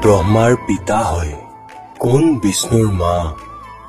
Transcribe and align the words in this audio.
ব্ৰহ্মাৰ 0.04 0.52
পিতা 0.66 0.98
হয় 1.06 1.32
কোন 2.00 2.22
বিষ্ণুৰ 2.42 2.86
মা 3.00 3.16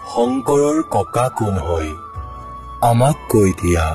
শংকৰৰ 0.07 0.79
ককা 0.95 1.23
কোন 1.37 1.59
হয় 1.67 1.91
আমাক 2.87 3.21
কৈ 3.31 3.53
দিয়া 3.61 3.85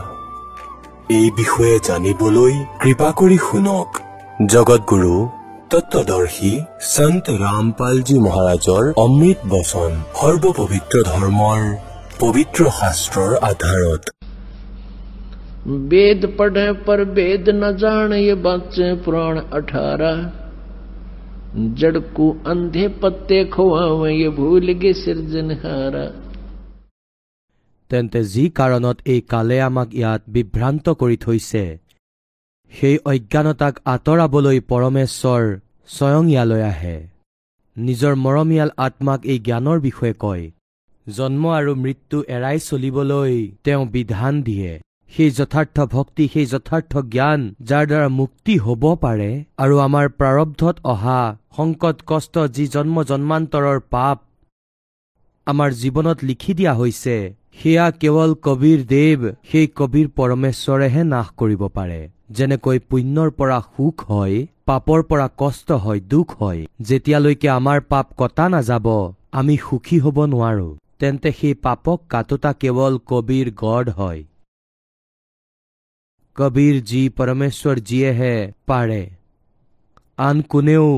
এই 1.11 1.27
বিষয়ে 1.37 1.75
জানিবলৈ 1.89 2.55
কৃপা 2.81 3.11
কৰি 3.19 3.39
শুনক 3.45 4.01
জগতগুৰু 4.49 5.13
তত্বদৰ্শী 5.71 6.53
সন্ত 6.89 7.25
ৰামপালজী 7.45 8.19
মহাৰাজৰ 8.27 8.85
অমৃত 8.99 9.41
বচন 9.53 10.03
সৰ্বপবিত্ৰ 10.19 11.07
ধৰ্মৰ 11.11 11.63
পবিত্ৰ 12.19 12.61
শাস্ত্ৰৰ 12.79 13.31
আধাৰত 13.51 14.03
वेद 15.89 16.31
पढ़े 16.39 16.71
पर 16.87 17.09
वेद 17.17 17.57
न 17.57 17.77
जान 17.79 18.13
ये 18.21 18.39
बच्चे 18.47 18.95
पुराण 19.05 19.49
अठारह 19.53 20.17
जड़ 21.77 21.99
को 22.17 22.31
अंधे 22.47 22.89
पत्ते 23.03 23.45
खुआवे 23.55 24.13
ये 24.13 24.29
भूल 24.37 24.73
गे 24.83 24.93
सृजनहारा 24.97 26.05
তেন্তে 27.91 28.21
যি 28.27 28.45
কাৰণত 28.59 28.97
এই 29.07 29.21
কালে 29.33 29.57
আমাক 29.63 29.89
ইয়াত 29.95 30.23
বিভ্ৰান্ত 30.35 30.87
কৰি 31.01 31.17
থৈছে 31.25 31.65
সেই 32.73 32.97
অজ্ঞানতাক 33.07 33.75
আঁতৰাবলৈ 33.87 34.59
পৰমেশ্বৰ 34.71 35.43
স্বয়ং 35.89 36.25
ইয়ালৈ 36.31 36.63
আহে 36.69 36.97
নিজৰ 37.77 38.15
মৰমীয়াল 38.25 38.71
আত্মাক 38.79 39.21
এই 39.27 39.39
জ্ঞানৰ 39.47 39.79
বিষয়ে 39.81 40.15
কয় 40.23 40.45
জন্ম 41.07 41.43
আৰু 41.59 41.73
মৃত্যু 41.83 42.19
এৰাই 42.29 42.59
চলিবলৈ 42.69 43.35
তেওঁ 43.65 43.85
বিধান 43.95 44.35
দিয়ে 44.45 44.73
সেই 45.12 45.32
যথাৰ্থ 45.38 45.78
ভক্তি 45.94 46.26
সেই 46.34 46.48
যথাৰ্থ 46.54 46.94
জ্ঞান 47.14 47.42
যাৰ 47.70 47.84
দ্বাৰা 47.90 48.10
মুক্তি 48.20 48.54
হ'ব 48.66 48.84
পাৰে 49.04 49.32
আৰু 49.64 49.76
আমাৰ 49.88 50.06
প্ৰাৰব্ধত 50.20 50.76
অহা 50.94 51.22
সংকট 51.58 51.98
কষ্ট 52.10 52.36
যি 52.56 52.66
জন্ম 52.76 52.96
জন্মান্তৰৰ 53.10 53.80
পাপ 53.94 54.18
আমাৰ 55.48 55.70
জীৱনত 55.82 56.18
লিখি 56.30 56.54
দিয়া 56.60 56.74
হৈছে 56.74 57.18
সেয়া 57.60 57.86
কেৱল 58.02 58.32
কবিৰ 58.46 58.80
দেৱ 58.90 59.20
সেই 59.50 59.68
কবিৰ 59.80 60.08
পৰমেশ্বৰেহে 60.18 61.04
নাশ 61.14 61.28
কৰিব 61.40 61.62
পাৰে। 61.78 62.02
যেনেকৈ 62.38 62.78
পুণ্যৰ 62.90 63.30
পৰা 63.40 63.58
সুখ 63.68 63.96
হয় 64.10 64.36
পাপৰ 64.66 65.00
পৰা 65.10 65.28
কষ্ট 65.42 65.70
হয় 65.84 66.02
দুখ 66.14 66.28
হয় 66.42 66.62
যেতিয়ালৈকে 66.88 67.48
আমাৰ 67.50 67.80
পাপ 67.92 68.08
কটা 68.20 68.46
নাযাব 68.54 68.88
আমি 69.40 69.56
সুখী 69.68 69.98
হ'ব 70.04 70.18
নোৱাৰো। 70.34 70.70
তেন্তে 71.00 71.30
সেই 71.40 71.54
পাপক 71.66 71.98
কাটোতা 72.14 72.52
কেৱল 72.62 72.94
কবিৰ 73.12 73.48
গঢ় 73.62 73.90
হয়। 74.00 74.22
কবিৰ 76.38 76.76
যি 76.84 77.00
পৰমেশ্বৰ 77.18 77.80
যিয়েহে 77.84 78.34
পাৰে 78.68 79.02
আন 80.18 80.42
কোনেও 80.50 80.90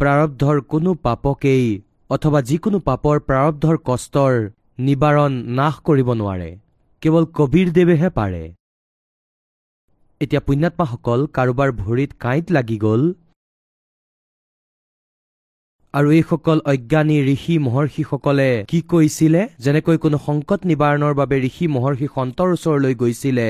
প্ৰাৰব্ধৰ 0.00 0.60
কোনো 0.68 0.90
পাপকেই 1.04 1.64
অথবা 2.10 2.42
যিকোনো 2.42 2.78
পাপৰ 2.84 3.20
প্ৰাৰব্ধৰ 3.24 3.78
কষ্টৰ 3.84 4.36
নিবাৰণ 4.82 5.38
নাশ 5.56 5.80
কৰিব 5.86 6.12
নোৱাৰে 6.16 6.50
কেৱল 7.02 7.24
কবিৰ 7.34 7.72
দেৱেহে 7.72 8.10
পাৰে 8.14 8.42
এতিয়া 10.20 10.42
পুণ্যাত্মাসকল 10.42 11.24
কাৰোবাৰ 11.34 11.72
ভৰিত 11.78 12.10
কাঁইট 12.20 12.52
লাগি 12.52 12.78
গ'ল 12.80 13.02
আৰু 15.94 16.08
এইসকল 16.12 16.58
অজ্ঞানী 16.66 17.16
ঋষি 17.28 17.54
মহৰ্ষিসকলে 17.64 18.48
কি 18.68 18.80
কৈছিলে 18.88 19.42
যেনেকৈ 19.60 19.98
কোনো 20.00 20.22
সংকট 20.24 20.70
নিবাৰণৰ 20.70 21.14
বাবে 21.16 21.36
ঋষি 21.44 21.66
মহৰ্ষি 21.74 22.08
সন্তৰ 22.14 22.48
ওচৰলৈ 22.52 22.94
গৈছিলে 23.00 23.48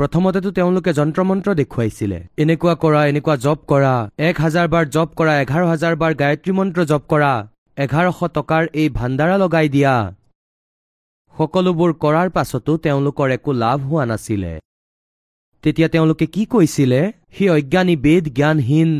প্ৰথমতেতো 0.00 0.50
তেওঁলোকে 0.56 0.92
যন্ত্ৰ 0.98 1.20
মন্ত্ৰ 1.30 1.50
দেখুৱাইছিলে। 1.60 2.18
এনেকুৱা 2.42 2.74
কৰা 2.82 3.00
এনেকুৱা 3.10 3.34
জপ 3.44 3.58
কৰা 3.70 3.94
এক 4.28 4.36
হাজাৰ 4.44 4.66
বাৰ 4.72 4.84
জপ 4.94 5.08
কৰা 5.18 5.32
এঘাৰ 5.42 5.64
হাজাৰ 5.70 5.94
বাৰ 6.00 6.12
গায়ত্ৰী 6.20 6.52
মন্ত্ৰ 6.58 6.80
জপ 6.90 7.02
কৰা 7.12 7.32
এঘাৰশ 7.84 8.20
টকাৰ 8.36 8.62
এই 8.80 8.88
ভাণ্ডাৰা 8.98 9.36
লগাই 9.42 9.68
দিয়া। 9.74 9.94
সকলোবোৰ 11.34 11.90
কৰাৰ 12.04 12.28
পাছতো 12.36 12.72
তেওঁলোকৰ 12.84 13.28
একো 13.36 13.50
লাভ 13.62 13.78
হোৱা 13.88 14.04
নাছিলে। 14.10 14.52
তেতিয়া 15.64 15.88
তেওঁলোকে 15.94 16.26
কি 16.34 16.42
কৈছিলে? 16.52 17.00
সেই 17.36 17.48
অজ্ঞানী 17.56 17.94
বেদ 18.04 18.24
জ্ঞানহীন 18.38 18.90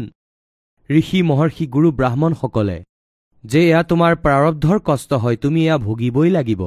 ঋষি 0.91 1.21
মহৰ্ষি 1.31 1.65
গুৰু 1.75 1.89
ব্ৰাহ্মণসকলে 1.99 2.79
যে 3.45 3.61
এয়া 3.69 3.81
তোমাৰ 3.91 4.13
প্ৰাৰব্ধৰ 4.25 4.79
কষ্ট 4.89 5.11
হয় 5.23 5.37
তুমি 5.45 5.61
এয়া 5.67 5.77
ভুগিবই 5.87 6.31
লাগিব। 6.37 6.63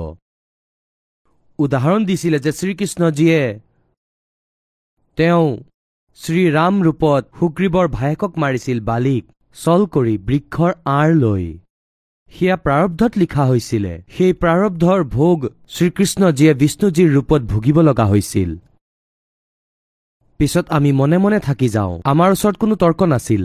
উদাহৰণ 1.60 2.02
দিছিলে 2.10 2.38
যে 2.46 2.52
শ্ৰীকৃষ্ণজীয়ে 2.60 3.42
তেওঁ 5.18 5.58
শ্ৰীৰাম 6.20 6.84
ৰূপত 6.84 7.24
সুগ্ৰীৱৰ 7.40 7.88
ভায়েকক 7.88 8.32
মাৰিছিল 8.38 8.80
বালিক 8.82 9.24
চল 9.56 9.86
কৰি 9.86 10.18
বৃক্ষৰ 10.18 10.72
আঁৰ 10.86 11.10
লৈ। 11.14 11.44
সেয়া 12.34 12.56
প্ৰাৰব্ধত 12.56 13.12
লিখা 13.18 13.44
হৈছিলে। 13.46 13.94
সেই 14.18 14.34
প্ৰাৰব্ধৰ 14.34 15.04
ভোগ 15.04 15.38
শ্ৰীকৃষ্ণজীয়ে 15.70 16.54
বিষ্ণুজীৰ 16.54 17.10
ৰূপত 17.14 17.42
ভুগিব 17.42 17.82
লগা 17.82 18.06
হৈছিল। 18.06 18.58
পিছত 20.38 20.66
আমি 20.70 20.92
মনে 20.92 21.18
মনে 21.18 21.40
থাকি 21.40 21.70
যাওঁ। 21.70 22.02
আমাৰ 22.04 22.32
ওচৰত 22.32 22.56
কোনো 22.58 22.76
তৰ্ক 22.76 23.04
নাছিল। 23.04 23.44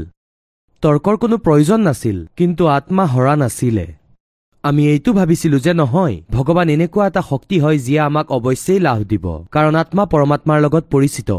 তৰ্কৰ 0.82 1.16
কোনো 1.16 1.36
প্ৰয়োজন 1.36 1.80
নাছিল। 1.80 2.26
কিন্তু 2.36 2.66
আত্মা 2.66 3.04
হৰা 3.06 3.36
নাছিলে। 3.36 3.86
আমি 4.62 4.82
এইটো 4.88 5.12
ভাবিছিলো 5.12 5.58
যে 5.58 5.72
নহয় 5.74 6.22
ভগৱান 6.30 6.68
এনেকুৱা 6.68 7.06
এটা 7.06 7.22
শক্তি 7.22 7.60
হয় 7.60 7.78
যিয়ে 7.78 8.00
আমাক 8.00 8.26
অৱশ্যেই 8.32 8.80
লাভ 8.80 8.98
দিব। 9.02 9.44
কাৰণ 9.52 9.74
আত্মা 9.74 10.04
পৰমাত্মাৰ 10.04 10.60
লগত 10.60 10.84
পৰিচিত। 10.90 11.30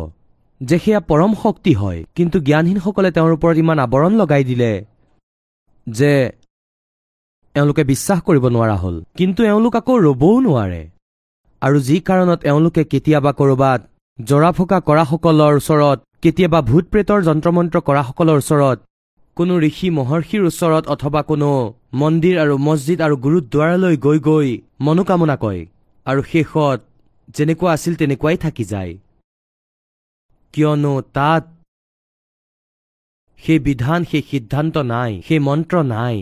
যে 0.62 0.78
সেয়া 0.84 1.00
পৰম 1.09 1.31
শক্তি 1.44 1.74
হয় 1.81 2.00
কিন্তু 2.18 2.38
জ্ঞানহীনসকলে 2.47 3.09
তেওঁৰ 3.16 3.31
ওপৰত 3.38 3.56
ইমান 3.64 3.78
আৱৰণ 3.86 4.14
লগাই 4.22 4.44
দিলে 4.50 4.72
যে 5.88 6.12
এওঁলোকে 7.56 7.84
বিশ্বাস 7.92 8.20
কৰিব 8.28 8.46
নোৱাৰা 8.56 8.75
হ'ল। 8.84 8.96
কিন্তু 9.19 9.42
এওঁলোক 9.52 9.74
আকৌ 9.80 9.96
ৰবও 10.08 10.36
নোৱাৰে। 10.46 10.81
আৰু 11.62 11.78
যি 11.88 11.98
কাৰণত 12.08 12.40
এওঁলোকে 12.50 12.84
কেতিয়াবা 12.92 13.31
ক'ৰবাত 13.40 13.80
জৰা 14.19 14.50
ফুকা 14.58 14.78
কৰাসকলৰ 14.90 15.53
ওচৰত 15.59 15.98
কেতিয়াবা 16.24 16.59
ভূত 16.69 16.86
প্ৰেতৰ 16.92 17.19
যন্ত্ৰমন্ত্ৰ 17.28 17.78
কৰাসকলৰ 17.88 18.38
ওচৰত 18.44 18.78
কোনো 19.38 19.53
ঋষি 19.69 19.88
মহৰ্ষিৰ 19.98 20.42
ওচৰত 20.52 20.84
অথবা 20.94 21.22
কোনো 21.31 21.50
মন্দিৰ 22.02 22.36
আৰু 22.44 22.56
মছজিদ 22.68 23.00
আৰু 23.06 23.16
গুৰুদ্বাৰালৈ 23.25 23.96
গৈ 24.06 24.19
গৈ 24.30 24.50
মনোকামনা 24.86 25.36
কয় 25.44 25.62
আৰু 26.06 26.22
শেষত 26.31 26.80
যেনেকুৱা 27.36 27.69
আছিল 27.75 27.94
তেনেকুৱাই 28.00 28.38
থাকি 28.46 28.64
যায়। 28.74 28.92
কিয়নো 30.54 31.02
তাত 31.02 31.44
সেই 33.40 33.60
বিধান 33.60 34.00
সেই 34.04 34.22
সিদ্ধান্ত 34.22 34.76
নাই 34.78 35.12
সেই 35.28 35.40
মন্ত্ৰ 35.40 35.76
নাই 35.84 36.18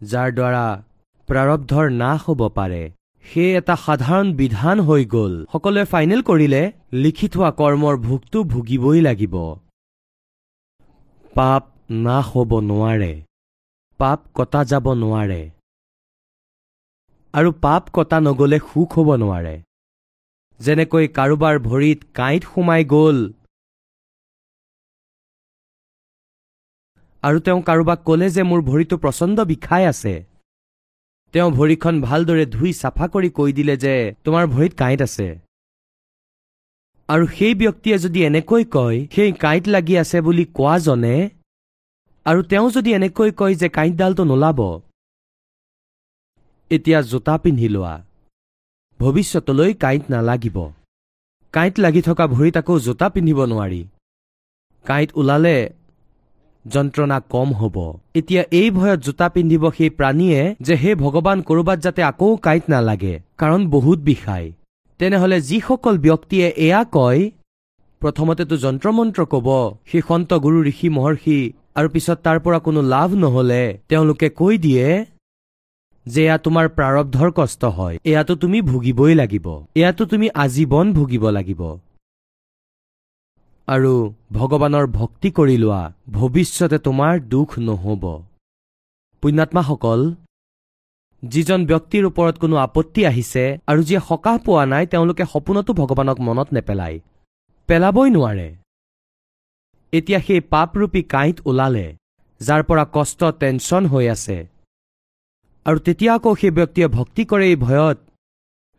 যাৰ 0.00 0.28
দ্বাৰা 0.32 0.66
প্ৰাৰব্ধৰ 1.28 1.86
নাশ 2.02 2.20
হ'ব 2.26 2.40
পাৰে। 2.48 2.82
সেই 3.24 3.50
এটা 3.56 3.74
সাধাৰণ 3.76 4.26
বিধান 4.32 4.76
হৈ 4.80 5.02
গ'ল। 5.04 5.34
সকলোৱে 5.52 5.84
ফাইনেল 5.84 6.20
কৰিলে 6.22 6.62
লিখি 6.92 7.26
থোৱা 7.28 7.50
কৰ্মৰ 7.60 7.94
ভোগটো 7.96 8.38
ভুগিবই 8.44 9.00
লাগিব। 9.00 9.34
পাপ 11.34 11.62
নাশ 11.90 12.26
হ'ব 12.32 12.50
নোৱাৰে। 12.60 13.12
পাপ 14.00 14.20
কটা 14.34 14.60
যাব 14.64 14.86
নোৱাৰে। 14.92 15.42
আৰু 17.34 17.50
পাপ 17.64 17.82
কটা 17.92 18.18
নগলে 18.20 18.58
সুখ 18.58 18.90
হ'ব 18.98 19.08
নোৱাৰে। 19.16 19.54
যেনেকৈ 20.64 21.06
কাৰোবাৰ 21.18 21.54
ভৰিত 21.68 21.98
কাঁইট 22.18 22.42
সোমাই 22.52 22.82
গ'ল। 22.92 23.18
আৰু 27.22 27.38
তেওঁ 27.46 27.60
কাৰোবাক 27.68 27.98
ক'লে 28.08 28.28
যে 28.36 28.42
মোৰ 28.50 28.60
ভৰিটো 28.70 28.96
প্ৰচণ্ড 29.02 29.36
বিষাই 29.50 29.84
আছে। 29.92 30.14
তেওঁ 31.34 31.50
ভৰিখন 31.58 31.94
ভালদৰে 32.08 32.44
ধুই 32.54 32.70
চাফা 32.80 33.06
কৰি 33.14 33.28
কৈ 33.38 33.50
দিলে 33.58 33.74
যে 33.84 33.94
তোমাৰ 34.24 34.44
ভৰিত 34.54 34.72
কাঁইট 34.80 35.00
আছে। 35.06 35.28
আৰু 37.08 37.24
সেই 37.36 37.54
ব্যক্তিয়ে 37.60 37.96
যদি 38.04 38.20
এনেকৈ 38.28 38.62
কয় 38.76 38.98
সেই 39.14 39.30
কাঁইট 39.44 39.64
লাগি 39.74 39.94
আছে 40.02 40.18
বুলি 40.26 40.44
কোৱাজনে 40.58 41.16
আৰু 42.26 42.40
তেওঁ 42.50 42.66
যদি 42.76 42.90
এনেকৈ 42.98 43.30
কয় 43.40 43.54
যে 43.60 43.68
কাঁইটডালটো 43.76 44.22
নোলাব 44.30 44.60
এতিয়া 46.70 46.98
জোতা 47.10 47.34
পিন্ধি 47.42 47.68
লোৱা। 47.74 47.94
ভৱিষ্যতলৈ 49.02 49.70
কাঁইট 49.82 50.04
নালাগিব। 50.12 50.56
কাঁইট 51.54 51.74
লাগি 51.84 52.02
থকা 52.08 52.24
ভৰিত 52.34 52.56
আকৌ 52.60 52.74
জোতা 52.86 53.06
পিন্ধিব 53.14 53.38
নোৱাৰি। 53.52 53.82
কাঁইট 54.84 55.10
ওলালে 55.20 55.56
যন্ত্ৰণা 56.64 57.18
কম 57.34 57.48
হ'ব। 57.60 57.76
এতিয়া 58.18 58.42
এই 58.60 58.68
ভয়ত 58.78 58.98
জোতা 59.06 59.26
পিন্ধিব 59.34 59.64
সেই 59.76 59.90
প্ৰাণীয়ে 59.98 60.40
যে 60.66 60.74
হে 60.82 60.90
ভগৱান 61.02 61.38
ক'ৰবাত 61.48 61.78
যাতে 61.84 62.00
আকৌ 62.10 62.30
কাঁইট 62.46 62.64
নালাগে 62.72 63.14
কাৰণ 63.40 63.60
বহুত 63.74 63.98
বিষায়। 64.08 64.48
তেনেহলে 65.00 65.36
যিসকল 65.48 65.94
ব্যক্তিয়ে 66.06 66.46
এয়া 66.66 66.80
কয় 66.96 67.20
প্ৰথমতেতো 68.02 68.54
যন্ত্ৰমন্ত্ৰ 68.64 69.20
কব 69.32 69.48
সেই 69.90 70.02
সন্ত 70.08 70.30
গুৰু 70.44 70.58
ঋষি 70.72 70.88
মহৰ্ষি 70.96 71.38
আৰু 71.78 71.88
পিছত 71.94 72.18
তাৰ 72.26 72.38
পৰা 72.44 72.58
কোনো 72.66 72.80
লাভ 72.94 73.10
নহলে 73.22 73.62
তেওঁলোকে 73.90 74.28
কৈ 74.40 74.54
দিয়ে 74.66 74.86
যে 76.06 76.22
এয়া 76.24 76.36
তোমাৰ 76.38 76.66
প্ৰাৰব্ধৰ 76.68 77.30
কষ্ট 77.30 77.62
হয় 77.64 77.96
এয়াতো 78.04 78.34
তুমি 78.34 78.58
ভুগিবই 78.62 79.14
লাগিব। 79.14 79.46
এয়াতো 79.74 80.04
তুমি 80.04 80.26
আজীৱন 80.34 80.92
ভুগিব 80.92 81.24
লাগিব। 81.30 81.62
আৰু 83.68 83.92
ভগৱানৰ 84.32 84.86
ভক্তি 84.86 85.30
কৰি 85.30 85.56
লোৱা 85.56 85.82
ভৱিষ্যতে 86.08 86.78
তোমাৰ 86.78 87.12
দুখ 87.20 87.48
নহ'ব। 87.58 88.04
পুণ্যাত্মাসকল 89.22 90.00
যিজন 91.22 91.60
ব্যক্তিৰ 91.66 92.04
ওপৰত 92.04 92.34
কোনো 92.38 92.56
আপত্তি 92.56 93.00
আহিছে 93.06 93.44
আৰু 93.66 93.80
যিয়ে 93.82 94.00
সকাহ 94.08 94.38
পোৱা 94.38 94.64
নাই 94.66 94.84
তেওঁলোকে 94.86 95.24
সপোনতো 95.32 95.72
ভগৱানক 95.72 96.18
মনত 96.20 96.48
নেপেলায়। 96.52 96.96
পেলাবই 97.68 98.10
নোৱাৰে। 98.10 98.48
এতিয়া 99.92 100.20
সেই 100.26 100.40
পাপৰূপী 100.52 101.02
কাঁইট 101.02 101.36
ওলালে 101.46 101.86
যাৰ 102.40 102.62
পৰা 102.62 102.84
কষ্ট 102.92 103.20
টেনশ্যন 103.40 103.86
হৈ 103.86 104.08
আছে। 104.08 104.51
আৰু 105.66 105.78
তেতিয়া 105.86 106.12
আকৌ 106.14 106.30
সেই 106.34 106.52
ব্যক্তিয়ে 106.58 106.88
ভক্তি 106.88 107.22
কৰে 107.30 107.46
এই 107.48 107.56
ভয়ত। 107.56 107.98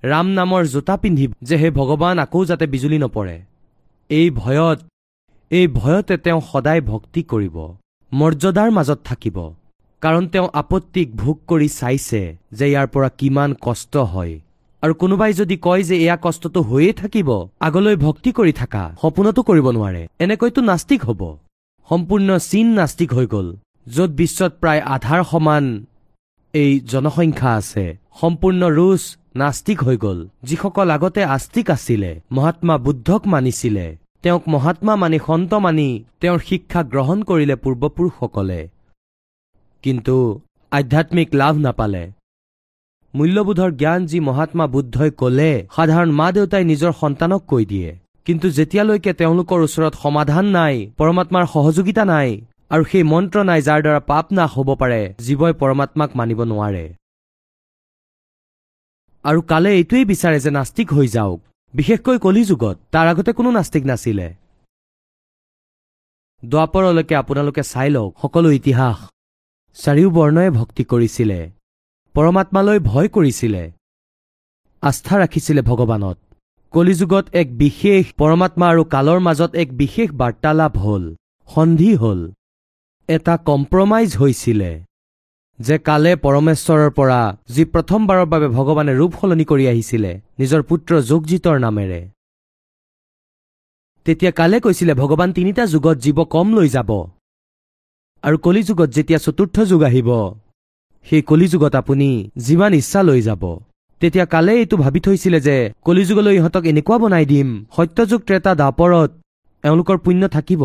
ৰাম 0.04 0.28
নামৰ 0.38 0.64
জোতা 0.74 0.96
পিন্ধি 1.04 1.26
যে 1.48 1.56
হে 1.62 1.70
ভগৱান 1.80 2.16
আকৌ 2.20 2.40
যাতে 2.50 2.66
বিজুলী 2.74 2.98
নপৰে। 3.04 3.36
এই 4.10 4.28
ভয়ত 4.40 4.80
এই 5.52 5.66
ভয়তে 5.80 6.16
তেওঁ 6.26 6.42
সদায় 6.52 6.82
ভক্তি 6.92 7.22
কৰিব। 7.32 7.56
মৰ্যাদাৰ 8.12 8.70
মাজত 8.78 9.00
থাকিব। 9.10 9.38
কাৰণ 10.02 10.24
তেওঁ 10.34 10.48
আপত্তিক 10.62 11.08
ভোগ 11.16 11.38
কৰি 11.48 11.70
চাইছে 11.80 12.22
যে 12.58 12.66
ইয়াৰ 12.72 12.88
পৰা 12.94 13.10
কিমান 13.20 13.50
কষ্ট 13.66 13.94
হয়। 14.14 14.34
আৰু 14.84 14.94
কোনোবাই 15.02 15.32
যদি 15.34 15.56
কয় 15.66 15.84
যে 15.90 15.96
এয়া 16.06 16.18
কষ্টটো 16.26 16.60
হৈয়ে 16.70 16.94
থাকিব 17.02 17.30
আগলৈ 17.68 17.96
ভক্তি 18.06 18.30
কৰি 18.40 18.54
থাকা 18.62 18.84
সপোনতো 19.02 19.42
কৰিব 19.50 19.68
নোৱাৰে। 19.78 20.04
এনেকৈতো 20.24 20.62
নাস্তিক 20.70 21.02
হ'ব। 21.08 21.22
সম্পূৰ্ণ 21.90 22.30
চীন 22.50 22.68
নাস্তিক 22.80 23.10
হৈ 23.18 23.26
গ'ল 23.34 23.48
য'ত 23.88 24.12
বিশ্বত 24.20 24.52
প্ৰায় 24.62 24.82
আধাৰ 24.96 25.22
সমান 25.32 25.66
এই 26.54 26.72
জনসংখ্যা 26.92 27.52
আছে। 27.60 27.86
সম্পূৰ্ণ 28.22 28.62
ৰুছ 28.78 29.02
নাস্তিক 29.36 29.80
হৈ 29.84 29.98
গ'ল। 29.98 30.20
যিসকল 30.44 30.88
আগতে 30.96 31.22
আস্তিক 31.36 31.68
আছিলে 31.72 32.12
মহাত্মা 32.32 32.76
বুদ্ধক 32.78 33.22
মানিছিলে। 33.28 33.88
তেওঁক 34.24 34.44
মহাত্মা 34.48 34.94
মানি 34.96 35.18
সন্ত 35.28 35.52
মানি 35.66 35.90
তেওঁৰ 36.22 36.40
শিক্ষা 36.50 36.82
গ্ৰহণ 36.94 37.18
কৰিলে 37.30 37.56
পূৰ্বপুৰুষসকলে। 37.64 38.60
কিন্তু 39.84 40.16
আধ্যাত্মিক 40.72 41.30
লাভ 41.42 41.56
নাপালে। 41.58 42.04
মূল্যবোধৰ 43.14 43.72
জ্ঞান 43.82 44.00
যি 44.06 44.18
মহাত্মা 44.20 44.66
বুদ্ধই 44.68 45.12
কলে 45.22 45.52
সাধাৰণ 45.76 46.10
মা 46.20 46.28
দেউতাই 46.32 46.64
নিজৰ 46.72 46.92
সন্তানক 47.02 47.42
কৈ 47.52 47.64
দিয়ে। 47.66 47.90
কিন্তু 48.28 48.48
যেতিয়ালৈকে 48.58 49.12
তেওঁলোকৰ 49.14 49.60
ওচৰত 49.68 49.94
সমাধান 50.04 50.46
নাই 50.58 50.76
পৰমাত্মাৰ 50.98 51.46
সহযোগিতা 51.54 52.04
নাই 52.14 52.30
আৰু 52.74 52.84
সেই 52.92 53.04
মন্ত্ৰ 53.04 53.38
নাই 53.50 53.62
যাৰ 53.62 53.80
দ্বাৰা 53.86 54.02
পাপ 54.12 54.26
নাশ 54.38 54.50
হ'ব 54.56 54.70
পাৰে 54.82 55.02
জীৱই 55.26 55.54
পৰমাত্মাক 55.62 56.10
মানিব 56.20 56.40
নোৱাৰে। 56.52 56.86
আৰু 59.26 59.40
কালে 59.42 59.70
এইটোৱেই 59.78 60.06
বিচাৰে 60.06 60.40
যে 60.40 60.52
নাস্তিক 60.58 60.88
হৈ 60.94 61.08
যাওক 61.08 61.40
বিশেষকৈ 61.74 62.18
কলিযুগত 62.26 62.76
তাৰ 62.92 63.06
আগতে 63.08 63.32
কোনো 63.34 63.50
নাস্তিক 63.52 63.84
নাছিলে। 63.86 64.28
দ্বাপৰলৈকে 66.44 67.16
আপোনালোকে 67.16 67.64
চাই 67.64 67.90
লওক 67.90 68.12
সকলো 68.22 68.50
ইতিহাস। 68.52 68.98
চাৰিও 69.78 70.10
বৰ্ণই 70.10 70.50
ভক্তি 70.50 70.84
কৰিছিলে। 70.84 71.40
পৰমাত্মালৈ 72.16 72.80
ভয় 72.90 73.08
কৰিছিলে। 73.08 73.64
আস্থা 74.84 75.16
ৰাখিছিলে 75.22 75.62
ভগৱানত। 75.62 76.18
কলিযুগত 76.74 77.26
এক 77.42 77.48
বিশেষ 77.58 78.04
পৰমাত্মা 78.18 78.66
আৰু 78.70 78.84
কালৰ 78.94 79.20
মাজত 79.28 79.52
এক 79.56 79.70
বিশেষ 79.78 80.10
বাৰ্তালাপ 80.22 80.74
হ'ল। 80.78 81.04
সন্ধি 81.50 81.92
হ'ল। 81.96 82.22
এটা 83.10 83.34
কম্প্ৰমাইজ 83.48 84.10
হৈছিলে 84.22 84.72
যে 85.60 85.76
কালে 85.88 86.12
পৰমেশ্বৰৰ 86.26 86.92
পৰা 86.98 87.22
যি 87.56 87.64
প্ৰথমবাৰৰ 87.74 88.26
বাবে 88.34 88.48
ভগৱানে 88.58 88.94
ৰূপ 89.00 89.12
সলনি 89.20 89.46
কৰি 89.52 89.66
আহিছিলে 89.72 90.12
নিজৰ 90.40 90.62
পুত্ৰ 90.70 90.92
যোগজিতৰ 91.10 91.58
নামেৰে। 91.66 92.00
তেতিয়া 94.06 94.32
কালে 94.40 94.58
কৈছিলে 94.66 94.94
ভগৱান 95.02 95.30
তিনিটা 95.38 95.64
যুগত 95.74 95.98
জীৱ 96.04 96.20
কম 96.36 96.48
লৈ 96.58 96.68
যাব। 96.76 96.90
আৰু 98.24 98.38
কলিযুগত 98.46 98.90
যেতিয়া 98.98 99.20
চতুৰ্থ 99.26 99.56
যুগ 99.72 99.82
আহিব 99.90 100.10
সেই 101.06 101.22
কলিযুগত 101.30 101.74
আপুনি 101.82 102.10
যিমান 102.46 102.72
ইচ্ছা 102.80 103.00
লৈ 103.10 103.22
যাব। 103.28 103.44
তেতিয়া 104.02 104.26
কালে 104.34 104.54
এইটো 104.62 104.76
ভাবি 104.84 105.00
থৈছিলে 105.06 105.40
যে 105.48 105.56
কলিযুগলৈ 105.86 106.34
ইহঁতক 106.38 106.64
এনেকুৱা 106.72 106.98
বনাই 107.02 107.26
দিম 107.32 107.50
সত্যযুগ 107.76 108.20
ত্ৰেতা 108.28 108.52
দাপৰত 108.62 109.12
এওঁলোকৰ 109.64 109.98
পুণ্য 110.06 110.24
থাকিব। 110.36 110.64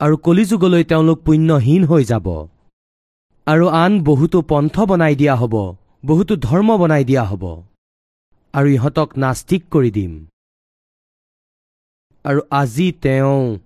আৰু 0.00 0.16
কলিযুগলৈ 0.16 0.84
তেওঁলোক 0.84 1.18
পুণ্যহীন 1.22 1.82
হৈ 1.84 2.04
যাব। 2.04 2.26
আৰু 3.46 3.66
আন 3.66 3.92
বহুতো 4.04 4.38
পন্থ 4.42 4.80
বনাই 4.80 5.14
দিয়া 5.14 5.34
হ'ব 5.36 5.54
বহুতো 6.06 6.36
ধৰ্ম 6.36 6.78
বনাই 6.78 7.04
দিয়া 7.04 7.24
হ'ব। 7.24 7.44
আৰু 8.54 8.68
ইহঁতক 8.68 9.08
নাস্তিক 9.18 9.62
কৰি 9.70 9.90
দিম। 9.90 10.12
আৰু 12.24 12.40
আজি 12.50 12.92
তেওঁ 13.02 13.58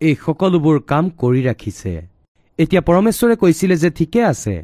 এই 0.00 0.14
সকলোবোৰ 0.14 0.76
কাম 0.86 1.10
কৰি 1.10 1.40
ৰাখিছে। 1.42 1.92
এতিয়া 2.58 2.82
পৰমেশ্বৰে 2.82 3.36
কৈছিলে 3.36 3.76
যে 3.76 3.90
ঠিকে 3.90 4.20
আছে। 4.24 4.54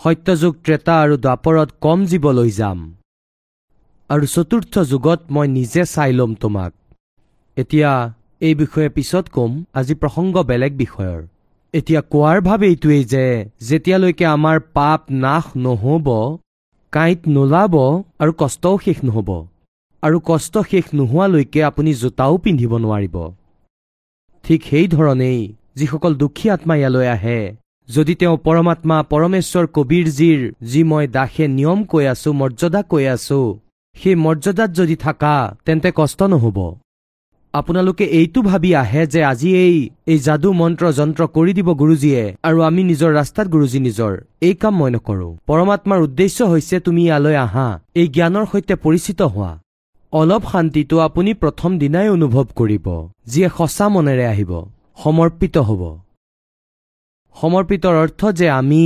সত্যযুগ 0.00 0.52
ত্ৰেতা 0.64 0.94
আৰু 1.02 1.16
দ্বাপৰত 1.16 1.68
কম 1.80 1.98
জীৱ 2.06 2.24
লৈ 2.32 2.50
যাম। 2.50 2.78
আৰু 4.10 4.24
চতুৰ্থ 4.26 4.74
যুগত 4.78 5.20
মই 5.30 5.48
নিজে 5.48 5.82
চাই 5.84 6.12
ল'ম 6.12 6.34
তোমাক। 6.34 6.72
এতিয়া 7.56 7.92
এই 8.46 8.54
বিষয়ে 8.60 8.88
পিছত 8.96 9.26
কম 9.36 9.50
আজি 9.78 9.94
প্ৰসংগ 10.02 10.34
বেলেগ 10.50 10.72
বিষয়ৰ। 10.82 11.20
এতিয়া 11.74 12.00
কোৱাৰ 12.12 12.38
ভাৱ 12.48 12.60
এইটোৱেই 12.70 13.04
যে 13.12 13.24
যেতিয়ালৈকে 13.68 14.24
আমাৰ 14.36 14.56
পাপ 14.76 15.00
নাশ 15.24 15.46
নহ'ব 15.64 16.08
কাঁইট 16.92 17.20
নোলাব 17.34 17.74
আৰু 18.22 18.32
কষ্টও 18.40 18.74
শেষ 18.84 18.98
নহ'ব। 19.08 19.30
আৰু 20.02 20.18
কষ্ট 20.30 20.54
শেষ 20.70 20.86
নোহোৱালৈকে 20.98 21.60
আপুনি 21.70 21.90
জোতাও 22.02 22.34
পিন্ধিব 22.44 22.72
নোৱাৰিব। 22.84 23.16
ঠিক 24.44 24.60
সেইধৰণেই 24.70 25.40
যিসকল 25.78 26.12
দুখী 26.22 26.46
আত্মা 26.54 26.74
ইয়ালৈ 26.80 27.06
আহে 27.16 27.40
যদি 27.88 28.12
তেওঁ 28.20 28.36
পৰমাত্মা 28.46 28.96
পৰমেশ্বৰ 29.12 29.64
কবীৰজীৰ 29.76 30.40
যি 30.70 30.80
মই 30.90 31.04
দাসে 31.16 31.44
নিয়ম 31.58 31.80
কৈ 31.92 32.04
আছো 32.12 32.30
মৰ্যাদা 32.40 32.80
কৈ 32.92 33.04
আছো 33.14 33.40
সেই 33.96 34.16
মৰ্যাদাত 34.24 34.70
যদি 34.78 34.96
থাকা 35.04 35.34
তেন্তে 35.64 35.90
কষ্ট 35.98 36.20
নহ'ব। 36.34 36.58
আপোনালোকে 37.54 38.04
এইটো 38.18 38.40
ভাবি 38.50 38.70
আহে 38.82 39.02
যে 39.12 39.20
আজি 39.32 39.50
এই 39.64 39.76
এই 40.12 40.18
যাদু 40.26 40.48
মন্ত্ৰ 40.60 40.84
যন্ত্ৰ 40.98 41.22
কৰি 41.36 41.52
দিব 41.58 41.68
গুৰুজীয়ে 41.80 42.22
আৰু 42.48 42.58
আমি 42.68 42.82
নিজৰ 42.90 43.10
ৰাস্তাত 43.20 43.46
গুৰুজী 43.54 43.78
নিজৰ। 43.86 44.12
এই 44.48 44.54
কাম 44.62 44.74
মই 44.78 44.90
নকৰো। 44.94 45.28
পৰমাত্মাৰ 45.48 46.00
উদ্দেশ্য 46.06 46.38
হৈছে 46.52 46.76
তুমি 46.86 47.02
ইয়ালৈ 47.06 47.36
আহা। 47.46 47.68
এই 48.00 48.06
জ্ঞানৰ 48.16 48.44
সৈতে 48.52 48.74
পৰিচিত 48.84 49.20
হোৱা। 49.34 49.52
অলপ 50.12 50.42
শান্তিটো 50.52 50.96
আপুনি 51.08 51.30
প্ৰথম 51.42 51.70
দিনাই 51.82 52.08
অনুভৱ 52.16 52.46
কৰিব 52.60 52.86
যিয়ে 53.30 53.48
সঁচা 53.58 53.86
মনেৰে 53.94 54.24
আহিব। 54.32 54.52
সমৰ্পিত 55.02 55.56
হ'ব। 55.68 55.82
সমৰ্পিতৰ 57.36 57.94
অৰ্থ 58.04 58.20
যে 58.38 58.46
আমি 58.60 58.84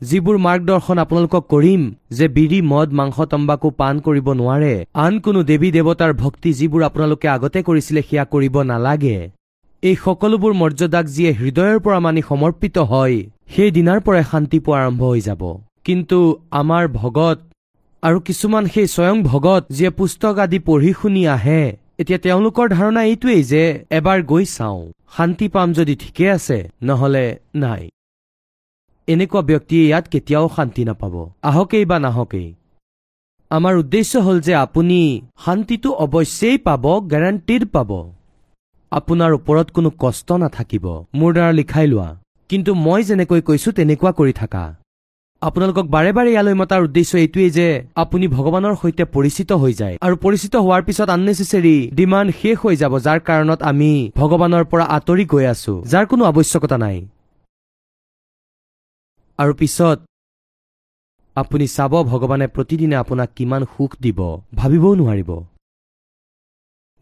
যিবোৰ 0.00 0.36
মাৰ্গদৰ্শন 0.46 0.98
আপোনালোকক 1.02 1.44
কৰিম 1.52 1.82
যে 2.18 2.26
বিড়ি 2.36 2.58
মদ 2.70 2.88
মাংস 2.98 3.16
তম্বাকু 3.32 3.68
পাণ 3.80 4.00
কৰিব 4.06 4.26
নোৱাৰে। 4.40 4.74
আন 5.04 5.14
কোনো 5.24 5.40
দেৱী 5.50 5.68
দেৱতাৰ 5.76 6.12
ভক্তি 6.22 6.50
যিবোৰ 6.58 6.82
আপোনালোকে 6.88 7.28
আগতে 7.36 7.60
কৰিছিলে 7.68 8.02
সেয়া 8.08 8.24
কৰিব 8.32 8.54
নালাগে। 8.70 9.16
এই 9.82 9.96
সকলোবোৰ 10.04 10.52
মৰ্যাদাক 10.62 11.06
যিয়ে 11.14 11.30
হৃদয়ৰ 11.40 11.78
পৰা 11.84 11.98
মানি 12.06 12.22
সমৰ্পিত 12.30 12.76
হয় 12.90 13.16
সেই 13.54 13.70
দিনাৰ 13.76 14.00
পৰাই 14.06 14.24
শান্তি 14.32 14.58
পোৱা 14.64 14.78
আৰম্ভ 14.82 15.00
হৈ 15.12 15.20
যাব। 15.28 15.42
কিন্তু 15.86 16.18
আমাৰ 16.60 16.84
ভগত 17.00 17.38
আৰু 18.02 18.18
কিছুমান 18.28 18.64
সেই 18.74 18.86
স্বয়ং 18.94 19.16
ভগত 19.30 19.62
যিয়ে 19.76 19.90
পুস্তক 19.98 20.34
আদি 20.44 20.58
পঢ়ি 20.66 20.92
শুনি 21.00 21.22
আহে 21.36 21.64
এতিয়া 22.00 22.18
তেওঁলোকৰ 22.26 22.66
ধাৰণা 22.76 23.02
এইটোৱেই 23.10 23.42
যে 23.52 23.64
এবাৰ 23.98 24.18
গৈ 24.30 24.44
চাওঁ। 24.56 24.80
শান্তি 25.16 25.46
পাম 25.54 25.68
যদি 25.78 25.94
ঠিকে 26.02 26.26
আছে 26.36 26.58
নহলে 26.82 27.26
নাই। 27.64 27.84
এনেকুৱা 29.08 29.40
ব্যক্তিয়ে 29.50 29.84
ইয়াত 29.86 30.04
কেতিয়াও 30.12 30.46
শান্তি 30.56 30.82
নাপাব। 30.84 31.14
আহকেই 31.48 31.84
বা 31.84 31.96
নাহকেই। 31.98 32.48
আমাৰ 33.50 33.74
উদ্দেশ্য 33.76 34.12
হ'ল 34.26 34.38
যে 34.40 34.52
আপুনি 34.64 35.00
শান্তিটো 35.44 35.90
অৱশ্যেই 36.04 36.58
পাব 36.66 36.84
গেৰাণ্টিড 37.12 37.62
পাব। 37.74 37.90
আপোনাৰ 38.92 39.30
ওপৰত 39.38 39.66
কোনো 39.76 39.88
কষ্ট 40.02 40.28
নাথাকিব। 40.42 40.86
মোৰ 41.18 41.30
দ্বাৰা 41.34 41.52
লিখাই 41.52 41.86
লোৱা। 41.86 42.08
কিন্তু 42.50 42.70
মই 42.86 43.00
যেনেকৈ 43.08 43.40
কৈছো 43.48 43.68
তেনেকুৱা 43.78 44.10
কৰি 44.18 44.32
থাকা। 44.32 44.64
আপোনালোকক 45.42 45.86
বাৰে 45.94 46.10
বাৰে 46.16 46.30
ইয়ালৈ 46.32 46.54
মতাৰ 46.54 46.80
উদ্দেশ্য 46.86 47.12
এইটোৱেই 47.18 47.50
যে 47.50 47.66
আপুনি 48.02 48.26
ভগৱানৰ 48.36 48.74
সৈতে 48.82 49.04
পৰিচিত 49.14 49.50
হৈ 49.62 49.72
যায়। 49.80 49.96
আৰু 50.06 50.14
পৰিচিত 50.24 50.54
হোৱাৰ 50.64 50.82
পিছত 50.86 51.08
আননেচেচেৰী 51.16 51.76
ডিমাণ্ড 51.98 52.28
শেষ 52.40 52.56
হৈ 52.62 52.74
যাব 52.82 52.92
যাৰ 53.06 53.18
কাৰণত 53.28 53.60
আমি 53.70 53.92
ভগৱানৰ 54.16 54.64
পৰা 54.70 54.84
আঁতৰি 54.96 55.24
গৈ 55.32 55.44
আছো 55.54 55.74
যাৰ 55.92 56.04
কোনো 56.10 56.22
আৱশ্যকতা 56.30 56.76
নাই। 56.84 56.96
আৰু 59.38 59.52
পিছত 59.60 59.98
আপুনি 61.36 61.66
চাব 61.76 61.92
ভগৱানে 62.10 62.46
প্ৰতিদিনে 62.54 62.96
আপোনাক 62.96 63.30
কিমান 63.36 63.62
সুখ 63.72 63.90
দিব 64.04 64.20
ভাবিবও 64.58 64.92
নোৱাৰিব। 65.00 65.30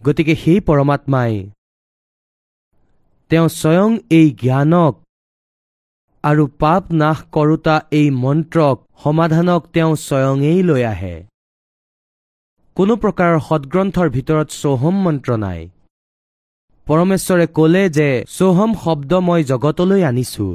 গতিকে 0.02 0.34
সেই 0.42 0.60
পৰমাত্মাই 0.68 1.32
তেওঁ 3.30 3.48
স্বয়ং 3.60 3.90
এই 4.18 4.26
জ্ঞানক 4.42 4.94
আৰু 6.24 6.42
পাপ 6.62 6.82
নাশ 7.00 7.18
কৰোতা 7.34 7.76
এই 7.98 8.08
মন্ত্ৰক 8.22 8.76
সমাধানক 9.02 9.62
তেওঁ 9.74 9.92
স্বয়ঙেই 10.06 10.60
লৈ 10.68 10.82
আহে। 10.92 11.16
কোনো 12.76 12.92
প্ৰকাৰৰ 13.02 13.38
সদগ্ৰন্থৰ 13.48 14.08
ভিতৰত 14.16 14.48
চৌহম 14.62 14.94
মন্ত্ৰ 15.04 15.30
নাই। 15.44 15.60
পৰমেশ্বৰে 16.86 17.46
ক'লে 17.56 17.82
যে 17.96 18.08
চৌহম 18.38 18.70
শব্দ 18.82 19.10
মই 19.28 19.40
জগতলৈ 19.50 20.02
আনিছো। 20.10 20.48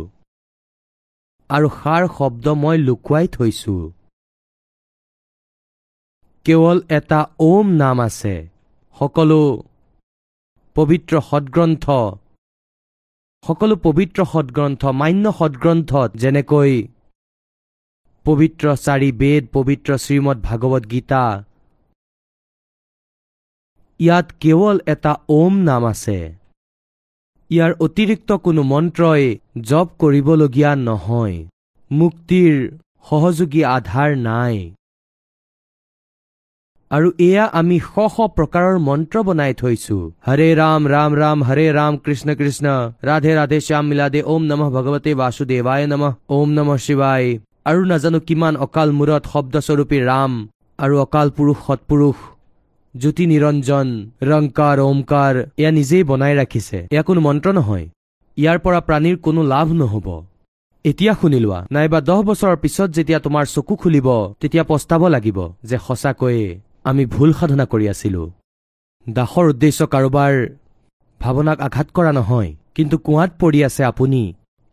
আৰু 1.49 1.67
সাৰ 1.79 2.03
শব্দ 2.17 2.45
মই 2.61 2.77
লুকুৱাই 2.87 3.25
থৈছো। 3.35 3.75
কেৱল 6.45 6.77
এটা 6.97 7.19
ওম 7.49 7.67
নাম 7.81 7.97
আছে। 8.07 8.35
সকলো 8.97 9.41
পবিত্ৰ 10.75 11.13
সদগ্ৰন্থ 11.29 11.85
সকলো 13.43 13.75
পবিত্ৰ 13.85 14.19
সদগ্ৰন্থ 14.33 14.81
মান্য 15.01 15.25
সদগ্ৰন্থত 15.39 16.09
যেনেকৈ 16.21 16.73
পবিত্ৰ 18.25 18.65
চাৰি 18.85 19.09
বেদ 19.21 19.43
পবিত্ৰ 19.55 19.89
শ্ৰীমদ 20.05 20.37
ভাগৱত 20.47 20.83
গীতা 20.93 21.25
ইয়াত 23.99 24.27
কেৱল 24.41 24.75
এটা 24.93 25.13
ওম 25.37 25.53
নাম 25.69 25.83
আছে। 25.93 26.19
ইয়াৰ 27.51 27.71
অতিৰিক্ত 27.85 28.29
কোনো 28.45 28.61
মন্ত্ৰই 28.71 29.23
জপ 29.69 29.87
কৰিবলগীয়া 30.01 30.71
নহয়। 30.87 31.35
মুক্তিৰ 31.91 32.53
সহযোগী 33.09 33.61
আধাৰ 33.75 34.11
নাই। 34.27 34.55
আৰু 36.91 37.07
এয়া 37.27 37.45
আমি 37.59 37.77
শ 37.87 37.93
শ 38.15 38.17
প্ৰকাৰৰ 38.37 38.75
মন্ত্ৰ 38.87 39.17
বনাই 39.27 39.53
থৈছো। 39.61 39.97
হৰে 40.27 40.49
ৰাম 40.61 40.81
ৰাম 40.93 41.11
ৰাম 41.21 41.37
হৰে 41.47 41.67
ৰাম 41.79 41.93
কৃষ্ণ 42.05 42.29
কৃষ্ণ 42.39 42.65
ৰাধে 43.07 43.31
ৰাধে 43.39 43.57
শ্যাম 43.67 43.83
মিলাদে 43.89 44.21
ওম 44.33 44.43
নমঃ 44.49 44.69
ভগৱতে 44.75 45.11
বাসুদেৱায় 45.21 45.85
নমঃ 45.91 46.13
ওম 46.35 46.49
নমঃ 46.57 46.79
শিৱায়। 46.85 47.27
আৰু 47.69 47.81
নাজানো 47.91 48.19
কিমান 48.27 48.53
অকাল 48.65 48.89
মূৰত 48.99 49.23
শব্দস্বৰূপী 49.33 49.97
ৰাম 50.09 50.31
আৰু 50.83 50.95
অকাল 51.05 51.27
পুৰুষ 51.37 51.57
সৎপুৰুষ। 51.67 52.17
জ্যোতি 53.01 53.25
নিৰঞ্জন 53.31 53.87
ৰংকাৰ 54.31 54.77
ওমকাৰ 54.89 55.33
এয়া 55.59 55.71
নিজেই 55.77 56.03
বনাই 56.09 56.33
ৰাখিছে। 56.39 56.77
এয়া 56.93 57.03
কোনো 57.07 57.19
মন্ত্ৰ 57.27 57.47
নহয়। 57.57 57.85
ইয়াৰ 58.37 58.57
পৰা 58.65 58.79
প্ৰাণীৰ 58.87 59.17
কোনো 59.25 59.41
লাভ 59.53 59.67
নহব। 59.81 60.07
এতিয়া 60.85 61.13
শুনি 61.19 61.39
লোৱা 61.45 61.59
নাইবা 61.73 61.99
দহ 62.09 62.19
বছৰৰ 62.29 62.55
পিছত 62.63 62.89
যেতিয়া 62.97 63.19
তোমাৰ 63.25 63.45
চকু 63.55 63.73
খুলিব 63.81 64.07
তেতিয়া 64.41 64.63
পস্তাব 64.71 65.01
লাগিব 65.15 65.37
যে 65.69 65.77
সঁচাকৈয়ে 65.87 66.45
আমি 66.89 67.03
ভুল 67.13 67.29
সাধনা 67.39 67.65
কৰি 67.71 67.85
আছিলো। 67.93 68.23
দাসৰ 69.07 69.45
উদ্দেশ্য 69.53 69.79
কাৰোবাৰ 69.93 70.33
ভাৱনাক 71.21 71.57
আঘাত 71.67 71.87
কৰা 71.97 72.11
নহয় 72.19 72.49
কিন্তু 72.75 72.95
কুঁৱাত 73.05 73.31
পৰি 73.41 73.59
আছে 73.67 73.81
আপুনি। 73.91 74.21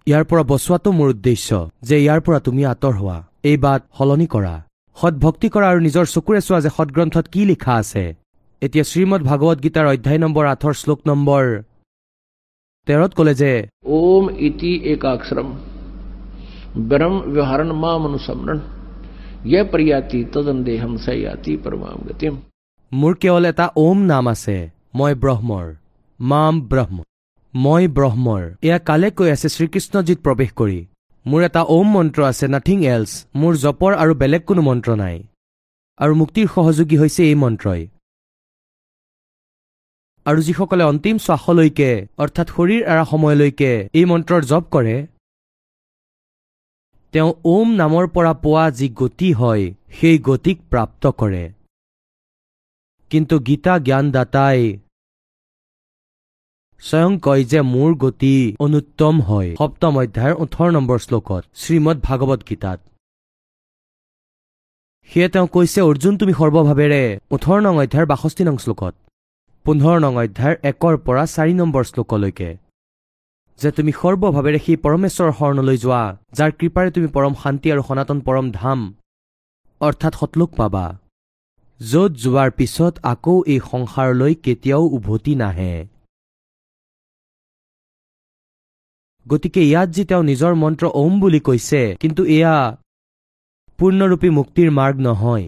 ইয়াৰ 0.07 0.25
পৰা 0.31 0.43
বচোৱাটো 0.51 0.89
মোৰ 0.99 1.09
উদ্দেশ্য 1.15 1.49
যে 1.89 1.97
ইয়াৰ 2.05 2.21
পৰা 2.25 2.39
তুমি 2.47 2.63
আঁতৰ 2.73 2.95
হোৱা। 3.01 3.19
এই 3.51 3.57
বাট 3.65 3.81
সলনি 3.97 4.27
কৰা। 4.35 4.55
সদভক্তি 4.97 5.49
কৰা 5.55 5.67
আৰু 5.73 5.81
নিজৰ 5.87 6.05
চকুৰে 6.15 6.41
চোৱা 6.47 6.59
যে 6.65 6.71
সদগ্ৰন্থত 6.77 7.27
কি 7.35 7.43
লিখা 7.51 7.75
আছে। 7.83 8.05
এতিয়া 8.63 8.85
শ্ৰীমদ 8.91 9.21
ভাগৱত 9.31 9.59
গীতাৰ 9.65 9.87
অধ্যায় 9.93 10.21
নম্বৰ 10.25 10.45
আঠৰ 10.55 10.75
শ্লোক 10.81 11.01
নম্বৰ 11.11 11.45
তেৰত 12.87 13.13
কলে 13.19 13.35
যে 13.41 13.53
ওম 13.97 14.25
ইতি 14.49 14.73
একাক্ষৰম 14.95 15.49
ব্ৰহ্ম 16.91 17.17
ব্যৱহাৰ 17.35 17.61
মা 17.83 17.93
মনুসমৰণ 18.05 18.59
য়ে 19.53 19.61
প্ৰিয়াতি 19.73 20.21
তদন 20.35 20.57
দেহম 20.69 20.93
সয়াতি 21.05 21.53
পৰমাম 21.65 21.99
গতিম। 22.09 22.35
মোৰ 22.93 23.13
কেৱল 23.23 23.45
এটা 23.51 23.67
ওম 23.85 23.99
নাম 24.13 24.25
আছে 24.35 24.57
মই 24.99 25.13
ব্ৰহ্মৰ 25.23 25.67
মাম 26.21 26.55
ব্ৰহ্ম 26.71 26.97
মই 27.55 27.85
ব্ৰহ্মৰ। 27.97 28.43
এয়া 28.67 28.79
কালে 28.89 29.09
কৈ 29.19 29.29
আছে 29.35 29.49
শ্ৰীকৃষ্ণজিত 29.57 30.19
প্ৰৱেশ 30.27 30.51
কৰি। 30.61 30.79
মোৰ 31.27 31.41
এটা 31.49 31.63
ওম 31.75 31.87
মন্ত্ৰ 31.97 32.21
আছে 32.31 32.47
নাথিং 32.55 32.79
এলছ 32.95 33.11
মোৰ 33.41 33.53
জপৰ 33.65 33.93
আৰু 34.03 34.13
বেলেগ 34.15 34.43
কোনো 34.49 34.63
মন্ত্ৰ 34.69 34.91
নাই। 35.03 35.17
আৰু 36.01 36.13
মুক্তিৰ 36.21 36.47
সহযোগী 36.55 36.97
হৈছে 36.97 37.23
এই 37.31 37.37
মন্ত্ৰই। 37.45 37.83
আৰু 40.27 40.41
যিসকলে 40.47 40.85
অন্তিম 40.85 41.17
শ্বাসলৈকে 41.19 41.91
অৰ্থাৎ 42.19 42.49
শৰীৰ 42.55 42.83
এৰা 42.93 43.05
সময়লৈকে 43.13 43.73
এই 43.99 44.05
মন্ত্ৰৰ 44.05 44.43
জপ 44.51 44.65
কৰে 44.75 44.97
তেওঁ 47.15 47.31
ওম 47.45 47.69
নামৰ 47.81 48.05
পৰা 48.15 48.33
পোৱা 48.45 48.65
যি 48.79 48.87
গতি 49.01 49.31
হয় 49.33 49.65
সেই 49.97 50.17
গতিক 50.29 50.59
প্ৰাপ্ত 50.71 51.03
কৰে। 51.21 51.45
কিন্তু 53.11 53.35
গীতা 53.39 53.75
জ্ঞানদাতাই 53.79 54.61
স্বয়ং 56.83 57.13
কয় 57.27 57.43
যে 57.53 57.61
মোৰ 57.75 57.91
গতি 58.03 58.35
অনুত্তম 58.65 59.15
হয়। 59.29 59.51
সপ্তম 59.61 59.93
অধ্যায়ৰ 60.03 60.35
ওঠৰ 60.45 60.69
নম্বৰ 60.77 60.99
শ্লোকত 61.07 61.43
শ্ৰীমদ 61.63 61.97
ভাগৱত 62.09 62.41
গীতাত। 62.49 62.79
সেয়ে 65.11 65.29
তেওঁ 65.35 65.47
কৈছে 65.55 65.81
অৰ্জুন 65.89 66.15
তুমি 66.21 66.33
সৰ্বভাৱেৰে 66.41 67.03
ওঠৰ 67.35 67.59
নং 67.67 67.75
অধ্যায়ৰ 67.85 68.07
বাষষ্ঠি 68.13 68.43
নং 68.49 68.57
শ্লোকত 68.65 68.95
পোন্ধৰ 69.67 69.97
নং 70.05 70.13
অধ্যায়ৰ 70.25 70.57
একৰ 70.71 70.95
পৰা 71.07 71.25
চাৰি 71.35 71.55
নম্বৰ 71.61 71.83
শ্লোকলৈকে 71.91 72.51
যে 73.59 73.69
তুমি 73.77 73.93
সৰ্বভাৱেৰে 74.01 74.59
সেই 74.65 74.79
পৰমেশ্বৰৰ 74.85 75.33
শৰণলৈ 75.39 75.77
যোৱা 75.85 76.05
যাৰ 76.37 76.51
কৃপাৰে 76.59 76.89
তুমি 76.97 77.09
পৰম 77.17 77.35
শান্তি 77.43 77.67
আৰু 77.75 77.83
সনাতন 77.89 78.19
পৰম 78.27 78.47
ধাম 78.59 78.81
অৰ্থাৎ 79.81 80.13
সতলোক 80.21 80.51
পাবা 80.61 80.87
য'ত 81.81 82.11
যোৱাৰ 82.23 82.51
পিছত 82.59 82.95
আকৌ 83.13 83.35
এই 83.53 83.61
সংসাৰলৈ 83.71 84.33
কেতিয়াও 84.45 84.85
উভতি 84.97 85.35
নাহে। 85.43 85.75
গতিকে 89.27 89.63
ইয়াত 89.71 89.89
যি 89.95 90.03
তেওঁ 90.11 90.23
নিজৰ 90.31 90.53
মন্ত্ৰ 90.63 90.85
ওম 91.03 91.13
বুলি 91.23 91.41
কৈছে 91.49 91.83
কিন্তু 92.03 92.23
এয়া 92.37 92.57
পূৰ্ণৰূপী 93.79 94.29
মুক্তিৰ 94.39 94.69
মাৰ্গ 94.79 94.97
নহয়। 95.07 95.45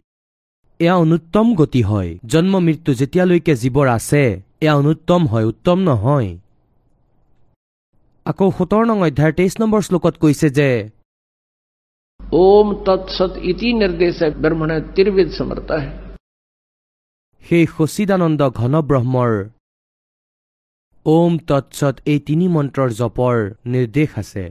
এয়া 0.80 0.94
অনুত্তম 1.04 1.46
গতি 1.60 1.82
হয়। 1.90 2.10
জন্ম 2.32 2.54
মৃত্যু 2.66 2.90
যেতিয়ালৈকে 3.00 3.54
জীৱৰ 3.62 3.86
আছে 3.98 4.22
এয়া 4.64 4.74
অনুত্তম 4.80 5.22
হয় 5.30 5.46
উত্তম 5.52 5.78
নহয়। 5.88 6.28
আকৌ 8.26 8.46
সোতৰ 8.56 8.82
নং 8.90 8.96
অধ্যায়ৰ 9.06 9.32
তেইছ 9.38 9.54
নম্বৰ 9.62 9.80
শ্লোকত 9.86 10.14
কৈছে 10.22 10.48
যে 10.58 10.70
ওম 12.42 12.68
তৎসত 12.86 13.32
ইতি 13.50 13.68
নিৰ্দেশ 13.80 14.16
ব্ৰহ্মণে 14.42 14.76
ত্ৰিবিধ 14.94 15.28
সমৰ্থ 15.38 15.70
সেই 17.44 17.64
সচিদানন্দ 17.74 18.40
ঘন 18.58 18.74
ব্ৰহ্মৰ 18.90 19.30
ওম 21.06 21.32
তৎসত 21.48 21.94
এই 22.12 22.18
তিনি 22.28 22.46
মন্ত্ৰৰ 22.54 22.90
জপৰ 23.00 23.36
নিৰ্দেশ 23.72 24.10
আছে। 24.22 24.44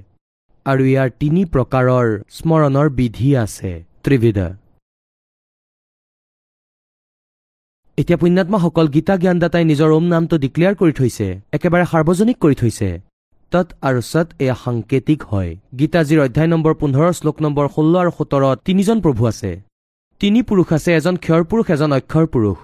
আৰু 0.65 0.83
ইয়াৰ 0.91 1.09
তিনি 1.21 1.41
প্ৰকাৰৰ 1.53 2.07
স্মৰণৰ 2.37 2.87
বিধি 2.99 3.29
আছে। 3.45 3.71
ত্ৰিবিধ। 4.03 4.39
এতিয়া 7.97 8.17
পুণ্যাত্মাসকল 8.21 8.87
গীতা 8.95 9.15
জ্ঞানদাতাই 9.23 9.63
নিজৰ 9.71 9.89
ওম 9.97 10.05
নামটো 10.13 10.35
ডিক্লেয়াৰ 10.43 10.75
কৰি 10.81 10.93
থৈছে। 10.99 11.27
একেবাৰে 11.55 11.85
সাৰ্বজনিক 11.91 12.37
কৰি 12.43 12.55
থৈছে। 12.61 12.89
তৎ 13.51 13.67
আৰু 13.87 13.99
সৎ 14.11 14.27
এয়া 14.43 14.55
সাংকেতিক 14.63 15.19
হয়। 15.31 15.51
গীতাজীৰ 15.79 16.19
অধ্যায় 16.25 16.49
নম্বৰ 16.53 16.73
পোন্ধৰ 16.81 17.07
শ্লোক 17.19 17.37
নম্বৰ 17.45 17.65
ষোল্ল 17.75 17.93
আৰু 18.03 18.11
সোতৰত 18.17 18.57
তিনিজন 18.67 18.97
প্ৰভু 19.05 19.21
আছে। 19.31 19.51
তিনি 20.21 20.39
পুৰুষ 20.49 20.67
আছে 20.77 20.89
এজন 20.99 21.15
ক্ষৰ 21.25 21.41
পুৰুষ 21.49 21.65
এজন 21.75 21.91
অক্ষৰ 21.99 22.25
পুৰুষ। 22.33 22.57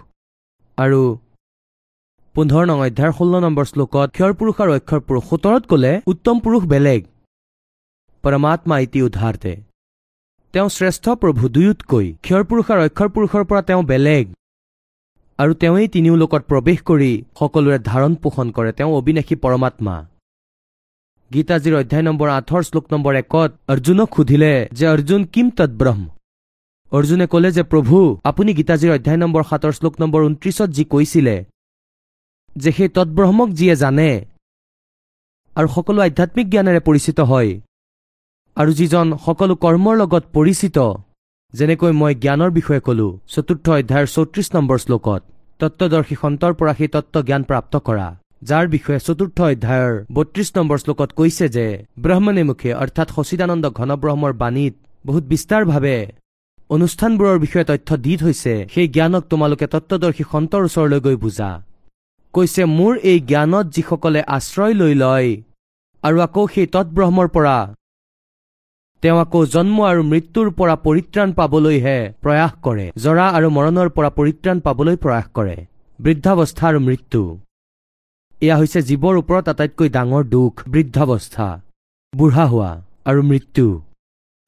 আৰু 0.78 1.02
পোন্ধৰ 2.36 2.66
নং 2.70 2.78
অধ্যায়ৰ 2.84 3.14
ষোল্ল 3.18 3.40
নম্বৰ 3.46 3.66
শ্লোকত 3.70 4.10
ক্ষৰ 4.18 4.34
পুৰুষ 4.40 4.60
আৰু 4.64 4.72
অক্ষৰ 4.80 5.00
পুৰুষ 5.08 5.24
সোতৰত 5.32 5.64
ক'লে 5.72 5.90
উত্তম 6.12 6.36
পুৰুষ 6.44 6.64
বেলেগ 6.74 7.02
পৰমাত্মা 8.24 8.76
ইতি 8.86 9.00
উদ্ধাৰতে। 9.08 9.52
তেওঁ 10.54 10.70
শ্ৰেষ্ঠ 10.76 11.06
প্ৰভু 11.22 11.44
দুয়োতকৈ 11.56 12.08
ক্ষৰ 12.26 12.44
পুৰুষ 12.50 12.66
আৰু 12.74 12.82
অক্ষৰ 12.88 13.10
পুৰুষৰ 13.16 13.44
পৰা 13.50 13.62
তেওঁ 13.70 13.84
বেলেগ। 13.92 14.24
আৰু 15.40 15.52
তেওঁৱেই 15.62 15.88
তিনিও 15.96 16.16
লোকত 16.24 16.42
প্ৰৱেশ 16.52 16.80
কৰি 16.90 17.12
সকলোৰে 17.40 17.78
ধাৰণ 17.90 18.12
পোষণ 18.24 18.48
কৰে 18.56 18.72
তেওঁ 18.78 18.92
অবিনাশী 19.00 19.36
পৰমাত্মা। 19.44 19.96
গীতাজীৰ 21.32 21.76
অধ্যায় 21.82 22.06
নম্বৰ 22.10 22.28
আঠৰ 22.40 22.62
শ্লোক 22.70 22.86
নম্বৰ 22.94 23.14
একত 23.24 23.52
অৰ্জুনক 23.72 24.10
সুধিলে 24.16 24.54
যে 24.78 24.86
অৰ্জুন 24.96 25.22
কিম 25.34 25.48
তৎব্ৰহ্ম 25.60 26.04
অৰ্জুনে 26.92 27.26
ক'লে 27.34 27.50
যে 27.58 27.64
প্ৰভু 27.72 27.98
আপুনি 28.30 28.52
গীতাজীৰ 28.60 28.92
অধ্যায় 28.98 29.20
নম্বৰ 29.24 29.44
সাতৰ 29.50 29.74
শ্লোক 29.78 29.94
নম্বৰ 30.02 30.22
ঊনত্ৰিছত 30.28 30.70
যি 30.78 30.84
কৈছিলে 30.94 31.36
যে 32.56 32.72
সেই 32.72 32.90
তৎব্ৰহ্মক 32.98 33.50
যিয়ে 33.50 33.76
জানে 33.76 34.10
আৰু 35.56 35.68
সকলো 35.76 36.00
আধ্যাত্মিক 36.02 36.48
জ্ঞানেৰে 36.50 36.80
পৰিচিত 36.80 37.20
হয় 37.32 37.52
আৰু 38.58 38.72
যিজন 38.74 39.08
সকলো 39.26 39.54
কৰ্মৰ 39.64 39.96
লগত 39.98 40.24
পৰিচিত 40.34 40.78
যেনেকৈ 41.54 41.92
মই 41.92 42.14
জ্ঞানৰ 42.16 42.52
বিষয়ে 42.52 42.82
কলো 42.88 43.08
চতুৰ্থ 43.28 43.66
অধ্যায়ৰ 43.72 44.08
চৌত্ৰিশ 44.16 44.48
নম্বৰ 44.56 44.78
শ্লোকত 44.78 45.22
তত্বদৰ্শী 45.60 46.16
সন্তৰ 46.24 46.54
পৰা 46.60 46.74
সেই 46.74 46.90
তত্ত্ব 46.96 47.16
জ্ঞান 47.28 47.44
প্ৰাপ্ত 47.44 47.74
কৰা 47.88 48.08
যাৰ 48.44 48.66
বিষয়ে 48.68 49.00
চতুৰ্থ 49.00 49.38
অধ্যায়ৰ 49.42 49.94
বত্ৰিশ 50.14 50.50
নম্বৰ 50.58 50.78
শ্লোকত 50.78 51.10
কৈছে 51.20 51.46
যে 51.50 51.66
ব্ৰহ্মণে 52.00 52.44
মুখে 52.44 52.72
অৰ্থাৎ 52.74 53.08
সচিদানন্দ 53.16 53.66
ঘনব্ৰহ্মৰ 53.80 54.34
বাণীত 54.34 54.74
বহুত 55.06 55.24
বিস্তাৰভাৱে 55.24 55.98
অনুষ্ঠানবোৰৰ 56.70 57.38
বিষয়ে 57.40 57.70
তথ্য 57.72 57.90
দি 58.06 58.14
থৈছে 58.18 58.54
সেই 58.74 58.88
জ্ঞানক 58.88 59.24
তোমালোকে 59.30 59.66
তত্বদৰ্শী 59.68 60.24
সন্তৰ 60.32 60.62
ওচৰলৈ 60.68 61.00
গৈ 61.00 61.16
বুজা। 61.16 61.50
কৈছে 62.34 62.64
মোৰ 62.78 62.94
এই 63.12 63.20
জ্ঞানত 63.30 63.66
যিসকলে 63.76 64.22
আশ্ৰয় 64.38 64.74
লৈ 64.82 64.94
লয় 65.04 65.30
আৰু 66.04 66.18
আকৌ 66.26 66.44
সেই 66.54 66.68
তৎব্ৰহ্মৰ 66.76 67.28
পৰা 67.36 67.58
তেওঁ 69.04 69.18
আকৌ 69.24 69.40
জন্ম 69.56 69.78
আৰু 69.92 70.02
মৃত্যুৰ 70.12 70.48
পৰা 70.58 70.76
পৰিত্ৰাণ 70.86 71.30
পাবলৈহে 71.40 71.98
প্ৰয়াস 72.24 72.54
কৰে। 72.66 72.86
জৰা 73.04 73.26
আৰু 73.38 73.48
মৰণৰ 73.58 73.90
পৰা 73.96 74.10
পৰিত্ৰাণ 74.18 74.58
পাবলৈ 74.66 74.96
প্ৰয়াস 75.04 75.28
কৰে। 75.38 75.58
বৃদ্ধাৱস্থা 76.00 76.66
আৰু 76.72 76.80
মৃত্যু। 76.88 77.22
এয়া 78.42 78.56
হৈছে 78.60 78.80
জীৱৰ 78.90 79.14
ওপৰত 79.22 79.46
আটাইতকৈ 79.54 79.90
ডাঙৰ 79.96 80.24
দুখ 80.36 80.54
বৃদ্ধাৱস্থা 80.74 81.48
বুঢ়া 82.14 82.46
হোৱা 82.52 82.72
আৰু 83.10 83.22
মৃত্যু। 83.32 83.66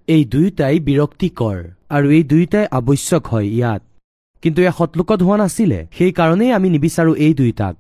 এই 0.07 0.21
দুয়োটাই 0.33 0.75
বিৰক্তিকৰ 0.87 1.57
আৰু 1.95 2.07
এই 2.17 2.23
দুয়োটাই 2.31 2.65
আৱশ্যক 2.77 3.23
হয় 3.31 3.47
ইয়াত। 3.57 3.81
কিন্তু 4.43 4.59
এয়া 4.65 4.73
সৎলোকত 4.79 5.19
হোৱা 5.27 5.37
নাছিলে। 5.41 5.79
সেইকাৰণেই 5.97 6.51
আমি 6.57 6.67
নিবিচাৰো 6.75 7.11
এই 7.25 7.33
দুয়োটাক 7.39 7.73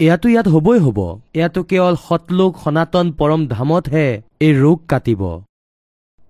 এয়াতো 0.00 0.26
ইয়াত 0.32 0.46
হ'বই 0.54 0.78
হ'ব। 0.84 0.98
এয়াতো 1.38 1.60
কেৱল 1.70 1.94
সৎলোক 2.08 2.52
সনাতন 2.62 3.06
পৰম 3.18 3.40
ধামতহে 3.54 4.06
এই 4.46 4.52
ৰোগ 4.62 4.78
কাটিব। 4.90 5.22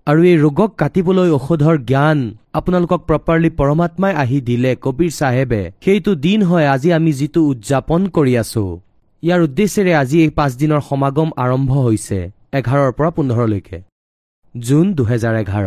আৰু 0.07 0.21
এই 0.33 0.37
ৰোগক 0.45 0.71
কাটিবলৈ 0.81 1.29
ঔষধৰ 1.39 1.77
জ্ঞান 1.91 2.19
আপোনালোকক 2.59 3.01
প্ৰপাৰলি 3.09 3.51
পৰমাত্মাই 3.61 4.13
আহি 4.23 4.39
দিলে 4.49 4.71
কবিৰ 4.85 5.11
চাহেবে। 5.19 5.63
সেইটো 5.85 6.13
দিন 6.27 6.41
হয় 6.49 6.67
আজি 6.75 6.89
আমি 6.99 7.13
যিটো 7.19 7.41
উদযাপন 7.53 8.01
কৰি 8.17 8.33
আছো। 8.43 8.65
ইয়াৰ 9.23 9.41
উদ্দেশ্যেৰে 9.47 9.93
আজি 10.03 10.17
এই 10.25 10.31
পাঁচদিনৰ 10.39 10.81
সমাগম 10.89 11.29
আৰম্ভ 11.45 11.71
হৈছে 11.87 12.19
এঘাৰৰ 12.59 12.91
পৰা 12.99 13.11
পোন্ধৰলৈকে। 13.17 13.79
জুন 14.55 14.85
দুহেজাৰ 14.99 15.35
এঘাৰ। 15.43 15.67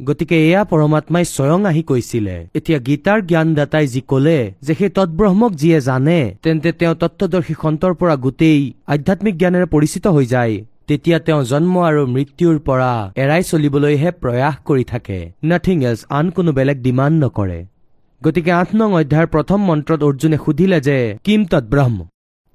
গতিকে 0.00 0.36
এয়া 0.48 0.62
পৰমাত্মাই 0.64 1.24
স্বয়ং 1.24 1.60
আহি 1.64 1.82
কৈছিলে। 1.82 2.36
এতিয়া 2.54 2.78
গীতাৰ 2.78 3.18
জ্ঞানদাতাই 3.22 3.86
যি 3.86 4.00
কলে 4.00 4.38
যে 4.62 4.72
সেই 4.74 4.88
তৎব্ৰহ্মক 4.88 5.52
যিয়ে 5.60 5.78
জানে 5.80 6.18
তেন্তে 6.42 6.70
তেওঁ 6.72 6.94
তত্বদৰ্শী 6.94 7.54
সন্তৰ 7.62 7.92
পৰা 7.94 8.14
গোটেই 8.16 8.60
আধ্যাত্মিক 8.86 9.34
জ্ঞানেৰে 9.38 9.66
পৰিচিত 9.66 10.04
হৈ 10.06 10.26
যায়। 10.26 10.54
তেতিয়া 10.88 11.18
তেওঁ 11.18 11.42
জন্ম 11.44 11.74
আৰু 11.88 12.02
মৃত্যুৰ 12.06 12.56
পৰা 12.58 12.92
এৰাই 13.22 13.42
চলিবলৈহে 13.42 14.10
প্ৰয়াস 14.22 14.54
কৰি 14.64 14.84
থাকে। 14.84 15.18
নাথিং 15.44 15.76
এলছ 15.84 16.00
আন 16.18 16.26
কোনো 16.30 16.50
বেলেগ 16.52 16.78
ডিমাণ্ড 16.82 17.16
নকৰে। 17.24 17.60
গতিকে 18.22 18.52
আঠ 18.52 18.68
নং 18.74 18.90
অধ্যায়ৰ 19.00 19.26
প্ৰথম 19.26 19.58
মন্ত্ৰত 19.68 20.00
অৰ্জুনে 20.02 20.38
সুধিলে 20.44 20.78
যে 20.80 20.96
কিম 21.24 21.40
তৎব্ৰহ্ম? 21.44 21.98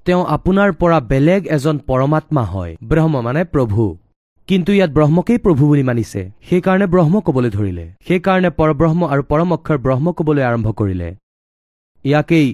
তেওঁ 0.06 0.22
আপোনাৰ 0.36 0.70
পৰা 0.80 0.98
বেলেগ 1.12 1.40
এজন 1.46 1.76
পৰমাত্মা 1.88 2.42
হয়। 2.44 2.72
ব্ৰহ্ম 2.84 3.14
মানে 3.20 3.42
প্ৰভু। 3.44 3.84
কিন্তু 4.48 4.70
ইয়াত 4.72 4.90
ব্ৰহ্মকেই 4.96 5.38
প্ৰভু 5.44 5.62
বুলি 5.70 5.82
মানিছে। 5.90 6.20
সেইকাৰণে 6.48 6.86
ব্ৰহ্ম 6.94 7.14
কবলৈ 7.26 7.50
ধৰিলে। 7.56 7.84
সেইকাৰণে 8.06 8.50
পৰব্ৰহ্ম 8.58 9.00
আৰু 9.12 9.22
পৰম 9.30 9.48
অক্ষৰ 9.56 9.78
ব্ৰহ্ম 9.86 10.06
কবলৈ 10.18 10.42
আৰম্ভ 10.50 10.66
কৰিলে। 10.80 11.08
ইয়াকেই 12.04 12.48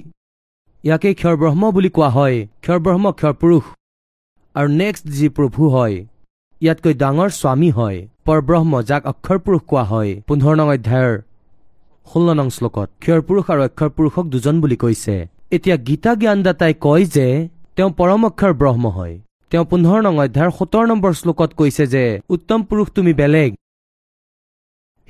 ইয়াকেই 0.84 1.14
ক্ষৰ 1.20 1.34
ব্ৰহ্ম 1.42 1.62
বুলি 1.76 1.90
কোৱা 1.96 2.08
হয়। 2.16 2.36
ক্ষৰ 2.64 2.78
ব্ৰহ্ম 2.84 3.06
ক্ষৰ 3.18 3.34
পুৰুষ। 3.40 3.64
আৰু 4.54 4.68
নেক্সট 4.82 5.04
যি 5.16 5.26
প্ৰভু 5.36 5.62
হয় 5.74 5.96
ইয়াতকৈ 6.60 6.94
ডাঙৰ 7.02 7.30
স্বামী 7.40 7.70
হয়। 7.78 7.98
পৰব্ৰহ্ম 8.26 8.72
যাক 8.90 9.02
অক্ষৰ 9.12 9.38
পুৰুষ 9.44 9.62
কোৱা 9.70 9.84
হয়। 9.92 10.10
পোন্ধৰ 10.28 10.54
নং 10.60 10.66
অধ্যায়ৰ 10.74 11.14
ষোল্ল 12.06 12.28
নং 12.38 12.48
শ্লোকত 12.56 12.88
ক্ষৰ 13.02 13.20
পুৰুষ 13.26 13.44
আৰু 13.52 13.60
অক্ষৰ 13.68 13.90
পুৰুষক 13.96 14.24
দুজন 14.34 14.54
বুলি 14.62 14.76
কৈছে। 14.84 15.16
এতিয়া 15.56 15.76
গীতা 15.88 16.12
জ্ঞানদাতাই 16.20 16.72
কয় 16.86 17.04
যে 17.14 17.26
তেওঁ 17.76 17.90
পৰম 17.98 18.20
অক্ষৰ 18.28 18.52
ব্ৰহ্ম 18.60 18.84
হয়। 18.98 19.14
তেওঁ 19.50 19.64
পোন্ধৰ 19.70 20.00
নং 20.06 20.14
অধ্যায়ৰ 20.24 20.52
সোতৰ 20.58 20.84
নম্বৰ 20.90 21.12
শ্লোকত 21.20 21.50
কৈছে 21.58 21.84
যে 21.94 22.04
উত্তম 22.34 22.60
পুৰুষ 22.68 22.88
তুমি 22.96 23.12
বেলেগ। 23.20 23.50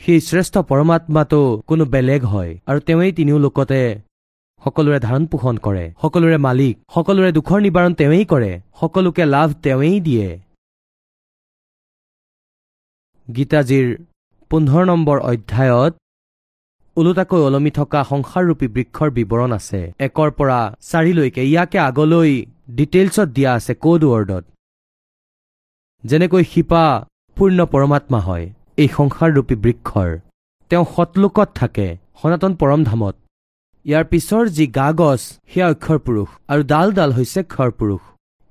সেই 0.01 0.21
শ্ৰেষ্ঠ 0.29 0.55
পৰমাত্মাটো 0.71 1.41
কোনো 1.69 1.85
বেলেগ 1.95 2.21
হয় 2.33 2.51
আৰু 2.69 2.79
তেওঁৱেই 2.87 3.13
তিনিও 3.19 3.39
লোকতে 3.45 3.81
সকলোৰে 4.63 4.99
ধাৰণ 5.07 5.25
পোষণ 5.33 5.57
কৰে 5.67 5.85
সকলোৰে 6.03 6.39
মালিক 6.47 6.75
সকলোৰে 6.95 7.31
দুখৰ 7.39 7.59
নিবাৰণ 7.67 7.93
তেওঁৱেই 8.01 8.25
কৰে 8.33 8.53
সকলোকে 8.81 9.25
লাভ 9.35 9.49
তেওঁৱেই 9.65 9.99
দিয়ে। 10.07 10.29
গীতাজীৰ 13.29 13.89
পোন্ধৰ 14.51 14.83
নম্বৰ 14.91 15.19
অধ্যায়ত 15.31 15.93
ওলোটাকৈ 16.97 17.41
ওলমি 17.49 17.71
থকা 17.79 18.01
সংসাৰৰূপী 18.11 18.67
বৃক্ষৰ 18.75 19.09
বিৱৰণ 19.17 19.51
আছে। 19.59 19.81
একৰ 20.07 20.29
পৰা 20.39 20.59
চাৰিলৈকে 20.91 21.43
ইয়াকে 21.51 21.79
আগলৈ 21.89 22.33
ডিটেইলছত 22.79 23.29
দিয়া 23.37 23.51
আছে 23.59 23.73
কোড 23.85 24.01
ৱৰ্ডত 24.13 24.45
যেনেকৈ 26.05 26.43
শিপা 26.53 26.85
পূৰ্ণ 27.37 27.59
পৰমাত্মা 27.73 28.21
হয় 28.29 28.47
এই 28.83 28.89
সংসাৰৰূপী 28.97 29.57
বৃক্ষৰ। 29.65 30.11
তেওঁ 30.71 30.85
সৎলোকত 30.95 31.49
থাকে 31.61 31.87
সনাতন 32.21 32.53
পৰম 32.61 32.81
ধামত 32.89 33.15
ইয়াৰ 33.87 34.05
পিছৰ 34.11 34.43
যি 34.57 34.65
গা 34.79 34.89
গছ 35.01 35.21
সেয়া 35.51 35.67
অক্ষৰ 35.73 35.99
পুৰুষ 36.07 36.29
আৰু 36.53 36.63
ডাল 36.73 36.89
ডাল 36.99 37.11
হৈছে 37.19 37.41
ক্ষৰ 37.53 37.71
পুৰুষ। 37.79 38.03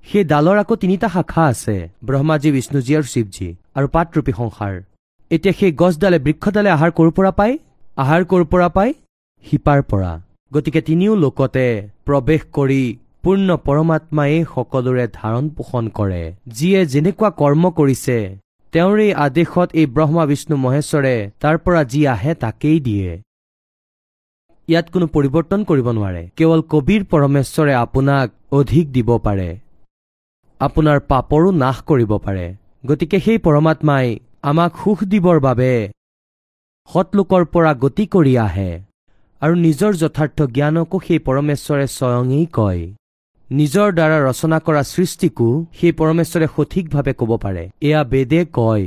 সেই 0.03 0.23
ডালৰ 0.31 0.57
আকৌ 0.63 0.75
তিনিটা 0.83 1.07
শাখা 1.15 1.43
আছে 1.51 1.75
ব্ৰহ্মাজী 2.07 2.49
বিষ্ণুজী 2.55 2.93
আৰু 2.99 3.07
শিৱজী 3.13 3.49
আৰু 3.77 3.87
পাতৰূপী 3.95 4.33
সংসাৰ। 4.39 4.73
এতিয়া 5.31 5.53
সেই 5.59 5.71
গছডালে 5.81 6.17
বৃক্ষডালে 6.25 6.69
আহাৰ 6.75 6.91
ক'ৰ 6.97 7.09
পৰা 7.17 7.31
পায়? 7.39 7.53
আহাৰ 8.03 8.21
ক'ৰ 8.29 8.43
পৰা 8.51 8.67
পায়? 8.77 8.91
শিপাৰ 9.45 9.79
পৰা। 9.91 10.11
গতিকে 10.51 10.81
তিনিও 10.87 11.13
লোকতে 11.23 11.65
প্ৰৱেশ 12.07 12.41
কৰি 12.57 12.81
পূৰ্ণ 13.23 13.55
পৰমাত্মাই 13.65 14.33
সকলোৰে 14.53 15.05
ধাৰণ 15.13 15.45
পোষণ 15.49 15.83
কৰে। 15.97 16.23
যিয়ে 16.47 16.79
যেনেকুৱা 16.85 17.29
কৰ্ম 17.41 17.63
কৰিছে 17.79 18.17
তেওঁৰ 18.73 18.97
এই 18.99 19.13
আদেশত 19.25 19.69
এই 19.81 19.85
ব্ৰহ্মা 19.95 20.23
বিষ্ণু 20.25 20.55
মহেশ্বৰে 20.65 21.15
তাৰ 21.41 21.55
পৰা 21.57 21.81
যি 21.91 22.01
আহে 22.07 22.33
তাকেই 22.43 22.79
দিয়ে। 22.79 23.09
ইয়াত 24.67 24.85
কোনো 24.93 25.05
পৰিৱৰ্তন 25.13 25.59
কৰিব 25.69 25.87
নোৱাৰে। 25.97 26.23
কেৱল 26.37 26.61
কবিৰ 26.73 27.01
পৰমেশ্বৰে 27.11 27.73
আপোনাক 27.83 28.27
অধিক 28.51 28.85
দিব 28.91 29.09
পাৰে। 29.17 29.49
আপোনাৰ 30.61 30.97
পাপৰো 31.09 31.49
নাশ 31.63 31.77
কৰিব 31.89 32.11
পাৰে। 32.25 32.45
গতিকে 32.87 33.17
সেই 33.19 33.39
পৰমাত্মাই 33.45 34.07
আমাক 34.49 34.71
সুখ 34.83 34.99
দিবৰ 35.11 35.37
বাবে 35.39 35.71
সৎলোকৰ 36.89 37.43
পৰা 37.53 37.71
গতি 37.83 38.05
কৰি 38.13 38.33
আহে। 38.47 38.71
আৰু 39.41 39.53
নিজৰ 39.65 39.91
যথাৰ্থ 40.03 40.37
জ্ঞানকো 40.55 40.97
সেই 41.07 41.19
পৰমেশ্বৰে 41.27 41.85
স্বয়ঙেই 41.97 42.45
কয়। 42.53 42.81
নিজৰ 43.49 43.93
দ্বাৰা 43.97 44.17
ৰচনা 44.29 44.57
কৰা 44.65 44.81
সৃষ্টিকো 44.87 45.45
সেই 45.77 45.91
পৰমেশ্বৰে 45.99 46.47
সঠিকভাৱে 46.55 47.13
ক'ব 47.19 47.31
পাৰে। 47.43 47.63
এয়া 47.87 48.01
বেদে 48.11 48.41
কয়। 48.57 48.85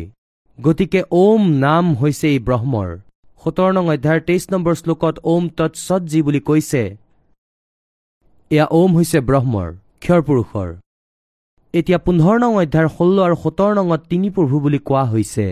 গতিকে 0.59 1.01
ওম 1.23 1.43
নাম 1.65 1.85
হৈছে 2.01 2.27
এই 2.35 2.39
ব্ৰহ্মৰ। 2.49 2.89
সোতৰ 3.43 3.71
নং 3.77 3.85
অধ্যায়ৰ 3.95 4.21
তেইছ 4.29 4.45
নম্বৰ 4.53 4.75
শ্লোকত 4.81 5.15
ওম 5.33 5.43
তৎসৎ 5.59 6.03
যি 6.13 6.21
বুলি 6.27 6.41
কৈছে 6.49 6.83
এয়া 8.51 8.67
ওম 8.79 8.91
হৈছে 8.97 9.19
ব্ৰহ্মৰ 9.29 9.69
ক্ষৰ 10.05 10.21
পুৰুষৰ। 10.29 10.69
এতিয়া 11.75 11.99
পোন্ধৰ 12.07 12.37
নং 12.45 12.53
অধ্যায়ৰ 12.63 12.89
ষোল্ল 12.97 13.17
আৰু 13.27 13.37
সোতৰ 13.43 13.71
নঙত 13.79 14.01
তিনি 14.11 14.29
প্ৰভু 14.37 14.57
বুলি 14.65 14.79
কোৱা 14.89 15.05
হৈছে 15.13 15.47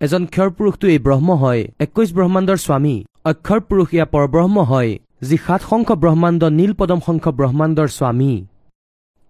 এজন 0.00 0.22
ক্ষৰ 0.34 0.48
পুৰুষটো 0.56 0.86
এই 0.94 1.00
ব্ৰহ্ম 1.06 1.28
হয় 1.42 1.62
একৈশ 1.84 2.08
ব্ৰহ্মাণ্ডৰ 2.16 2.58
স্বামী 2.66 2.96
অক্ষৰ 3.30 3.60
পুৰুষ 3.68 3.88
এয়া 3.96 4.06
পৰব্ৰহ্ম 4.14 4.56
হয়। 4.70 4.92
যি 5.22 5.36
সাত 5.46 5.60
শংখ 5.70 5.88
ব্ৰহ্মাণ্ড 6.02 6.42
নীল 6.58 6.72
পদম 6.80 7.00
শংখ 7.06 7.24
ব্ৰহ্মাণ্ডৰ 7.38 7.88
স্বামী। 7.98 8.32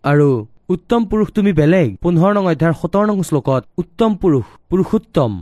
আৰু 0.05 0.29
উত্তম 0.75 1.01
পুৰুষ 1.11 1.29
তুমি 1.37 1.53
বেলেগ 1.61 1.89
পোন্ধৰ 2.03 2.33
নং 2.37 2.45
অধ্যায়ৰ 2.53 2.79
সোতৰ 2.81 3.05
নং 3.11 3.19
শ্লোকত 3.29 3.63
উত্তম 3.79 4.11
পুৰুষ 4.23 4.47
পুৰুষোত্তম। 4.71 5.33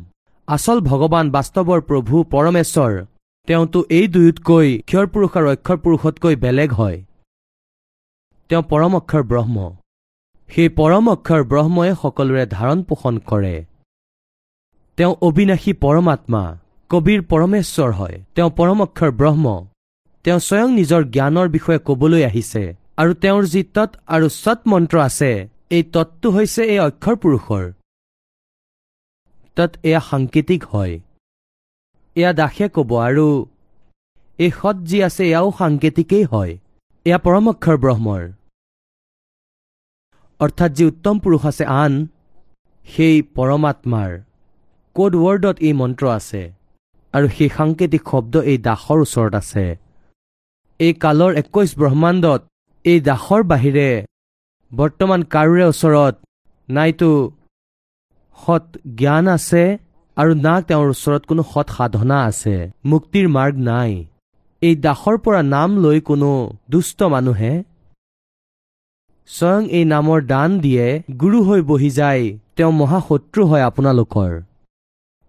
আচল 0.48 0.78
ভগৱান 0.90 1.26
বাস্তৱৰ 1.37 1.80
প্ৰভু 1.88 2.14
পৰমেশ্বৰ। 2.35 2.92
তেওঁতো 3.48 3.78
এই 3.98 4.07
দুয়োতকৈ 4.14 4.68
ক্ষৰ 4.88 5.07
পুৰুষ 5.12 5.30
আৰু 5.38 5.46
অক্ষৰ 5.54 5.76
পুৰুষতকৈ 5.85 6.35
বেলেগ 6.44 6.70
হয়। 6.72 6.98
তেওঁ 8.50 8.62
পৰম 8.70 8.92
অক্ষৰ 9.00 9.22
ব্ৰহ্ম। 9.30 9.57
সেই 10.48 10.68
পৰম 10.78 11.04
অক্ষৰ 11.14 11.40
ব্ৰহ্মই 11.50 11.90
সকলোৰে 12.02 12.44
ধাৰণ 12.57 12.78
পোষণ 12.88 13.14
কৰে। 13.30 13.57
তেওঁ 14.98 15.12
অবিনাশী 15.26 15.72
পৰমাত্মা 15.85 16.42
কবিৰ 16.90 17.20
পৰমেশ্বৰ 17.30 17.90
হয়। 17.98 18.16
তেওঁ 18.35 18.50
পৰম 18.59 18.78
অক্ষৰ 18.87 19.11
ব্ৰহ্ম। 19.20 19.46
তেওঁ 20.24 20.38
স্বয়ং 20.38 20.68
নিজৰ 20.74 21.02
জ্ঞানৰ 21.04 21.48
বিষয়ে 21.48 21.78
কবলৈ 21.78 22.22
আহিছে 22.24 22.62
আৰু 22.96 23.12
তেওঁৰ 23.14 23.44
যি 23.44 23.62
তৎ 23.76 23.90
আৰু 24.06 24.28
সৎ 24.28 24.60
মন্ত্ৰ 24.66 24.96
আছে 25.00 25.30
এই 25.70 25.82
তৎটো 25.82 26.30
হৈছে 26.30 26.62
এই 26.64 26.78
অক্ষৰ 26.78 27.16
পুৰুষৰ। 27.16 27.64
তৎ 29.56 29.72
এয়া 29.82 30.00
সাংকেতিক 30.00 30.64
হয়। 30.64 30.94
এয়া 32.16 32.32
দাসে 32.32 32.68
কব 32.68 32.90
আৰু 33.08 33.26
এই 34.38 34.50
সৎ 34.50 34.76
যি 34.76 34.98
আছে 35.02 35.22
এয়াও 35.24 35.48
সাংকেতিকেই 35.58 36.24
হয়। 36.24 36.52
এয়া 37.06 37.18
পৰম 37.18 37.44
অক্ষৰ 37.48 37.76
ব্ৰহ্মৰ। 37.76 38.22
অৰ্থাৎ 40.40 40.70
যি 40.70 40.84
উত্তম 40.84 41.14
পুৰুষ 41.18 41.42
আছে 41.46 41.64
আন 41.64 41.92
সেই 42.84 43.16
পৰমাত্মাৰ। 43.37 44.10
কোড 44.96 45.12
ৱৰ্ডত 45.16 45.56
এই 45.60 45.72
মন্ত্ৰ 45.72 46.04
আছে। 46.18 46.42
আৰু 47.14 47.26
সেই 47.28 47.48
সাংকেতিক 47.48 48.02
শব্দ 48.10 48.34
এই 48.50 48.58
দাসৰ 48.58 48.98
ওচৰত 49.00 49.34
আছে। 49.34 49.84
এই 50.80 50.92
কালৰ 51.02 51.32
একৈশ 51.42 51.70
ব্ৰহ্মাণ্ডত 51.80 52.40
এই 52.84 52.98
দাসৰ 53.08 53.42
বাহিৰে। 53.50 53.90
বৰ্তমান 54.72 55.20
কাৰোৰে 55.34 55.64
ওচৰত 55.72 56.14
নাইতো 56.68 57.10
সৎ 58.38 58.64
জ্ঞান 59.00 59.24
আছে 59.37 59.62
আৰু 60.16 60.32
না 60.46 60.54
তেওঁৰ 60.68 60.88
ওচৰত 60.94 61.22
কোনো 61.30 61.42
সৎ 61.52 61.68
সাধনা 61.76 62.18
আছে। 62.30 62.54
মুক্তিৰ 62.90 63.26
মাৰ্গ 63.37 63.54
নাই। 63.70 63.92
এই 64.62 64.74
দাসৰ 64.87 65.16
পৰা 65.24 65.40
নাম 65.54 65.70
লৈ 65.84 65.98
কোনো 66.08 66.30
দুষ্ট 66.72 66.98
মানুহে 67.14 67.52
স্বয়ং 69.28 69.62
এই 69.78 69.84
নামৰ 69.94 70.18
দান 70.32 70.50
দিয়ে 70.64 70.87
গুৰু 71.20 71.38
হৈ 71.48 71.60
বহি 71.70 71.90
যায় 72.00 72.24
তেওঁ 72.56 72.72
মহাশত্ৰু 72.80 73.40
হয় 73.50 73.64
আপোনালোকৰ। 73.68 74.32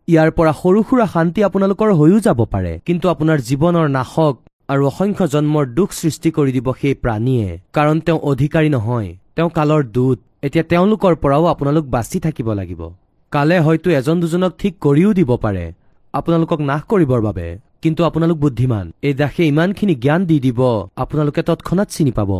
ইয়াৰ 0.07 0.29
পৰা 0.37 0.51
সৰু 0.61 0.79
সুৰা 0.87 1.05
শান্তি 1.13 1.39
আপোনালোকৰ 1.47 1.89
হৈও 1.99 2.19
যাব 2.27 2.39
পাৰে 2.53 2.73
কিন্তু 2.87 3.05
আপোনাৰ 3.13 3.37
জীৱনৰ 3.49 3.87
নাশক 3.97 4.35
আৰু 4.69 4.83
অসংখ্য 4.91 5.25
জন্মৰ 5.33 5.65
দুখ 5.77 5.89
সৃষ্টি 6.01 6.29
কৰি 6.37 6.51
দিব 6.57 6.67
সেই 6.81 6.95
প্ৰাণীয়ে 7.03 7.47
কাৰণ 7.75 7.97
তেওঁ 8.05 8.19
অধিকাৰী 8.31 8.69
নহয় 8.75 9.09
তেওঁ 9.35 9.49
কালৰ 9.57 9.81
দূত। 9.95 10.17
এতিয়া 10.45 10.63
তেওঁলোকৰ 10.71 11.13
পৰাও 11.23 11.43
আপোনালোক 11.53 11.85
বাচি 11.95 12.17
থাকিব 12.25 12.47
লাগিব। 12.59 12.81
কালে 13.33 13.57
হয়তো 13.65 13.87
এজন 13.99 14.15
দুজনক 14.23 14.51
ঠিক 14.61 14.73
কৰিও 14.85 15.11
দিব 15.19 15.29
পাৰে। 15.43 15.65
আপোনালোকক 16.13 16.59
নাশ 16.69 16.81
কৰিবৰ 16.91 17.21
বাবে 17.27 17.47
কিন্তু 17.83 18.01
আপোনালোক 18.09 18.37
বুদ্ধিমান। 18.43 18.85
এই 19.07 19.13
দাসে 19.21 19.43
ইমানখিনি 19.51 19.95
জ্ঞান 20.03 20.21
দি 20.29 20.37
দিব 20.45 20.59
আপোনালোকে 21.03 21.41
তৎক্ষণাত 21.49 21.87
চিনি 21.95 22.11
পাব। 22.17 22.31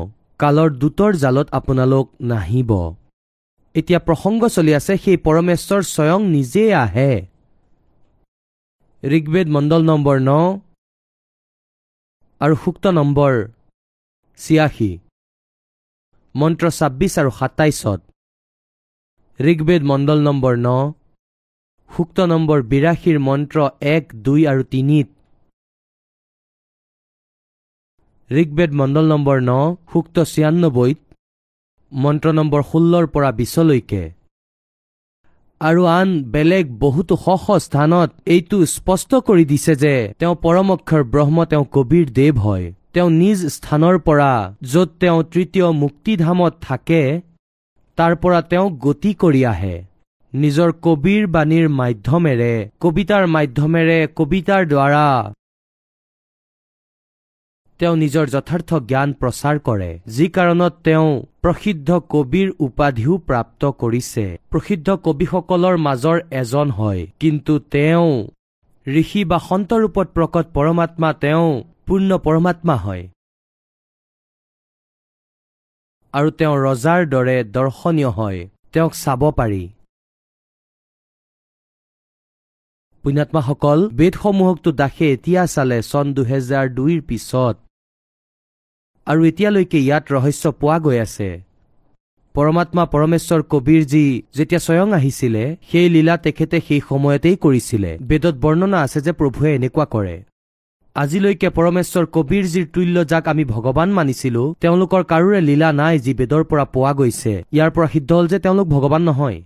কালৰ 0.42 0.70
দূতৰ 0.82 1.12
জালত 1.24 1.48
আপোনালোক 1.60 2.06
নাহিব। 2.32 2.72
এতিয়া 3.76 4.00
প্ৰসংগ 4.08 4.42
চলি 4.56 4.72
আছে 4.80 4.94
সেই 5.04 5.18
পৰমেশ্বৰ 5.26 5.82
স্বয়ং 5.94 6.20
নিজেই 6.36 6.72
আহে। 6.84 7.12
ঋগ্বেদ 9.04 9.48
মণ্ডল 9.56 9.82
নম্বৰ 9.92 10.18
ন 10.30 10.32
আৰু 12.46 12.56
সুক্ত 12.64 12.86
নম্বৰ 12.96 13.34
ছিয়াশী। 14.40 14.92
মন্ত্ৰ 16.36 16.66
ছাব্বিছ 16.78 17.14
আৰু 17.22 17.32
সাতাইছত 17.40 18.00
ঋগ্বেদ 19.40 19.82
মণ্ডল 19.92 20.20
নম্বৰ 20.28 20.54
ন 20.58 20.70
সুক্ত 21.90 22.18
নম্বৰ 22.32 22.60
বিৰাশীৰ 22.72 23.18
মন্ত্ৰ 23.28 23.58
এক 23.96 24.04
দুই 24.26 24.42
আৰু 24.52 24.62
তিনিত 24.74 25.08
ঋগ্বেদ 28.30 28.72
মণ্ডল 28.80 29.06
নম্বৰ 29.14 29.38
ন 29.42 29.52
সুক্ত 29.92 30.16
ছিয়ান্নব্বৈত 30.32 31.00
মন্ত্ৰ 31.92 32.28
নম্বৰ 32.40 32.62
ষোল্লৰ 32.72 33.06
পৰা 33.14 33.30
বিছলৈকে 33.40 34.04
আৰু 35.68 35.84
আন 35.98 36.10
বেলেগ 36.34 36.66
বহুতো 36.84 37.14
শ 37.26 37.28
শ 37.44 37.48
স্থানত 37.66 38.10
এইটো 38.34 38.58
স্পষ্ট 38.76 39.12
কৰি 39.28 39.44
দিছে 39.52 39.74
যে 39.84 39.96
তেওঁ 40.20 40.36
পৰম 40.44 40.68
অক্ষৰ 40.76 41.02
ব্ৰহ্ম 41.14 41.38
তেওঁ 41.52 41.66
কবিৰ 41.76 42.06
দেৱ 42.20 42.36
হয়। 42.46 42.66
তেওঁ 42.94 43.10
নিজ 43.22 43.40
স্থানৰ 43.56 43.96
পৰা 44.08 44.32
য'ত 44.72 44.90
তেওঁ 45.02 45.20
তৃতীয় 45.34 45.68
মুক্তিধামত 45.82 46.54
থাকে 46.68 47.02
তাৰ 47.98 48.14
পৰা 48.22 48.40
তেওঁ 48.52 48.68
গতি 48.86 49.12
কৰি 49.22 49.42
আহে। 49.54 49.76
নিজৰ 50.34 50.70
কবিৰ 50.86 51.24
বাণীৰ 51.36 51.68
মাধ্যমেৰে 51.80 52.54
কবিতাৰ 52.84 53.24
মাধ্যমেৰে 53.36 54.00
কবিতাৰ 54.20 54.62
দ্বাৰা 54.72 55.08
তেওঁ 57.80 57.96
নিজৰ 58.04 58.26
যথাৰ্থ 58.34 58.70
জ্ঞান 58.90 59.10
প্ৰচাৰ 59.22 59.58
কৰে 59.68 59.92
যি 60.16 60.26
কাৰণত 60.36 60.74
তেওঁ 60.88 61.08
প্ৰসিদ্ধ 61.44 61.90
কবিৰ 62.14 62.50
উপাধিও 62.68 63.14
প্ৰাপ্ত 63.28 63.72
কৰিছে। 63.82 64.26
প্ৰসিদ্ধ 64.52 64.88
কবিসকলৰ 65.06 65.76
মাজৰ 65.88 66.18
এজন 66.42 66.68
হয় 66.78 67.02
কিন্তু 67.22 67.54
তেওঁ 67.76 68.08
ঋষি 68.88 69.22
বা 69.32 69.40
সন্ত 69.48 69.70
ৰূপত 69.84 70.08
প্ৰকট 70.16 70.46
পৰমাত্মা 70.58 71.10
তেওঁ 71.24 71.50
পূৰ্ণ 71.86 72.10
পৰমাত্মা 72.26 72.76
হয়। 72.86 73.04
আৰু 76.14 76.30
তেওঁ 76.40 76.56
ৰজাৰ 76.66 77.02
দৰে 77.14 77.38
দৰ্শনীয় 77.56 78.12
হয় 78.18 78.40
তেওঁক 78.74 78.94
চাব 79.04 79.22
পাৰি। 79.40 79.64
পুণ্যাত্মাসকল 83.04 83.80
বেদসমূহকতো 84.00 84.70
দাসে 84.80 85.06
এতিয়া 85.16 85.44
চালে 85.56 85.78
চন 85.92 86.06
দুহেজাৰ 86.16 86.66
দুইৰ 86.78 87.02
পিছত। 87.10 87.56
আৰু 89.08 89.22
এতিয়ালৈকে 89.30 89.80
ইয়াত 89.88 90.06
ৰহস্য 90.16 90.44
পোৱা 90.62 90.78
গৈ 90.86 90.98
আছে। 91.06 91.30
পৰমাত্মা 92.36 92.84
পৰমেশ্বৰ 92.94 93.42
কবীৰজী 93.52 94.06
যেতিয়া 94.38 94.62
স্বয়ং 94.68 94.90
আহিছিলে 94.98 95.44
সেই 95.70 95.88
লীলা 95.96 96.16
তেখেতে 96.26 96.58
সেই 96.68 96.82
সময়তেই 96.90 97.36
কৰিছিলে। 97.44 97.92
বেদত 98.10 98.36
বৰ্ণনা 98.44 98.78
আছে 98.86 99.00
যে 99.06 99.12
প্ৰভুৱে 99.20 99.50
এনেকুৱা 99.58 99.86
কৰে। 99.94 100.16
আজিলৈকে 100.96 101.50
পৰমেশ্বৰ 101.58 102.06
কবীৰজীৰ 102.16 102.66
তুল্য 102.74 102.96
যাক 103.12 103.26
আমি 103.32 103.44
ভগৱান 103.54 103.90
মানিছিলো 103.98 104.44
তেওঁলোকৰ 104.62 105.02
কাৰোৰে 105.12 105.40
লীলা 105.50 105.70
নাই 105.82 105.96
যি 106.06 106.12
বেদৰ 106.20 106.44
পৰা 106.50 106.66
পোৱা 106.74 106.92
গৈছে। 107.00 107.34
ইয়াৰ 107.56 107.70
পৰা 107.76 107.88
সিদ্ধ 107.94 108.10
হ'ল 108.18 108.26
যে 108.34 108.38
তেওঁলোক 108.46 108.68
ভগৱান 108.76 109.02
নহয়। 109.10 109.40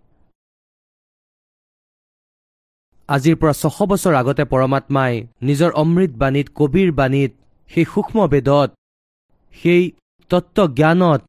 আজিৰ 3.09 3.35
পৰা 3.41 3.53
ছশ 3.61 3.77
বছৰ 3.91 4.13
আগতে 4.21 4.43
পৰমাত্মাই 4.53 5.13
নিজৰ 5.47 5.71
অমৃত 5.83 6.11
বাণীত 6.21 6.47
কবিৰ 6.59 6.89
বাণীত 6.99 7.31
সেই 7.71 7.85
সূক্ষ্ম 7.93 8.19
বেদত 8.33 8.69
সেই 9.54 9.82
তত্ত্বজ্ঞানত 10.30 11.20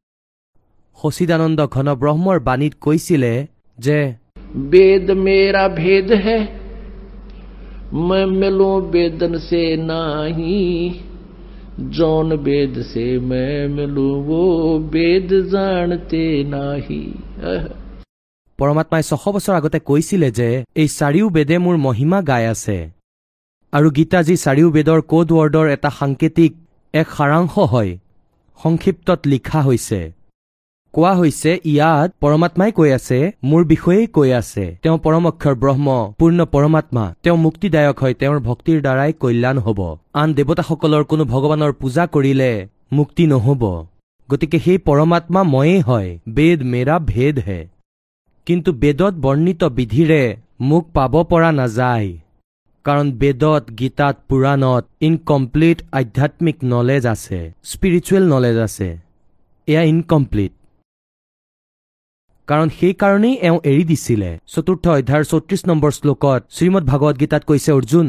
সচিদানন্দ 0.98 1.60
ঘন 1.74 1.88
ব্ৰহ্মৰ 2.02 2.36
বাণীত 2.48 2.74
কৈছিলে 2.84 3.32
যে 3.78 3.98
वेद 4.72 5.06
मेरा 5.18 5.64
भेद 5.76 6.08
है 6.24 6.38
मैं 8.08 8.26
मिलूं 8.34 8.76
वेदन 8.92 9.34
से 9.48 9.62
नाही 9.82 10.54
जौन 11.96 12.28
वेद 12.46 12.74
से 12.92 13.04
मैं 13.30 13.56
मिलूं 13.76 14.12
वो 14.28 14.40
वेद 14.94 15.28
जानते 15.52 16.22
नाही 16.54 17.00
आह। 17.52 17.64
পৰমাত্মাই 18.58 19.02
ছশ 19.10 19.24
বছৰ 19.34 19.54
আগতে 19.58 19.78
কৈছিলে 19.88 20.28
যে 20.38 20.48
এই 20.82 20.88
চাৰিও 20.98 21.26
বেদে 21.36 21.56
মোৰ 21.64 21.76
মহিমা 21.86 22.18
গাই 22.30 22.44
আছে 22.52 22.78
আৰু 23.72 23.88
গীতা 23.98 24.20
যি 24.28 24.34
চাৰিও 24.44 24.68
বেদৰ 24.76 25.00
কোড 25.10 25.26
ৱৰ্ডৰ 25.32 25.66
এটা 25.76 25.90
সাংকেতিক 26.00 26.52
এক 26.94 27.06
সাৰাংশ 27.18 27.54
হয় 27.72 27.92
সংক্ষিপ্তত 28.59 29.19
লিখা 29.25 29.59
হৈছে। 29.61 30.01
কোৱা 30.93 31.11
হৈছে 31.13 31.51
ইয়াত 31.71 32.09
পৰমাত্মাই 32.21 32.71
কৈ 32.77 32.89
আছে 32.97 33.19
মোৰ 33.49 33.61
বিষয়েই 33.65 34.07
কৈ 34.15 34.29
আছে। 34.41 34.65
তেওঁ 34.83 34.97
পৰম 35.03 35.23
অক্ষৰ 35.31 35.55
ব্ৰহ্ম 35.63 35.87
পূৰ্ণ 36.19 36.39
পৰমাত্মা। 36.53 37.03
তেওঁ 37.23 37.37
মুক্তিদায়ক 37.37 37.97
হয় 38.01 38.13
তেওঁৰ 38.13 38.39
ভক্তিৰ 38.47 38.77
দ্বাৰাই 38.85 39.11
কল্যাণ 39.21 39.57
হ'ব। 39.65 39.79
আন 40.13 40.29
দেৱতাসকলৰ 40.37 41.03
কোনো 41.11 41.23
ভগৱানৰ 41.33 41.71
পূজা 41.81 42.03
কৰিলে 42.13 42.51
মুক্তি 42.93 43.23
নহ'ব। 43.31 43.63
গতিকে 44.29 44.57
সেই 44.59 44.79
পৰমাত্মা 44.87 45.41
ময়েই 45.53 45.81
হয় 45.87 46.09
বেদ 46.29 46.59
মেৰা 46.71 46.95
ভেদ 47.11 47.35
হে 47.39 47.59
কিন্তু 48.47 48.69
বেদত 48.81 49.13
বৰ্ণিত 49.25 49.61
বিধিৰে 49.77 50.23
মোক 50.59 50.83
পাব 50.93 51.13
পৰা 51.23 51.49
নাযায়। 51.51 52.09
কাৰণ 52.85 53.07
বেদত 53.21 53.63
গীতাত 53.79 54.15
পুৰাণত 54.29 54.83
ইনকমপ্লিট 55.07 55.77
আধ্যাত্মিক 55.99 56.57
নলেজ 56.73 57.03
আছে 57.13 57.39
স্পিৰিচুৱেল 57.71 58.23
নলেজ 58.33 58.57
আছে। 58.67 58.89
এয়া 59.67 59.83
ইনকমপ্লিট 59.93 60.51
কাৰণ 62.47 62.67
সেইকাৰণেই 62.77 63.35
এওঁ 63.47 63.59
এৰি 63.71 63.83
দিছিলে। 63.91 64.31
চতুৰ্থ 64.53 64.85
অধ্যায়ৰ 64.97 65.25
চৌত্ৰিশ 65.31 65.61
নম্বৰ 65.69 65.91
শ্লোকত 65.97 66.41
শ্ৰীমদ 66.55 66.83
ভাগৱত 66.91 67.15
গীতাত 67.21 67.43
কৈছে 67.49 67.69
অৰ্জুন 67.77 68.07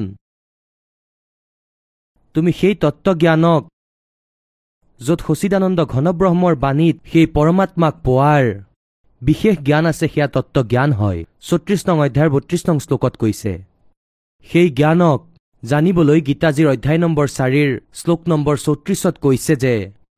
তুমি 2.35 2.51
সেই 2.61 2.75
তত্ত্বজ্ঞানক 2.83 3.63
য'ত 5.01 5.21
সচিদানন্দ 5.27 5.79
ঘনব্ৰহ্মৰ 5.95 6.55
বাণীত 6.65 6.97
সেই 7.11 7.27
পৰমাত্মাক 7.37 7.95
পোৱাৰ 8.07 8.45
বিশেষ 9.23 9.55
জ্ঞান 9.67 9.85
আছে 9.91 10.07
সেয়া 10.13 10.29
তত্ত্বজ্ঞান 10.35 10.91
হয়। 11.01 11.21
চৌত্ৰিশ 11.49 11.81
নং 11.89 11.97
অধ্যায়ৰ 12.07 12.31
বত্ৰিশ 12.35 12.63
নং 12.69 12.77
শ্লোকত 12.85 13.15
কৈছে 13.23 13.53
সেই 14.47 14.69
জ্ঞানক 14.79 15.19
জানিবলৈ 15.63 16.19
গীতাজীৰ 16.29 16.69
অধ্যায় 16.75 17.01
নম্বৰ 17.05 17.27
চাৰিৰ 17.39 17.71
শ্লোক 17.99 18.21
নম্বৰ 18.31 18.57
চৌত্ৰিশত 18.67 19.15
কৈছে 19.25 19.55
যে 19.65 19.75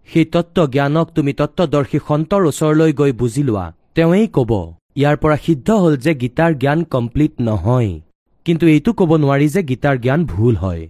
সেই 0.09 0.27
তত্ত্বজ্ঞানক 0.35 1.07
তুমি 1.17 1.33
তত্ত্বদৰ্শী 1.41 1.99
সন্তৰ 2.09 2.43
ওচৰলৈ 2.51 2.91
গৈ 3.01 3.13
বুজি 3.21 3.43
লোৱা। 3.49 3.67
তেওঁৱেই 3.97 4.27
ক'ব 4.37 4.51
ইয়াৰ 5.01 5.17
পৰা 5.23 5.37
সিদ্ধ 5.47 5.69
হ'ল 5.83 5.95
যে 6.05 6.13
গীতাৰ 6.23 6.53
জ্ঞান 6.63 6.81
কমপ্লিট 6.95 7.33
নহয়। 7.49 7.93
কিন্তু 8.47 8.65
এইটো 8.75 8.91
ক'ব 8.99 9.11
নোৱাৰি 9.23 9.47
যে 9.55 9.61
গীতাৰ 9.71 9.97
জ্ঞান 10.05 10.21
ভুল 10.33 10.55
হয়। 10.65 10.83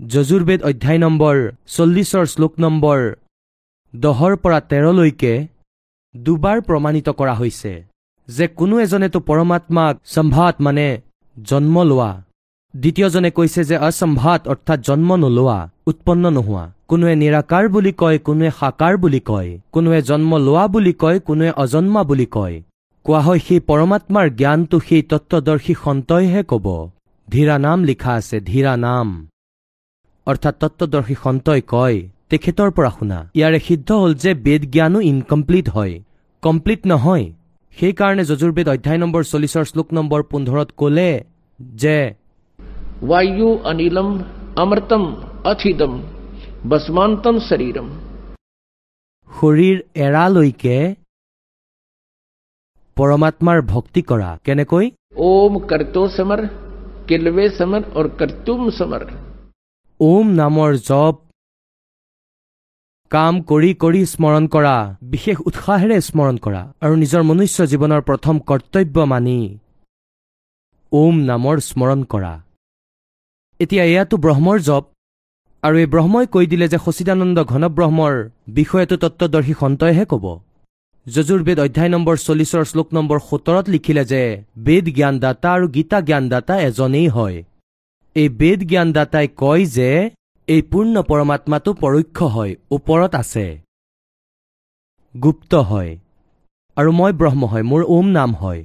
যজুৰ্বেদ 0.00 0.60
অধ্যায় 0.70 1.00
নম্বৰ 1.04 1.36
চল্লিছৰ 1.76 2.24
শ্লোক 2.32 2.52
নম্বৰ 2.64 2.98
দহৰ 3.94 4.32
পৰা 4.42 4.58
তেৰলৈকে 4.70 5.32
দুবাৰ 6.14 6.58
প্ৰমাণিত 6.68 7.08
কৰা 7.20 7.34
হৈছে 7.40 7.72
যে 8.28 8.44
কোনো 8.58 8.74
এজনেতো 8.84 9.18
পৰমাত্মাক 9.28 9.94
সম্ভাত 10.14 10.54
মানে 10.66 10.86
জন্ম 11.36 11.76
লোৱা। 11.90 12.10
দ্বিতীয়জনে 12.74 13.30
কৈছে 13.30 13.60
যে 13.64 13.76
অসম্ভাত 13.88 14.40
অৰ্থাৎ 14.48 14.78
জন্ম 14.88 15.10
নোলোৱা 15.16 15.58
উৎপন্ন 15.90 16.24
নোহোৱা। 16.36 16.64
কোনোৱে 16.90 17.14
নিৰাকাৰ 17.22 17.64
বুলি 17.74 17.92
কয় 17.92 18.18
কোনোৱে 18.26 18.50
সাকাৰ 18.60 18.94
বুলি 19.02 19.20
কয় 19.30 19.50
কোনোৱে 19.74 20.00
জন্ম 20.02 20.30
লোৱা 20.46 20.64
বুলি 20.74 20.92
কয় 21.02 21.18
কোনোৱে 21.28 21.50
অজন্মা 21.62 22.02
বুলি 22.10 22.26
কয়। 22.36 22.56
কোৱা 23.06 23.20
হয় 23.20 23.40
সেই 23.46 23.60
পৰমাত্মাৰ 23.60 24.26
জ্ঞানটো 24.40 24.76
সেই 24.88 25.02
তত্ত্বদৰ্শী 25.10 25.74
সন্তইহে 25.84 26.42
কব। 26.42 26.66
ধীৰা 27.28 27.56
নাম 27.58 27.78
লিখা 27.84 28.12
আছে 28.12 28.36
ধীৰা 28.40 28.72
নাম। 28.86 29.08
অৰ্থাৎ 30.26 30.54
তত্ত্বদৰ্শী 30.60 31.14
সন্তই 31.24 31.60
কয় 31.74 31.96
তেখেতৰ 32.30 32.70
পৰা 32.70 32.90
শুনা। 32.98 33.18
ইয়াৰে 33.34 33.58
সিদ্ধ 33.68 33.88
হ'ল 34.00 34.12
যে 34.14 34.30
বেদ 34.46 34.62
জ্ঞানো 34.74 34.98
ইনকমপ্লিট 35.10 35.66
হয়। 35.68 35.94
কমপ্লিট 36.42 36.80
নহয়। 36.86 37.26
সেইকাৰণে 37.76 38.22
যজুৰ্বেদ 38.24 38.66
অধ্যায় 38.68 38.98
নম্বৰ 38.98 39.22
চল্লিছৰ 39.24 39.64
শ্লোক 39.64 39.88
নম্বৰ 39.92 40.20
পোন্ধৰত 40.30 40.68
ক'লে 40.76 41.10
যে 41.60 41.96
वायु 43.09 43.49
अनिलम 43.71 44.09
अमृतम 44.63 45.03
अथिदम 45.51 45.93
बसमांतम 46.69 47.39
शरीरम 47.47 47.89
শৰীৰ 49.31 49.77
এৰালৈকে 50.05 50.77
পৰমাত্মাৰ 52.97 53.61
ভক্তি 53.71 54.01
কৰা 54.09 54.29
কেনেকৈ 54.45 54.85
ओम 55.25 55.59
करतो 55.71 56.07
समर 56.13 56.45
किलवे 57.09 57.49
समर 57.57 57.81
और 57.95 58.07
करतुम 58.19 58.69
समर 58.79 59.03
ওম 59.99 60.27
নামৰ 60.37 60.71
জপ 60.85 61.15
কাম 63.11 63.35
কৰি 63.49 63.69
কৰি 63.81 64.01
স্মৰণ 64.13 64.47
কৰা 64.55 64.73
বিশেষ 65.11 65.37
উৎসাহেৰে 65.49 65.97
স্মৰণ 66.07 66.35
কৰা 66.45 66.63
আৰু 66.83 66.93
নিজৰ 67.03 67.21
মনুষ্য 67.29 67.67
জীৱনৰ 67.73 68.01
প্ৰথম 68.09 68.35
কৰ্তব্য 68.49 69.05
মানি 69.11 69.37
ওম 70.91 71.15
নামৰ 71.29 71.55
স্মৰণ 71.69 72.03
কৰা 72.11 72.33
এতিয়া 73.60 73.84
এয়াতো 73.84 74.16
ব্ৰহ্মৰ 74.24 74.58
জপ। 74.68 74.84
আৰু 75.62 75.76
এই 75.82 75.88
ব্ৰহ্মই 75.94 76.26
কৈ 76.34 76.46
দিলে 76.52 76.66
যে 76.72 76.78
সচিদানন্দ 76.84 77.38
ঘনব্ৰহ্মৰ 77.52 78.14
বিষয়টো 78.58 78.96
তত্বদৰ্শী 79.02 79.54
সন্তইহে 79.62 80.04
ক'ব। 80.12 80.24
যজুৰ্বেদ 81.06 81.58
অধ্যায় 81.66 81.90
নম্বৰ 81.94 82.16
চল্লিছৰ 82.26 82.64
শ্লোক 82.70 82.88
নম্বৰ 82.96 83.18
সোতৰত 83.28 83.66
লিখিলে 83.74 84.04
যে 84.12 84.22
বেদ 84.66 84.84
জ্ঞানদাতা 84.96 85.48
আৰু 85.56 85.66
গীতা 85.76 85.98
জ্ঞানদাতা 86.08 86.54
এজনেই 86.68 87.08
হয়। 87.16 87.36
এই 88.16 88.28
বেদ 88.40 88.60
জ্ঞানদাতাই 88.70 89.26
কয় 89.42 89.64
যে 89.76 89.90
এই 90.48 90.62
পূৰ্ণ 90.70 90.94
পৰমাত্মাটো 91.10 91.70
পৰোক্ষ 91.84 92.18
হয় 92.34 92.52
ওপৰত 92.76 93.12
আছে। 93.22 93.46
গুপ্ত 95.14 95.52
হয়। 95.70 95.90
আৰু 96.76 96.90
মই 97.00 97.12
ব্ৰহ্ম 97.20 97.42
হয় 97.52 97.64
মোৰ 97.70 97.82
ওম 97.94 98.06
নাম 98.18 98.30
হয়। 98.34 98.60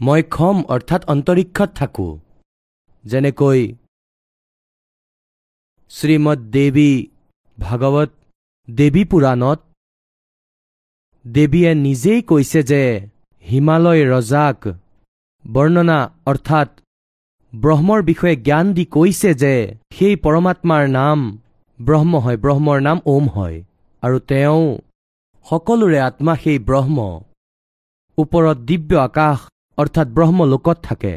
মই 0.00 0.20
খম 0.34 0.56
অৰ্থাৎ 0.74 1.02
অন্তৰীক্ষত 1.12 1.70
থাকোঁ। 1.80 2.12
যেনেকৈ 3.04 3.60
শ্ৰীমদ 5.90 6.38
দেৱী 6.50 6.92
ভাগৱত 7.58 8.10
দেৱী 8.70 9.02
পুৰাণত 9.04 9.58
দেৱীয়ে 11.24 11.74
নিজেই 11.74 12.20
কৈছে 12.22 12.60
যে 12.62 12.82
হিমালয় 13.44 14.02
ৰজাক 14.12 14.58
বৰ্ণনা 15.44 15.98
অৰ্থাৎ 16.26 16.68
ব্ৰহ্মৰ 17.52 18.00
বিষয়ে 18.02 18.36
জ্ঞান 18.36 18.66
দি 18.72 18.84
কৈছে 18.84 19.30
যে 19.34 19.54
সেই 19.98 20.14
পৰমাত্মাৰ 20.16 20.84
নাম 20.88 21.18
ব্ৰহ্ম 21.80 22.12
হয় 22.18 22.36
ব্ৰহ্মৰ 22.36 22.78
নাম 22.80 22.98
ওম 23.06 23.24
হয়। 23.28 23.56
আৰু 24.02 24.18
তেওঁ 24.30 24.78
সকলোৰে 25.46 25.98
আত্মা 26.00 26.34
সেই 26.36 26.58
ব্ৰহ্ম। 26.58 26.98
ওপৰত 28.18 28.58
দিব্য 28.58 28.90
আকাশ 28.98 29.38
অৰ্থাৎ 29.78 30.06
ব্ৰহ্মলোকত 30.08 30.78
থাকে। 30.82 31.14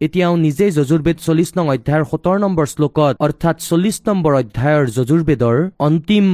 এতিয়াও 0.00 0.34
নিজেই 0.36 0.70
যজুৰ্বেদ 0.70 1.16
চল্লিছ 1.26 1.50
নং 1.58 1.66
অধ্যায়ৰ 1.74 2.04
সোতৰ 2.10 2.36
নম্বৰ 2.44 2.66
শ্লোকত 2.72 3.14
অৰ্থাৎ 3.20 3.56
চল্লিছ 3.68 3.96
নম্বৰ 4.08 4.32
অধ্যায়ৰ 4.40 4.84
যজুৰ্বেদৰ 4.96 5.56
অন্তিম 5.78 6.26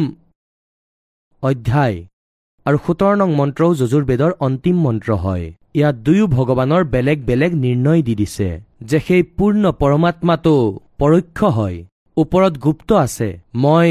অধ্যায় 1.42 1.96
আৰু 2.66 2.78
সোতৰ 2.86 3.12
নং 3.20 3.28
মন্ত্ৰও 3.40 3.70
যজুৰ্বেদৰ 3.80 4.32
অন্তিম 4.46 4.76
মন্ত্ৰ 4.86 5.10
হয়। 5.24 5.46
ইয়াত 5.74 5.96
দুয়ো 6.06 6.26
ভগৱানৰ 6.36 6.82
বেলেগ 6.94 7.18
বেলেগ 7.24 7.52
নিৰ্ণয় 7.64 8.02
দি 8.02 8.14
দিছে 8.14 8.48
যে 8.88 8.98
সেই 9.06 9.22
পূৰ্ণ 9.36 9.64
পৰমাত্মাটো 9.80 10.54
পৰোক্ষ 10.98 11.38
হয় 11.58 11.76
ওপৰত 12.16 12.52
গুপ্ত 12.64 12.90
আছে 13.04 13.28
মই 13.54 13.90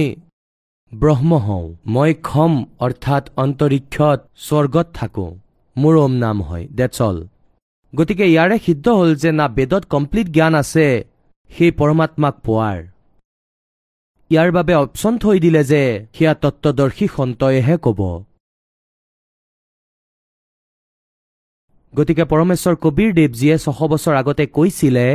ব্ৰহ্ম 0.92 1.32
হওঁ 1.48 1.66
মই 1.94 2.12
খম 2.24 2.54
অৰ্থাৎ 2.86 3.24
অন্তৰীক্ষত 3.44 4.20
স্বৰ্গত 4.48 4.88
থাকোঁ 4.94 5.32
মোৰ 5.76 5.94
ওম 5.98 6.14
নাম 6.26 6.38
হয় 6.42 6.66
ডেটছ 6.78 6.98
অল 7.02 7.18
গতিকে 7.94 8.26
ইয়াৰে 8.34 8.58
সিদ্ধ 8.66 8.86
হ'ল 9.00 9.12
যে 9.22 9.32
না 9.40 9.46
বেদত 9.58 9.84
কমপ্লিট 9.94 10.28
জ্ঞান 10.36 10.54
আছে 10.62 10.88
সেই 11.50 11.72
পৰমাত্মাক 11.80 12.36
পোৱাৰ। 12.46 12.78
ইয়াৰ 14.32 14.50
বাবে 14.58 14.74
অপশ্যন 14.84 15.14
থৈ 15.24 15.38
দিলে 15.46 15.62
যে 15.72 15.84
সেয়া 16.16 16.34
তত্বদৰ্শী 16.44 17.06
সন্তয়েহে 17.16 17.76
ক'ব। 17.86 18.00
গতিকে 21.94 22.24
পৰমেশ্বৰ 22.32 22.76
কবীৰ 22.84 23.12
দেৱজীয়ে 23.20 23.56
ছশ 23.64 23.80
বছৰ 23.92 24.14
আগতে 24.22 24.44
কৈছিলে 24.58 25.08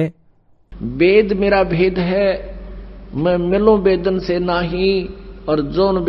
বেদ 1.00 1.28
মেৰা 1.40 1.60
ভেদ 1.74 1.96
হে 2.08 2.26
মিলো 3.50 3.74
বেদন 3.86 4.16
চে 4.26 4.36
নাহি 4.50 4.88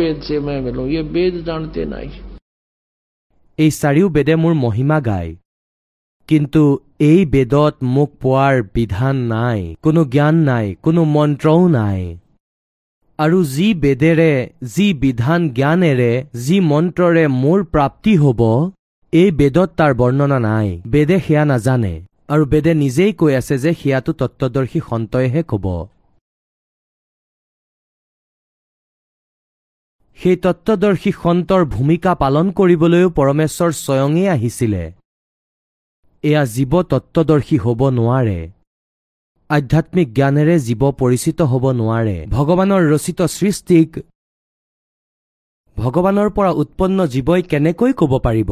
বেদ 0.00 0.16
চে 0.26 0.36
মিলো। 0.46 0.82
বেদ 1.14 1.34
জানতে 1.48 1.82
এই 3.58 3.70
চাৰিও 3.80 4.06
বেদে 4.16 4.34
মোৰ 4.42 4.54
মহিমা 4.64 4.98
গায়। 5.08 5.32
কিন্তু 6.28 6.62
এই 7.00 7.20
বেদত 7.34 7.74
মোক 7.94 8.10
পোৱাৰ 8.22 8.54
বিধান 8.76 9.16
নাই 9.32 9.60
কোনো 9.84 10.00
জ্ঞান 10.14 10.36
নাই 10.48 10.66
কোনো 10.84 11.00
মন্ত্ৰও 11.14 11.62
নাই। 11.74 12.00
আৰু 13.18 13.38
যি 13.54 13.68
বেদেৰে 13.84 14.32
যি 14.74 14.86
বিধান 15.04 15.40
জ্ঞানেৰে 15.58 16.12
যি 16.44 16.56
মন্ত্ৰৰে 16.70 17.24
মোৰ 17.42 17.58
প্ৰাপ্তি 17.72 18.12
হ'ব 18.22 18.40
এই 19.12 19.30
বেদত 19.38 19.70
তাৰ 19.78 19.92
বৰ্ণনা 20.00 20.38
নাই। 20.48 20.68
বেদে 20.92 21.16
সেয়া 21.26 21.44
নাজানে 21.52 21.94
আৰু 22.32 22.42
বেদে 22.52 22.72
নিজেই 22.82 23.12
কৈ 23.20 23.32
আছে 23.40 23.56
যে 23.64 23.70
সেয়াটো 23.80 24.12
তত্বদৰ্শী 24.20 24.80
সন্তইহে 24.88 25.42
ক'ব। 25.50 25.66
সেই 30.18 30.36
তত্বদৰ্শী 30.44 31.10
সন্তৰ 31.22 31.62
ভূমিকা 31.74 32.12
পালন 32.22 32.46
কৰিবলৈও 32.58 33.08
পৰমেশ্বৰ 33.18 33.70
স্বয়ঙেই 33.84 34.28
আহিছিলে। 34.36 34.84
এয়া 36.24 36.42
জীৱ 36.54 36.72
তত্বদৰ্শী 36.90 37.56
হ'ব 37.64 37.80
নোৱাৰে। 37.98 38.38
আধ্যাত্মিক 39.50 40.08
জ্ঞানেৰে 40.16 40.56
জীৱ 40.66 40.82
পৰিচিত 41.00 41.38
হ'ব 41.50 41.64
নোৱাৰে। 41.80 42.16
ভগৱানৰ 42.34 42.82
ৰচিত 42.92 43.20
সৃষ্টিক 43.36 43.88
ভগৱানৰ 45.76 46.28
পৰা 46.36 46.50
উৎপন্ন 46.62 46.98
জীৱই 47.14 47.42
কেনেকৈ 47.50 47.92
ক'ব 48.00 48.12
পাৰিব? 48.26 48.50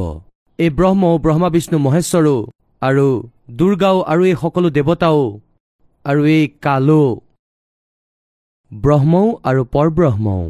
এই 0.59 0.71
ব্ৰহ্মও 0.79 1.15
ব্ৰহ্মা 1.25 1.49
বিষ্ণু 1.55 1.79
মহেশ্বৰো 1.87 2.37
আৰু 2.83 3.07
দুৰ্গাও 3.59 3.97
আৰু 4.13 4.23
এই 4.31 4.37
সকলো 4.43 4.69
দেৱতাও 4.77 5.21
আৰু 6.05 6.21
এই 6.37 6.45
কালো 6.65 7.03
ব্ৰহ্মও 8.73 9.27
আৰু 9.49 9.63
পৰব্ৰহ্মও। 9.75 10.45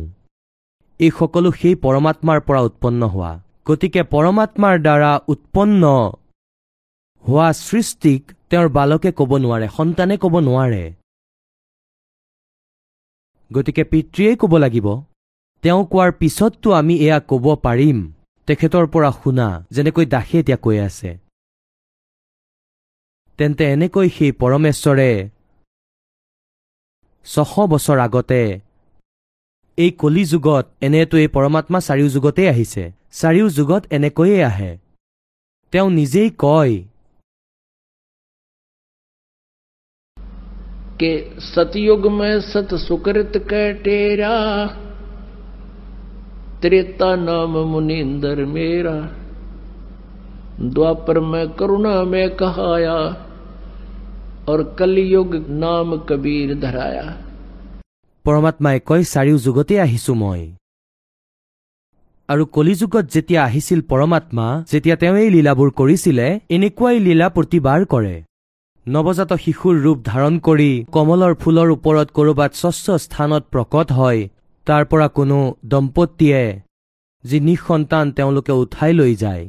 এই 1.01 1.11
সকলো 1.19 1.49
সেই 1.61 1.75
পৰমাত্মাৰ 1.85 2.39
পৰা 2.47 2.61
উৎপন্ন 2.69 3.01
হোৱা। 3.13 3.33
গতিকে 3.67 4.03
পৰমাত্মাৰ 4.15 4.75
দ্বাৰা 4.87 5.13
উৎপন্ন 5.33 5.83
হোৱা 7.27 7.49
সৃষ্টিক 7.59 8.23
তেওঁৰ 8.51 8.69
বালকে 8.77 9.11
ক'ব 9.19 9.31
নোৱাৰে 9.45 9.69
সন্তানে 9.77 10.17
ক'ব 10.23 10.35
নোৱাৰে। 10.49 10.85
গতিকে 13.51 13.83
পিতৃয়েই 13.91 14.37
ক'ব 14.43 14.53
লাগিব 14.65 14.87
তেওঁ 15.65 15.81
কোৱাৰ 15.93 16.11
পিছততো 16.21 16.69
আমি 16.81 16.95
এয়া 17.07 17.19
ক'ব 17.31 17.47
পাৰিম। 17.67 17.99
তেখেতৰ 18.49 18.87
পৰা 18.93 19.11
শুনা 19.21 19.49
যেনেকৈ 19.75 20.07
দাসে 20.15 20.37
এতিয়া 20.41 20.59
কৈ 20.65 20.77
আছে। 20.89 21.11
তেন্তে 23.39 23.65
এনেকৈ 23.75 24.07
সেই 24.17 24.33
পৰমেশ্বৰে 24.41 25.11
ছশ 27.27 27.53
বছৰ 27.73 27.99
আগতে 28.07 28.43
এই 29.79 29.91
কলি 30.01 30.23
যুগত 30.33 30.65
এনেতো 30.87 31.17
এই 31.23 31.29
পৰমাত্মা 31.37 31.79
চাৰিও 31.87 32.09
যুগতেই 32.15 32.49
আহিছে। 32.53 32.85
চাৰিও 33.21 33.47
যুগত 33.57 33.83
এনেকৈয়ে 33.97 34.39
আহে। 34.51 34.73
তেওঁ 35.73 35.89
নিজেই 35.99 36.31
কয় 36.45 36.75
कि 41.00 41.12
सतयुग 41.46 42.06
में 42.12 42.40
सत 42.48 42.74
सुकृत 42.82 43.38
कै 43.50 43.64
टेरा 43.84 44.36
त्रेता 46.62 47.16
नाम 47.22 47.58
मुनिंदर 47.68 48.46
मेरा 48.50 48.96
द्वापर 50.70 51.20
में 51.32 51.48
करुणा 51.60 51.94
में 52.06 52.30
कहाया 52.36 52.96
और 54.50 54.64
कलयुग 54.80 55.36
नाम 55.58 55.98
कबीर 56.10 56.56
धराया 56.62 57.10
পৰমাত্মাই 58.26 58.80
কয় 58.90 59.04
চাৰিও 59.06 59.38
যুগতেই 59.46 59.78
আহিছো 59.84 60.14
মই 60.16 60.42
আৰু 62.30 62.44
কলিযুগত 62.56 63.06
যেতিয়া 63.16 63.42
আহিছিল 63.44 63.80
পৰমাত্মা 63.92 64.46
যেতিয়া 64.72 64.96
তেওঁ 65.02 65.16
এই 65.22 65.30
লীলাবোৰ 65.36 65.70
কৰিছিলে 65.80 66.28
এনেকুৱাই 66.56 66.98
লীলা 67.06 67.28
প্ৰতিবাৰ 67.38 67.80
কৰে 67.94 68.16
নৱজাত 68.87 69.33
শিশুৰ 69.45 69.79
ৰূপ 69.85 69.99
ধাৰণ 70.09 70.35
কৰি 70.47 70.71
কমলৰ 70.95 71.33
ফুলৰ 71.43 71.71
ওপৰত 71.77 72.09
ক'ৰবাত 72.17 72.53
স্বচ্ছ 72.59 72.87
স্থানত 73.05 73.43
প্ৰকট 73.53 73.89
হয় 73.99 74.21
তাৰ 74.67 74.83
পৰা 74.91 75.07
কোনো 75.19 75.39
দম্পতীয়ে 75.73 76.43
যি 77.25 77.39
নিঃসন্তান 77.49 78.05
তেওঁলোকে 78.17 78.53
উঠাই 78.63 78.93
লৈ 79.01 79.13
যায়। 79.25 79.43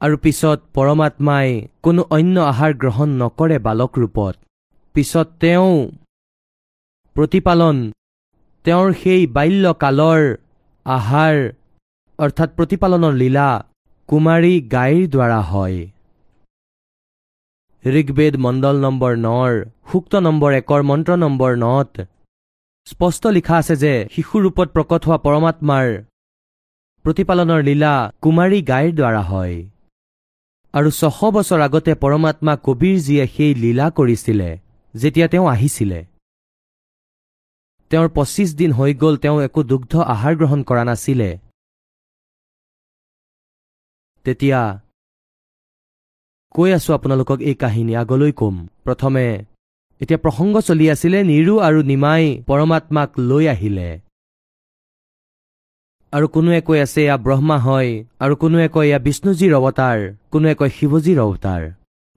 আৰু 0.00 0.16
পিছত 0.24 0.58
পৰমাত্মাই 0.76 1.48
কোনো 1.84 2.02
অন্য 2.16 2.36
আহাৰ 2.52 2.72
গ্ৰহণ 2.82 3.08
নকৰে 3.22 3.58
বালক 3.66 3.92
ৰূপত 4.02 4.34
পিছত 4.94 5.28
তেওঁ 5.42 5.74
প্ৰতিপালন 7.16 7.76
তেওঁৰ 8.64 8.88
সেই 9.02 9.22
বাল্যকালৰ 9.36 10.22
আহাৰ 10.86 11.36
অৰ্থাৎ 12.18 12.48
প্ৰতিপালনৰ 12.58 13.12
লীলা 13.22 13.50
কুমাৰী 14.08 14.54
গাইৰ 14.74 15.02
দ্বাৰা 15.14 15.40
হয়। 15.52 15.78
ঋগ্বেদ 17.84 18.34
মণ্ডল 18.44 18.76
নম্বৰ 18.84 19.12
নৰ 19.26 19.52
সূক্ত 19.90 20.12
নম্বৰ 20.26 20.50
একৰ 20.60 20.80
মন্ত্ৰ 20.90 21.12
নম্বৰ 21.24 21.52
নত। 21.64 21.92
স্পষ্ট 22.86 23.22
লিখা 23.36 23.54
আছে 23.62 23.74
যে 23.82 23.92
শিশুৰূপত 24.14 24.68
প্ৰকট 24.74 25.02
হোৱা 25.06 25.18
পৰমাত্মাৰ 25.26 25.86
প্ৰতিপালনৰ 27.04 27.60
লীলা 27.68 27.94
কুমাৰী 28.22 28.58
গাইৰ 28.70 28.92
দ্বাৰা 28.98 29.22
হয়। 29.30 29.56
আৰু 30.74 30.88
ছশ 31.00 31.18
বছৰ 31.36 31.60
আগতে 31.66 31.92
পৰমাত্মা 32.02 32.52
কবীৰজীয়ে 32.66 33.24
সেই 33.34 33.52
লীলা 33.62 33.86
কৰিছিলে 33.98 34.50
যেতিয়া 34.94 35.26
তেওঁ 35.32 35.46
আহিছিলে। 35.54 36.00
তেওঁৰ 37.90 38.08
পঁচিছ 38.16 38.48
দিন 38.60 38.70
হৈ 38.78 38.90
গ'ল 39.02 39.14
তেওঁ 39.22 39.38
একো 39.46 39.60
দুগ্ধ 39.70 39.92
আহাৰ 40.14 40.34
গ্ৰহণ 40.40 40.60
কৰা 40.68 40.82
নাছিলে। 40.90 41.30
তেতিয়া 44.26 44.60
কৈ 46.54 46.70
আছো 46.76 46.90
আপোনালোকক 46.96 47.38
এই 47.50 47.56
কাহিনী 47.62 47.92
আগলৈ 48.02 48.32
কম। 48.40 48.56
প্ৰথমে 48.86 49.26
এতিয়া 50.00 50.18
প্ৰসংগ 50.24 50.54
চলি 50.68 50.86
আছিলে 50.94 51.18
নিৰু 51.30 51.54
আৰু 51.66 51.80
নিমাই 51.90 52.24
পৰমাত্মাক 52.48 53.10
লৈ 53.28 53.44
আহিলে। 53.54 53.88
আৰু 56.12 56.26
কোনোৱে 56.34 56.60
কৈ 56.68 56.78
আছে 56.84 57.00
এয়া 57.04 57.16
ব্ৰহ্মা 57.26 57.56
হয় 57.66 57.90
আৰু 58.24 58.34
কোনোৱে 58.42 58.66
কয় 58.74 58.88
এয়া 58.88 58.98
বিষ্ণুজীৰ 59.06 59.52
অৱতাৰ 59.58 59.98
কোনোৱে 60.32 60.54
কয় 60.60 60.72
শিৱজীৰ 60.76 61.18
অৱতাৰ 61.26 61.62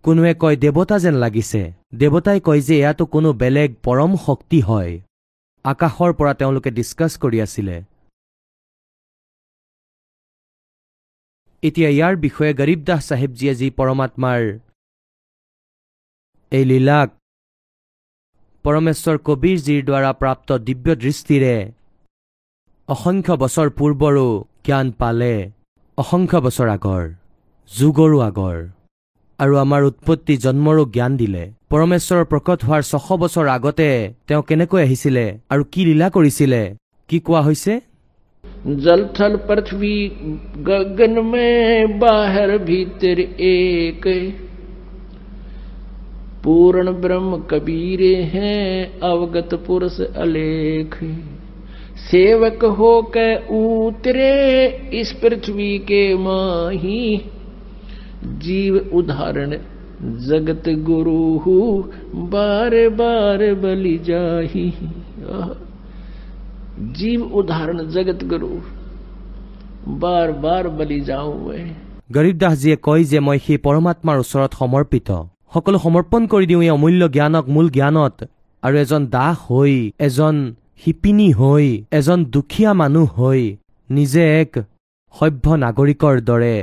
কোনোৱে 0.06 0.34
কয় 0.42 0.56
দেৱতা 0.64 0.96
যেন 1.04 1.16
লাগিছে। 1.24 1.62
দেৱতাই 2.02 2.40
কয় 2.48 2.62
যে 2.68 2.76
এয়াতো 2.82 3.04
কোনো 3.14 3.30
বেলেগ 3.42 3.70
পৰম 3.86 4.12
শক্তি 4.26 4.60
হয়। 4.70 4.92
আকাশৰ 5.66 6.12
পৰা 6.20 6.34
তেওঁলোকে 6.40 6.70
ডিছকাছ 6.78 7.12
কৰি 7.24 7.38
আছিলে। 7.46 7.76
এতিয়া 11.64 11.90
ইয়াৰ 11.96 12.14
বিষয়ে 12.26 12.54
গৰীবদাস 12.60 13.02
চাহেবজীয়ে 13.10 13.54
যি 13.60 13.68
পৰমাত্মাৰ 13.80 14.42
এই 16.52 16.66
লীলাক 16.70 17.10
পৰমেশ্বৰ 18.66 19.18
কবীৰজীৰ 19.28 19.82
দ্বাৰা 19.90 20.12
প্ৰাপ্ত 20.22 20.50
দিব্য 20.68 20.88
দৃষ্টিৰে 21.04 21.56
অসংখ্য 22.90 23.36
বছৰ 23.44 23.68
পূৰ্বৰো 23.78 24.28
জ্ঞান 24.66 24.88
পালে 25.02 25.34
অসংখ্য 25.98 26.40
বছৰ 26.46 26.68
আগৰ 26.78 27.04
যুগৰো 27.72 28.18
আগৰ 28.30 28.58
আৰু 29.40 29.54
আমাৰ 29.64 29.82
উৎপত্তি 29.90 30.34
জন্মৰো 30.46 30.84
জ্ঞান 30.96 31.12
দিলে। 31.22 31.44
পৰমেশ্বৰৰ 31.72 32.26
প্ৰকট 32.32 32.60
হোৱাৰ 32.66 32.82
ছশ 32.92 33.08
বছৰ 33.22 33.46
আগতে 33.58 33.90
তেওঁ 34.28 34.44
কেনেকৈ 34.50 34.82
আহিছিলে 34.86 35.26
আৰু 35.54 35.64
কি 35.72 35.82
লীলা 35.88 36.08
কৰিছিলে 36.16 36.62
কি 37.10 37.18
কোৱা 37.28 37.42
হৈছে? 37.48 37.74
जल 38.68 39.10
थल 39.20 39.36
पृथ्वी 39.36 40.08
गगन 40.58 41.26
में 41.26 42.00
बाहर 42.00 42.58
भीतर 42.58 43.20
एक। 43.40 44.34
पूर्ण 46.44 46.92
ब्रह्म 46.92 47.38
कबीरे 47.38 48.16
हैं, 48.16 49.00
अवगत 49.00 49.64
पुरुष 49.68 50.02
अलेख। 50.02 51.04
सेवक 52.12 52.66
हो 52.66 53.12
के 53.18 53.36
उतरे 53.36 54.68
इस 54.94 55.12
पृथ्वी 55.12 55.80
के 55.80 56.16
माही। 56.16 57.22
जीव 58.26 58.90
उदाहरण, 58.94 59.50
जगत 60.02 60.64
गुरु 60.70 61.40
बार 62.16 62.90
बार 62.90 63.54
बलि 63.54 63.98
जाही। 63.98 64.74
जीव 66.97 67.21
उदाहरण 67.39 67.79
जगत 67.91 68.25
गुरु 68.31 68.51
बार 70.01 70.33
बार 70.45 70.69
बलि 70.79 71.01
जाऊं 71.09 71.35
मैं 71.43 71.67
গৰীবদাসজীয়ে 72.11 72.77
কয় 72.87 73.05
যে 73.05 73.19
মই 73.27 73.39
সেই 73.45 73.59
পৰমাত্মাৰ 73.65 74.17
ওচৰত 74.23 74.53
সমৰ্পিত 74.61 75.09
সকলো 75.55 75.77
সমৰ্পণ 75.85 76.23
কৰি 76.33 76.47
দিওঁ 76.51 76.63
এই 76.63 76.71
অমূল্য 76.71 77.03
জ্ঞানক 77.17 77.45
মূল 77.55 77.67
জ্ঞানত 77.77 78.17
আৰু 78.63 78.77
এজন 78.85 79.03
দাস 79.15 79.37
হৈ 79.47 79.75
এজন 80.01 80.37
শিপিনী 80.83 81.29
হৈ 81.33 81.67
এজন 81.99 82.19
দুখীয়া 82.35 82.73
মানুহ 82.75 83.07
হৈ 83.19 83.43
নিজে 83.91 84.23
এক 84.41 84.53
সভ্য 85.15 85.45
নাগৰিকৰ 85.65 86.15
দৰে 86.29 86.57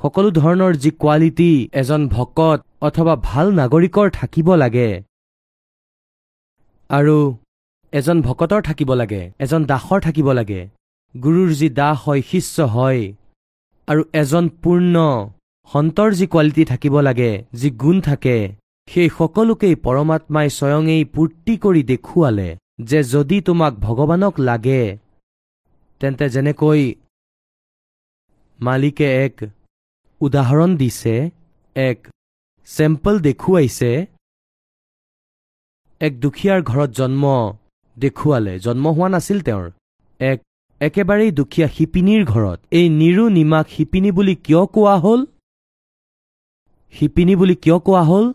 সকলো 0.00 0.28
ধৰণৰ 0.36 0.72
যি 0.82 0.90
কোৱালিটি 1.02 1.52
এজন 1.74 2.02
ভকত 2.08 2.58
অথবা 2.82 3.14
ভাল 3.24 3.46
নাগৰিকৰ 3.60 4.06
থাকিব 4.18 4.48
লাগে 4.56 4.90
আৰু 6.90 7.16
এজন 7.93 8.17
ভকতৰ 8.21 8.61
থাকিব 8.61 8.89
লাগে 9.01 9.21
এজন 9.39 9.61
দাসৰ 9.65 9.99
থাকিব 10.01 10.27
লাগে। 10.39 10.61
গুৰুৰ 11.15 11.49
যি 11.59 11.67
দাস 11.79 11.97
হয় 12.05 12.21
শিষ্য 12.31 12.55
হয়। 12.75 13.01
আৰু 13.87 14.01
এজন 14.21 14.45
পূৰ্ণ 14.61 14.95
সন্তৰ 15.71 16.09
যি 16.13 16.25
কোৱালিটি 16.27 16.63
থাকিব 16.71 16.95
লাগে 16.99 17.31
যি 17.59 17.69
গুণ 17.81 17.97
থাকে 18.01 18.37
সেই 18.87 19.09
সকলোকেই 19.17 19.75
পৰমাত্মাই 19.85 20.47
স্বয়ঙেই 20.57 21.03
পূৰ্তি 21.15 21.53
কৰি 21.63 21.81
দেখুৱালে 21.91 22.49
যে 22.89 22.99
যদি 23.13 23.37
তোমাক 23.41 23.73
ভগৱানক 23.79 24.33
লাগে 24.39 24.81
তেন্তে 26.01 26.25
যেনেকৈ 26.29 26.81
মালিকে 28.59 29.07
এক 29.25 29.35
উদাহৰণ 30.21 30.69
দিছে 30.75 31.15
এক 31.75 31.97
চেম্পল 32.69 33.15
দেখুৱাইছে 33.27 33.91
এক 36.01 36.13
দুখীয়াৰ 36.19 36.59
ঘৰত 36.61 36.89
জন্ম 36.99 37.23
দেখুৱালে 37.97 38.53
জন্ম 38.65 38.85
হোৱা 38.95 39.07
নাছিল 39.13 39.39
তেওঁৰ। 39.47 39.65
এক 40.19 40.39
একেবাৰেই 40.81 41.31
দুখীয়া 41.39 41.67
শিপিনীৰ 41.75 42.23
ঘৰত 42.33 42.59
এই 42.79 42.87
নিৰু 43.01 43.23
নিমাক 43.37 43.65
শিপিনী 43.75 44.09
বুলি 44.17 44.33
কিয় 44.45 44.63
কোৱা 44.75 44.95
হ'ল? 45.03 45.21
শিপিনী 46.93 47.33
বুলি 47.39 47.55
কিয় 47.63 47.77
কোৱা 47.85 48.03
হ'ল? 48.09 48.25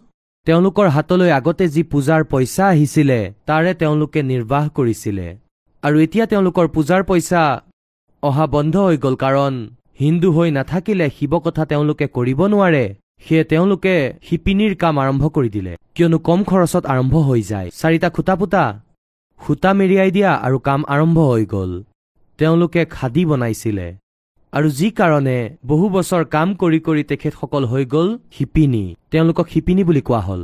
তেওঁলোকৰ 0.46 0.86
হাতলৈ 0.94 1.30
আগতে 1.38 1.64
যি 1.74 1.82
পূজাৰ 1.92 2.20
পইচা 2.30 2.64
আহিছিলে 2.72 3.18
তাৰে 3.48 3.70
তেওঁলোকে 3.80 4.20
নিৰ্বাহ 4.30 4.64
কৰিছিলে। 4.76 5.26
আৰু 5.82 5.96
এতিয়া 6.04 6.24
তেওঁলোকৰ 6.32 6.66
পূজাৰ 6.74 7.02
পইচা 7.10 7.42
অহা 8.22 8.46
বন্ধ 8.54 8.74
হৈ 8.86 8.96
গ'ল 9.04 9.16
কাৰণ 9.24 9.52
হিন্দু 10.02 10.28
হৈ 10.36 10.48
নাথাকিলে 10.58 11.06
শিৱ 11.16 11.32
কথা 11.46 11.62
তেওঁলোকে 11.70 12.06
কৰিব 12.16 12.40
নোৱাৰে 12.52 12.84
সেয়ে 13.24 13.44
তেওঁলোকে 13.50 13.94
শিপিনীৰ 14.26 14.72
কাম 14.82 14.94
আৰম্ভ 15.02 15.24
কৰি 15.36 15.50
দিলে। 15.56 15.72
কিয়নো 15.94 16.18
কম 16.28 16.40
খৰচত 16.50 16.82
আৰম্ভ 16.92 17.14
হৈ 17.28 17.40
যায়। 17.50 17.68
চাৰিটা 17.80 18.08
খুটা 18.16 18.34
পুতা 18.40 18.64
সূতা 19.46 19.70
মেৰিয়াই 19.72 20.10
দিয়া 20.10 20.32
আৰু 20.46 20.58
কাম 20.58 20.80
আৰম্ভ 20.88 21.18
হৈ 21.18 21.44
গ'ল। 21.46 21.72
তেওঁলোকে 22.38 22.84
খাদী 22.84 23.24
বনাইছিলে। 23.24 23.88
আৰু 24.52 24.68
যি 24.70 24.88
কাৰণে 24.90 25.38
বহু 25.66 25.86
বছৰ 25.88 26.24
কাম 26.24 26.48
কৰি 26.54 26.80
কৰি 26.80 27.02
তেখেতসকল 27.04 27.64
হৈ 27.64 27.84
গ'ল 27.84 28.08
শিপিনী। 28.32 28.84
তেওঁলোকক 29.10 29.46
শিপিনী 29.48 29.82
বুলি 29.84 30.00
কোৱা 30.00 30.20
হ'ল। 30.20 30.42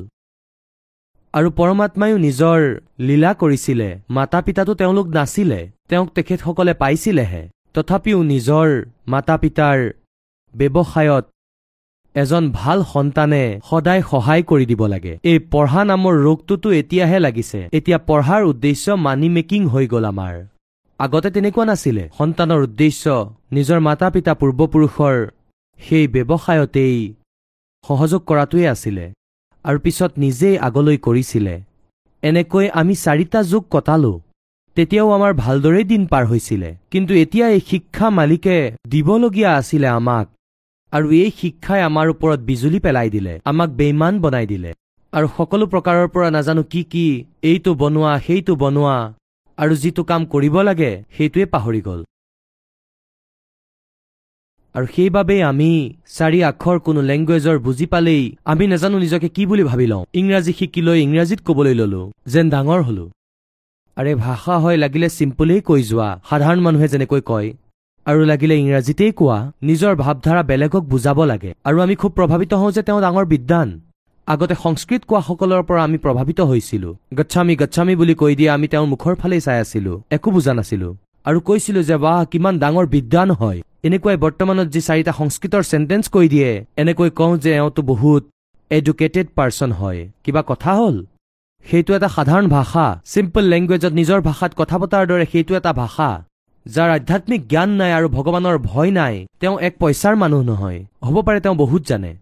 আৰু 1.34 1.48
পৰমাত্মায়ো 1.50 2.16
নিজৰ 2.18 2.60
লীলা 3.00 3.30
কৰিছিলে। 3.34 3.88
মাতা 4.10 4.38
পিতাতো 4.42 4.72
তেওঁলোক 4.74 5.06
নাছিলে। 5.06 5.60
তেওঁক 5.88 6.08
তেখেতসকলে 6.14 6.74
পাইছিলেহে। 6.74 7.42
তথাপিও 7.74 8.18
নিজৰ 8.22 8.68
মাতা 9.08 9.36
পিতাৰ 9.36 9.78
ব্যৱসায়ত 10.54 11.24
এজন 12.16 12.44
ভাল 12.60 12.78
সন্তানে 12.92 13.42
সদায় 13.70 14.02
সহায় 14.10 14.42
কৰি 14.50 14.64
দিব 14.70 14.82
লাগে। 14.94 15.12
এই 15.30 15.38
পঢ়া 15.52 15.82
নামৰ 15.90 16.14
ৰোগটোতো 16.26 16.68
এতিয়াহে 16.80 17.18
লাগিছে। 17.26 17.60
এতিয়া 17.78 17.98
পঢ়াৰ 18.08 18.42
উদ্দেশ্য 18.52 18.86
মানি 19.06 19.28
মেকিং 19.36 19.60
হৈ 19.72 19.84
গ'ল 19.92 20.04
আমাৰ। 20.12 20.34
আগতে 21.00 21.28
তেনেকুৱা 21.34 21.64
নাছিলে। 21.70 22.04
সন্তানৰ 22.18 22.60
উদ্দেশ্য 22.66 23.04
নিজৰ 23.56 23.78
মাতা 23.88 24.06
পিতা 24.14 24.32
পূৰ্বপুৰুষৰ 24.40 25.16
সেই 25.78 26.04
ব্যৱসায়তেই 26.14 26.96
সহযোগ 27.84 28.20
কৰাটোৱে 28.30 28.64
আছিলে। 28.74 29.04
আৰু 29.64 29.78
পিছত 29.84 30.12
নিজেই 30.24 30.56
আগলৈ 30.66 30.96
কৰিছিলে। 31.06 31.54
এনেকৈ 32.22 32.66
আমি 32.80 32.94
চাৰিটা 33.04 33.40
যুগ 33.50 33.64
কটালো। 33.74 34.12
তেতিয়াও 34.76 35.08
আমাৰ 35.16 35.32
ভালদৰেই 35.44 35.84
দিন 35.92 36.02
পাৰ 36.12 36.24
হৈছিলে। 36.30 36.70
কিন্তু 36.90 37.12
এতিয়া 37.22 37.46
এই 37.48 37.60
শিক্ষা 37.70 38.06
মালিকে 38.10 38.56
দিবলগীয়া 38.88 39.50
আছিলে 39.60 39.88
আমাক। 39.98 40.26
আৰু 40.96 41.06
এই 41.22 41.30
শিক্ষাই 41.38 41.80
আমাৰ 41.88 42.06
ওপৰত 42.14 42.40
বিজুলী 42.48 42.78
পেলাই 42.86 43.08
দিলে 43.14 43.34
আমাক 43.50 43.70
বেইমান 43.78 44.14
বনাই 44.24 44.46
দিলে। 44.52 44.70
আৰু 45.12 45.26
সকলো 45.36 45.64
প্ৰকাৰৰ 45.72 46.08
পৰা 46.14 46.28
নাজানো 46.36 46.62
কি 46.72 46.82
কি 46.92 47.06
এইটো 47.50 47.70
বনোৱা 47.82 48.12
সেইটো 48.26 48.52
বনোৱা 48.62 48.96
আৰু 49.58 49.74
যিটো 49.82 50.02
কাম 50.10 50.20
কৰিব 50.32 50.54
লাগে 50.68 50.90
সেইটোৱে 51.16 51.44
পাহৰি 51.54 51.80
গ'ল। 51.88 52.00
আৰু 54.74 54.86
সেইবাবেই 54.94 55.40
আমি 55.50 55.70
চাৰি 56.16 56.38
আখৰ 56.50 56.76
কোনো 56.86 57.00
লেংগুৱেজৰ 57.10 57.56
বুজি 57.66 57.86
পালেই 57.92 58.22
আমি 58.52 58.64
নাজানো 58.72 58.96
নিজকে 59.04 59.28
কি 59.36 59.42
বুলি 59.50 59.62
ভাবি 59.70 59.86
লওঁ। 59.92 60.02
ইংৰাজী 60.20 60.52
শিকি 60.58 60.80
লৈ 60.86 60.98
ইংৰাজীত 61.06 61.40
ক'বলৈ 61.46 61.74
ললো 61.80 62.02
যেন 62.32 62.46
ডাঙৰ 62.54 62.80
হলো। 62.88 63.04
আৰে 63.96 64.12
ভাষা 64.26 64.54
হয় 64.62 64.78
লাগিলে 64.82 65.08
চিম্পলেই 65.18 65.60
কৈ 65.68 65.80
যোৱা 65.90 66.08
সাধাৰণ 66.28 66.60
মানুহে 66.66 66.86
যেনেকৈ 66.92 67.22
কয় 67.30 67.48
আৰু 68.06 68.22
লাগিলে 68.30 68.54
ইংৰাজীতেই 68.62 69.12
কোৱা 69.18 69.38
নিজৰ 69.68 69.92
ভাৱধাৰা 70.02 70.42
বেলেগক 70.50 70.84
বুজাব 70.92 71.18
লাগে। 71.30 71.50
আৰু 71.68 71.76
আমি 71.84 71.94
খুব 72.02 72.12
প্ৰভাৱিত 72.18 72.52
হওঁ 72.60 72.70
যে 72.76 72.82
তেওঁ 72.86 73.00
ডাঙৰ 73.04 73.24
বিদ্বান। 73.32 73.68
আগতে 74.28 74.54
সংস্কৃত 74.64 75.02
কোৱাসকলৰ 75.10 75.62
পৰা 75.68 75.80
আমি 75.86 75.98
প্ৰভাৱিত 76.04 76.40
হৈছিলো। 76.50 76.90
গচ্ছামি 77.18 77.54
গচ্ছামি 77.62 77.94
বুলি 78.00 78.14
কৈ 78.20 78.32
দিয়ে 78.38 78.50
আমি 78.56 78.66
তেওঁৰ 78.72 78.86
মুখৰ 78.92 79.14
ফালেই 79.20 79.40
চাই 79.46 79.58
আছিলো। 79.64 79.92
একো 80.16 80.28
বুজা 80.36 80.52
নাছিলো। 80.58 80.88
আৰু 81.26 81.38
কৈছিলো 81.48 81.80
যে 81.88 81.96
বাহ 82.04 82.18
কিমান 82.32 82.54
ডাঙৰ 82.62 82.86
বিদ্বান 82.94 83.28
হয়। 83.40 83.58
এনেকুৱাই 83.86 84.16
বৰ্তমানত 84.24 84.68
যি 84.74 84.80
চাৰিটা 84.88 85.12
সংস্কৃতৰ 85.20 85.62
চেণ্টেন্স 85.70 86.04
কৈ 86.14 86.26
দিয়ে 86.34 86.50
এনেকৈ 86.82 87.10
কওঁ 87.18 87.32
যে 87.44 87.50
এওঁতো 87.60 87.80
বহুত 87.90 88.22
এডুকেটেড 88.70 89.26
পাৰ্চন 89.38 89.70
হয়। 89.80 90.00
কিবা 90.24 90.42
কথা 90.50 90.70
হ'ল? 90.78 90.96
সেইটো 91.66 91.90
এটা 91.98 92.08
সাধাৰণ 92.16 92.46
ভাষা। 92.56 92.86
চিম্পল 93.12 93.44
লেংগুৱেজত 93.52 93.92
নিজৰ 94.00 94.20
ভাষাত 94.28 94.52
কথা 94.60 94.76
পতাৰ 94.80 95.04
দৰে 95.10 95.24
সেইটো 95.32 95.52
এটা 95.60 95.72
ভাষা। 95.82 96.10
যাৰ 96.66 96.90
আধ্যাত্মিক 96.90 97.40
জ্ঞান 97.48 97.70
নাই 97.70 97.92
আৰু 97.92 98.06
ভগৱানৰ 98.08 98.56
ভয় 98.70 98.90
নাই 98.90 99.14
তেওঁ 99.40 99.56
এক 99.60 99.74
পইচাৰ 99.78 100.14
মানুহ 100.16 100.42
নহয়। 100.42 100.78
হ'ব 101.06 101.16
পাৰে 101.26 101.40
তেওঁ 101.40 101.56
বহুত 101.62 101.82
জানে। 101.86 102.12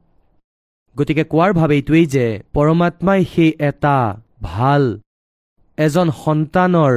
গতিকে 0.97 1.24
কোৱাৰ 1.32 1.51
ভাৱ 1.53 1.70
এইটোৱেই 1.70 2.07
যে 2.07 2.26
পৰমাত্মাই 2.55 3.20
সেই 3.24 3.51
এটা 3.68 3.97
ভাল 4.42 4.82
এজন 5.78 6.09
সন্তানৰ 6.24 6.95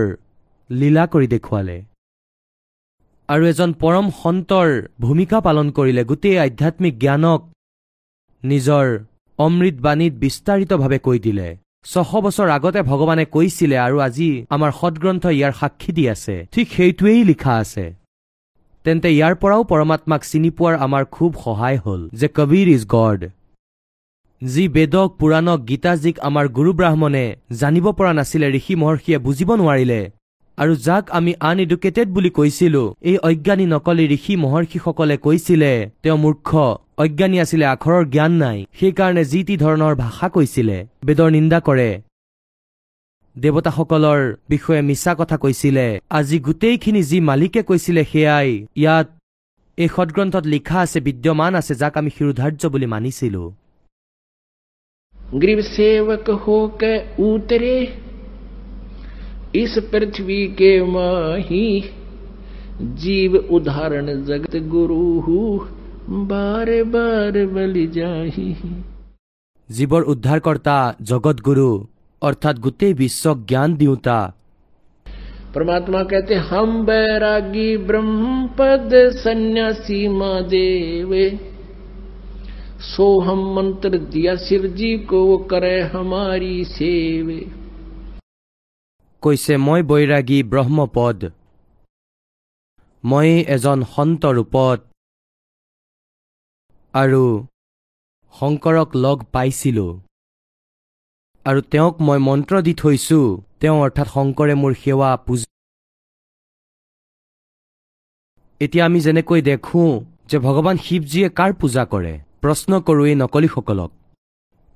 লীলা 0.70 1.06
কৰি 1.14 1.28
দেখুৱালে। 1.28 1.78
আৰু 3.30 3.44
এজন 3.46 3.70
পৰম 3.74 4.08
সন্তৰ 4.24 4.68
ভূমিকা 5.00 5.38
পালন 5.42 5.68
কৰিলে। 5.72 6.04
গোটেই 6.04 6.38
আধ্যাত্মিক 6.38 6.94
জ্ঞানক 7.00 7.42
নিজৰ 8.44 8.86
অমৃত 9.40 9.76
বাণীত 9.82 10.14
বিস্তাৰিতভাৱে 10.24 11.00
কৈ 11.00 11.20
দিলে। 11.20 11.50
ছশ 11.92 12.12
বছৰ 12.26 12.50
আগতে 12.58 12.82
ভগৱানে 12.90 13.26
কৈছিলে 13.36 13.76
আৰু 13.88 13.98
আজি 14.08 14.30
আমাৰ 14.56 14.72
সদগ্ৰন্থ 14.80 15.24
ইয়াৰ 15.38 15.54
সাক্ষী 15.60 15.92
দি 15.98 16.04
আছে। 16.14 16.36
ঠিক 16.54 16.68
সেইটোৱেই 16.76 17.22
লিখা 17.30 17.54
আছে। 17.64 17.86
তেন্তে 18.86 19.10
ইয়াৰ 19.18 19.34
পৰাও 19.42 19.62
পৰমাত্মাক 19.72 20.22
চিনি 20.30 20.50
পোৱাৰ 20.58 20.76
আমাৰ 20.86 21.04
খুব 21.16 21.32
সহায় 21.44 21.80
হ'ল 21.86 22.02
যে 22.20 22.28
কবিৰ 22.38 22.68
ইজ 22.76 22.84
গড। 22.96 23.20
যি 24.42 24.64
বেদক 24.76 25.10
পুৰাণক 25.20 25.60
গীতাজীক 25.70 26.16
আমাৰ 26.28 26.46
গুৰু 26.58 26.72
ব্ৰাহ্মণে 26.80 27.26
জানিব 27.62 27.86
পৰা 27.98 28.12
নাছিলে 28.20 28.48
ঋষি 28.60 28.74
মহৰ্ষিয়ে 28.82 29.18
বুজিব 29.26 29.50
নোৱাৰিলে। 29.62 30.02
আৰু 30.58 30.74
যাক 30.86 31.04
আমি 31.18 31.32
আনএডুকেটেড 31.50 32.08
বুলি 32.16 32.30
কৈছিলো 32.38 32.84
এই 33.10 33.18
অজ্ঞানী 33.30 33.66
নকলি 33.74 34.06
ঋষি 34.18 34.34
মহৰ্ষিসকলে 34.44 35.16
কৈছিলে 35.26 35.72
তেওঁ 36.04 36.18
মূৰ্খ 36.24 36.50
অজ্ঞানী 36.99 37.37
আছিলে 37.45 37.65
আখৰৰ 37.75 38.03
জ্ঞান 38.15 38.33
নাই 38.43 38.59
সেইকাৰণে 38.79 39.23
যি 39.33 39.41
টি 39.49 39.55
ধৰণৰ 39.65 39.95
ভাষা 39.97 40.27
কৈছিলে 40.35 40.77
বেদৰ 41.07 41.31
নিন্দা 41.37 41.59
কৰে 41.69 41.91
দেৱতাসকলৰ 43.37 44.21
বিষয়ে 44.51 44.83
মিছা 44.89 45.13
কথা 45.21 45.37
কৈছিলে 45.45 45.87
আজি 46.19 46.39
গোটেইখিনি 46.47 47.03
যি 47.11 47.19
মালিকে 47.29 47.63
কৈছিলে 47.69 48.03
সেয়াই 48.13 48.51
ইয়াত 48.81 49.07
এই 49.79 49.89
সদগ্ৰন্থত 49.95 50.45
লিখা 50.55 50.79
আছে 50.85 50.99
বিদ্যমান 51.07 51.53
আছে 51.61 51.75
যাক 51.81 51.95
আমি 52.01 52.11
শিৰোধাৰ্য 52.17 52.63
বুলি 52.73 52.89
মানিছিলো 52.95 53.45
गृह 55.35 55.61
सेवक 55.67 56.27
होकर 56.45 56.97
उतरे 57.21 57.77
इस 59.57 59.79
पृथ्वी 59.93 60.47
के 60.55 60.73
माही 60.87 61.65
जीव 63.03 63.37
उदाहरण 63.37 64.11
जगत 64.25 64.57
गुरु 64.69 64.99
बारे 66.29 66.83
बार 66.93 67.39
बलि 67.55 67.87
जाही 67.97 68.49
জীৱৰ 69.69 70.03
উদ্ধাৰকৰ্তা 70.13 70.77
জগতগুৰু 71.11 71.67
অৰ্থাৎ 72.23 72.57
গোটেই 72.65 72.95
বিশ্বক 72.97 73.37
জ্ঞান 73.51 73.71
দিওঁতা 73.77 74.21
परमात्मा 75.55 76.03
कहते 76.05 76.35
हम 76.45 76.71
बैरागी 76.87 77.71
ब्रह्म 77.89 78.29
पद 78.59 78.95
सन्यासी 79.17 79.99
माँ 80.11 80.37
देवे 80.49 81.25
सो 82.85 83.09
हम 83.23 83.43
मंत्र 83.57 83.99
दिया 84.07 84.35
शिव 84.45 84.67
जी 84.79 84.93
को 85.11 85.25
वो 85.27 85.37
करे 85.51 85.75
हमारी 85.93 86.55
सेवे 86.71 87.41
কৈছে 89.23 89.55
মই 89.65 89.83
বৈৰাগী 89.91 90.39
ব্ৰহ্মপদ 90.53 91.19
মই 93.05 93.29
এজন 93.55 93.79
সন্ত 93.91 94.23
ৰূপত 94.37 94.79
আৰু 97.02 97.24
শংকৰক 98.36 98.90
লগ 99.04 99.18
পাইছিলো। 99.34 99.88
আৰু 101.46 101.60
তেওঁক 101.72 101.96
মই 102.08 102.20
মন্ত্ৰ 102.28 102.54
দি 102.68 102.74
থৈছো। 102.82 103.20
তেওঁ 103.62 103.78
অৰ্থাৎ 103.86 104.08
শংকৰে 104.16 104.54
মোৰ 104.62 104.74
সেৱা 104.84 105.10
পূজ 105.26 105.40
এতিয়া 108.62 108.84
আমি 108.86 109.00
যেনেকৈ 109.06 109.40
দেখোঁ 109.50 109.90
যে 110.30 110.38
ভগৱান 110.48 110.76
শিৱজীয়ে 110.86 111.28
কাৰ 111.40 111.52
পূজা 111.60 111.84
কৰে 111.94 112.14
প্ৰশ্ন 112.44 112.72
কৰোঁ 112.88 113.06
এই 113.12 113.16
নকলিসকলক। 113.24 113.92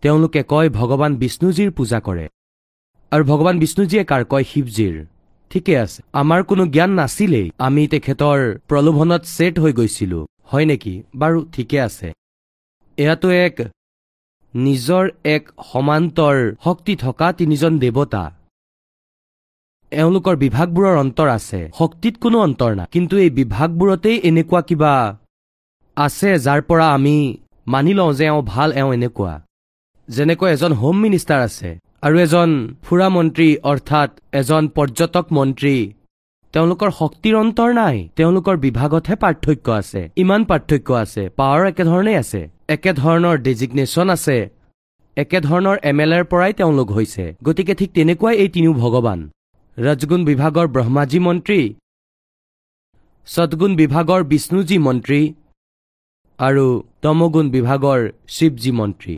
তেওঁলোকে 0.04 0.42
কয় 0.52 0.70
ভগৱান 0.80 1.12
বিষ্ণুজীৰ 1.22 1.70
পূজা 1.78 2.00
কৰে। 2.08 2.26
আৰু 3.12 3.24
ভগৱান 3.32 3.56
বিষ্ণুজীয়ে 3.64 4.04
কাৰ 4.12 4.24
কয় 4.32 4.46
শিৱজীৰ। 4.52 4.96
ঠিকে 5.52 5.74
আছে 5.84 6.00
আমাৰ 6.22 6.40
কোনো 6.50 6.64
জ্ঞান 6.76 6.92
নাছিলেই। 7.00 7.48
আমি 7.68 7.84
তেখেতৰ 7.94 8.40
প্ৰলোভনত 8.70 9.22
ছেট 9.36 9.54
হৈ 9.62 9.72
গৈছিলো। 9.80 10.20
হয় 10.52 10.66
নেকি? 10.66 10.94
বাৰু 11.22 11.40
ঠিকে 11.54 11.78
আছে। 11.88 12.08
এয়াতো 12.98 13.28
এক 13.48 13.56
নিজৰ 14.54 15.04
এক 15.36 15.44
সমান্তৰ 15.72 16.36
শক্তি 16.66 16.94
থকা 17.04 17.28
তিনিজন 17.40 17.74
দেৱতা। 17.84 18.24
এওঁলোকৰ 19.92 20.36
বিভাগবোৰৰ 20.44 20.96
অন্তৰ 21.04 21.28
আছে। 21.38 21.60
শক্তিত 21.80 22.14
কোনো 22.24 22.38
অন্তৰ 22.48 22.72
নাই। 22.80 22.88
কিন্তু 22.94 23.16
এই 23.26 23.30
বিভাগবোৰতেই 23.40 24.18
এনেকুৱা 24.30 24.62
কিবা 24.70 24.94
আছে 25.98 26.30
যাৰ 26.46 26.62
পৰা 26.70 26.88
আমি 26.98 27.18
মানি 27.68 27.92
লওঁ 28.00 28.12
যে 28.18 28.26
এওঁ 28.32 28.42
ভাল 28.54 28.70
এওঁ 28.82 28.92
এনেকুৱা। 28.98 29.34
যেনেকৈ 30.08 30.48
এজন 30.56 30.72
হোম 30.82 30.96
মিনিষ্টাৰ 31.04 31.42
আছে 31.48 31.70
আৰু 32.06 32.16
এজন 32.26 32.50
ফুৰা 32.86 33.08
মন্ত্ৰী 33.16 33.50
অৰ্থাৎ 33.72 34.10
এজন 34.40 34.64
পৰ্যটক 34.76 35.26
মন্ত্ৰী। 35.38 35.76
তেওঁলোকৰ 36.54 36.90
শক্তিৰ 37.00 37.36
অন্তৰ 37.42 37.70
নাই 37.76 37.98
তেওঁলোকৰ 38.18 38.56
বিভাগতহে 38.66 39.16
পাৰ্থক্য 39.24 39.68
আছে। 39.82 40.02
ইমান 40.24 40.42
পাৰ্থক্য 40.50 40.90
আছে 41.04 41.24
পাৱাৰ 41.40 41.62
একেধৰণেই 41.72 42.18
আছে 42.24 42.42
একেধৰণৰ 42.76 43.36
ডেজিগনেশ্যন 43.46 44.08
আছে 44.16 44.38
একেধৰণৰ 45.18 45.78
এম 45.92 46.00
এল 46.06 46.12
এৰ 46.18 46.26
পৰাই 46.32 46.52
তেওঁলোক 46.60 46.90
হৈছে। 46.98 47.24
গতিকে 47.48 47.74
ঠিক 47.80 47.90
তেনেকুৱাই 47.98 48.36
এই 48.44 48.50
তিনিও 48.56 48.74
ভগৱান। 48.84 49.20
ৰজগুণ 49.78 50.22
বিভাগৰ 50.30 50.68
ব্ৰহ্মাজী 50.76 51.20
মন্ত্ৰী 51.28 51.62
সদগুণ 53.28 53.72
বিভাগৰ 53.82 54.22
বিষ্ণুজী 54.32 54.78
মন্ত্ৰী 54.88 55.22
আৰু 56.40 56.66
তমগুণ 57.04 57.48
বিভাগৰ 57.56 58.00
শিৱজী 58.36 58.72
মন্ত্ৰী। 58.80 59.16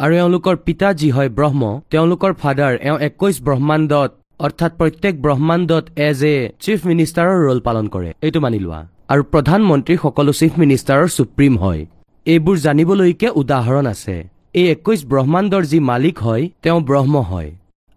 আৰু 0.00 0.12
এওঁলোকৰ 0.22 0.56
পিতা 0.66 0.88
যি 1.00 1.08
হয় 1.16 1.30
ব্ৰহ্ম 1.38 1.62
তেওঁলোকৰ 1.92 2.32
ফাদাৰ 2.40 2.72
এওঁ 2.88 2.98
একৈশ 3.08 3.36
ব্ৰহ্মাণ্ডত 3.46 4.10
অৰ্থাৎ 4.46 4.72
প্ৰত্যেক 4.78 5.14
ব্ৰহ্মাণ্ডত 5.24 5.84
এজ 6.08 6.20
এ 6.24 6.36
চিফ 6.64 6.80
মিনিষ্টাৰৰ 6.90 7.38
ৰোল 7.46 7.60
পালন 7.66 7.86
কৰে। 7.94 8.10
এইটো 8.26 8.38
মানি 8.44 8.58
লোৱা। 8.64 8.80
আৰু 9.12 9.22
প্ৰধানমন্ত্ৰী 9.32 9.94
সকলো 10.04 10.32
চিফ 10.40 10.52
মিনিষ্টাৰৰ 10.62 11.08
সুপ্ৰিম 11.16 11.54
হয়। 11.62 11.82
এইবোৰ 12.26 12.56
জানিবলৈকে 12.66 13.28
উদাহৰণ 13.40 13.84
আছে। 13.94 14.16
এই 14.60 14.66
একৈশ 14.74 15.00
ব্ৰহ্মাণ্ডৰ 15.12 15.62
যি 15.72 15.78
মালিক 15.90 16.16
হয় 16.26 16.44
তেওঁ 16.62 16.80
ব্ৰহ্ম 16.88 17.14
হয়। 17.30 17.50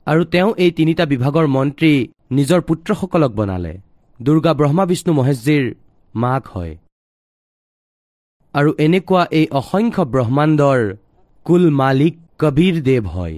আৰু 0.07 0.21
তেওঁ 0.33 0.49
এই 0.63 0.71
তিনিটা 0.71 1.05
বিভাগৰ 1.13 1.45
মন্ত্ৰী 1.47 1.93
নিজৰ 2.37 2.59
পুত্ৰসকলক 2.61 3.31
বনালে। 3.39 3.73
দুৰ্গা 4.19 4.51
ব্ৰহ্মা 4.59 4.83
বিষ্ণু 4.85 5.11
মহেশজীৰ 5.13 5.65
মাক 6.15 6.43
হয়। 6.47 6.73
আৰু 8.53 8.69
এনেকুৱা 8.85 9.23
এই 9.39 9.45
অসংখ্য 9.61 10.03
ব্ৰহ্মাণ্ডৰ 10.13 10.79
কুল 11.45 11.63
মালিক 11.81 12.15
কবীৰ 12.39 12.75
দেৱ 12.81 13.05
হয়। 13.15 13.37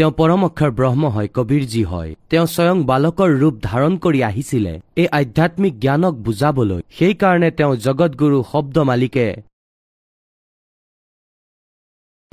তেওঁ 0.00 0.12
পৰম 0.16 0.42
অক্ষৰ 0.46 0.70
ব্ৰহ্ম 0.78 1.08
হয় 1.12 1.28
কবীৰজী 1.36 1.82
হয় 1.86 2.10
তেওঁ 2.30 2.46
স্বয়ং 2.54 2.78
বালকৰ 2.88 3.30
ৰূপ 3.40 3.54
ধাৰণ 3.62 3.92
কৰি 4.04 4.20
আহিছিলে 4.26 4.72
এই 4.96 5.06
আধ্যাত্মিক 5.18 5.74
জ্ঞানক 5.84 6.14
বুজাবলৈ 6.26 6.80
সেইকাৰণে 6.96 7.48
তেওঁ 7.58 7.74
জগতগুৰু 7.84 8.38
শব্দ 8.50 8.76
মালিকে 8.90 9.28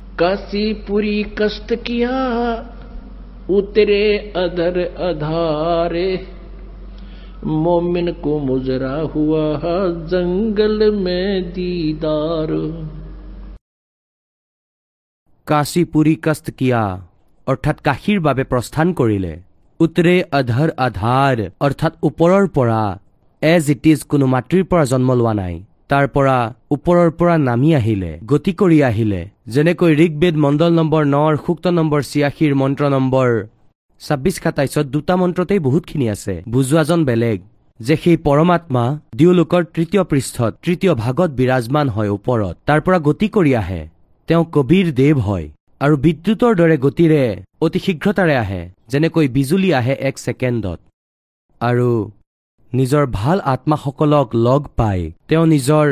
काशीपुरी 0.00 1.18
कष्ट 1.38 1.72
किया 1.86 2.18
उतरे 3.50 4.04
अधर 4.36 4.76
अधारे 5.04 6.10
मोमिन 7.44 8.12
को 8.24 8.38
मुजरा 8.40 8.94
हुआ 9.14 9.46
जंगल 10.12 10.78
में 10.98 11.50
दीदार 11.52 12.52
কাশী 15.46 15.82
পুৰী 15.92 16.14
কষ্ট 16.24 16.46
কিয়া 16.58 16.82
অৰ্থাৎ 17.51 17.77
কাশীৰ 17.87 18.19
বাবে 18.27 18.43
প্ৰস্থান 18.51 18.87
কৰিলে। 18.99 19.33
উত্তৰে 19.79 20.15
অধৰ 20.39 20.69
আধাৰ 20.85 21.37
অৰ্থাৎ 21.65 21.93
ওপৰৰ 22.07 22.43
পৰা। 22.55 22.81
এজ 23.41 23.63
ইট 23.73 23.85
ইজ 23.91 23.99
কোনো 24.11 24.25
মাতৃৰ 24.33 24.63
পৰা 24.71 24.83
জন্ম 24.91 25.09
লোৱা 25.19 25.33
নাই। 25.41 25.55
তাৰ 25.91 26.05
পৰা 26.15 26.37
ওপৰৰ 26.75 27.09
পৰা 27.19 27.35
নামি 27.49 27.69
আহিলে 27.75 28.11
গতি 28.31 28.51
কৰি 28.59 28.77
আহিলে। 28.89 29.21
যেনেকৈ 29.53 29.91
ঋগবেদ 30.05 30.35
মণ্ডল 30.45 30.71
নম্বৰ 30.79 31.03
নৰ 31.15 31.33
সূক্ত 31.45 31.65
নম্বৰ 31.77 32.01
ছিয়াশীৰ 32.11 32.53
মন্ত্ৰ 32.61 32.83
নম্বৰ 32.95 33.29
ছাব্বিছ 34.01 34.35
সাতাইছত 34.43 34.85
দুটা 34.95 35.15
মন্ত্ৰতেই 35.21 35.59
বহুতখিনি 35.67 36.05
আছে। 36.15 36.35
বুজোৱাজন 36.53 36.99
বেলেগ 37.05 37.37
যে 37.79 37.95
সেই 38.03 38.17
পৰমাত্মা 38.27 38.83
দিওলোকৰ 39.19 39.61
তৃতীয় 39.75 40.03
পৃষ্ঠত 40.11 40.51
তৃতীয় 40.65 40.93
ভাগত 41.03 41.29
বিৰাজমান 41.39 41.87
হয় 41.95 42.09
ওপৰত। 42.17 42.55
তাৰ 42.67 42.79
পৰা 42.85 42.97
গতি 43.07 43.27
কৰি 43.35 43.51
আহে। 43.61 43.81
তেওঁ 44.29 44.43
কবীৰ 44.55 44.87
দেৱ 45.01 45.17
হয়। 45.27 45.47
আৰু 45.81 45.95
বিদ্যুতৰ 46.05 46.53
দৰে 46.59 46.75
গতিৰে 46.85 47.23
অতি 47.65 47.79
শীঘ্ৰতাৰে 47.83 48.35
আহে 48.43 48.61
যেনেকৈ 48.91 49.27
বিজুলী 49.35 49.69
আহে 49.79 49.93
এক 50.09 50.15
ছেকেণ্ডত। 50.23 50.79
আৰু 51.61 51.89
নিজৰ 52.71 53.03
ভাল 53.19 53.37
আত্মাসকলক 53.53 54.27
লগ 54.47 54.61
পাই 54.79 54.99
তেওঁ 55.29 55.45
নিজৰ 55.53 55.87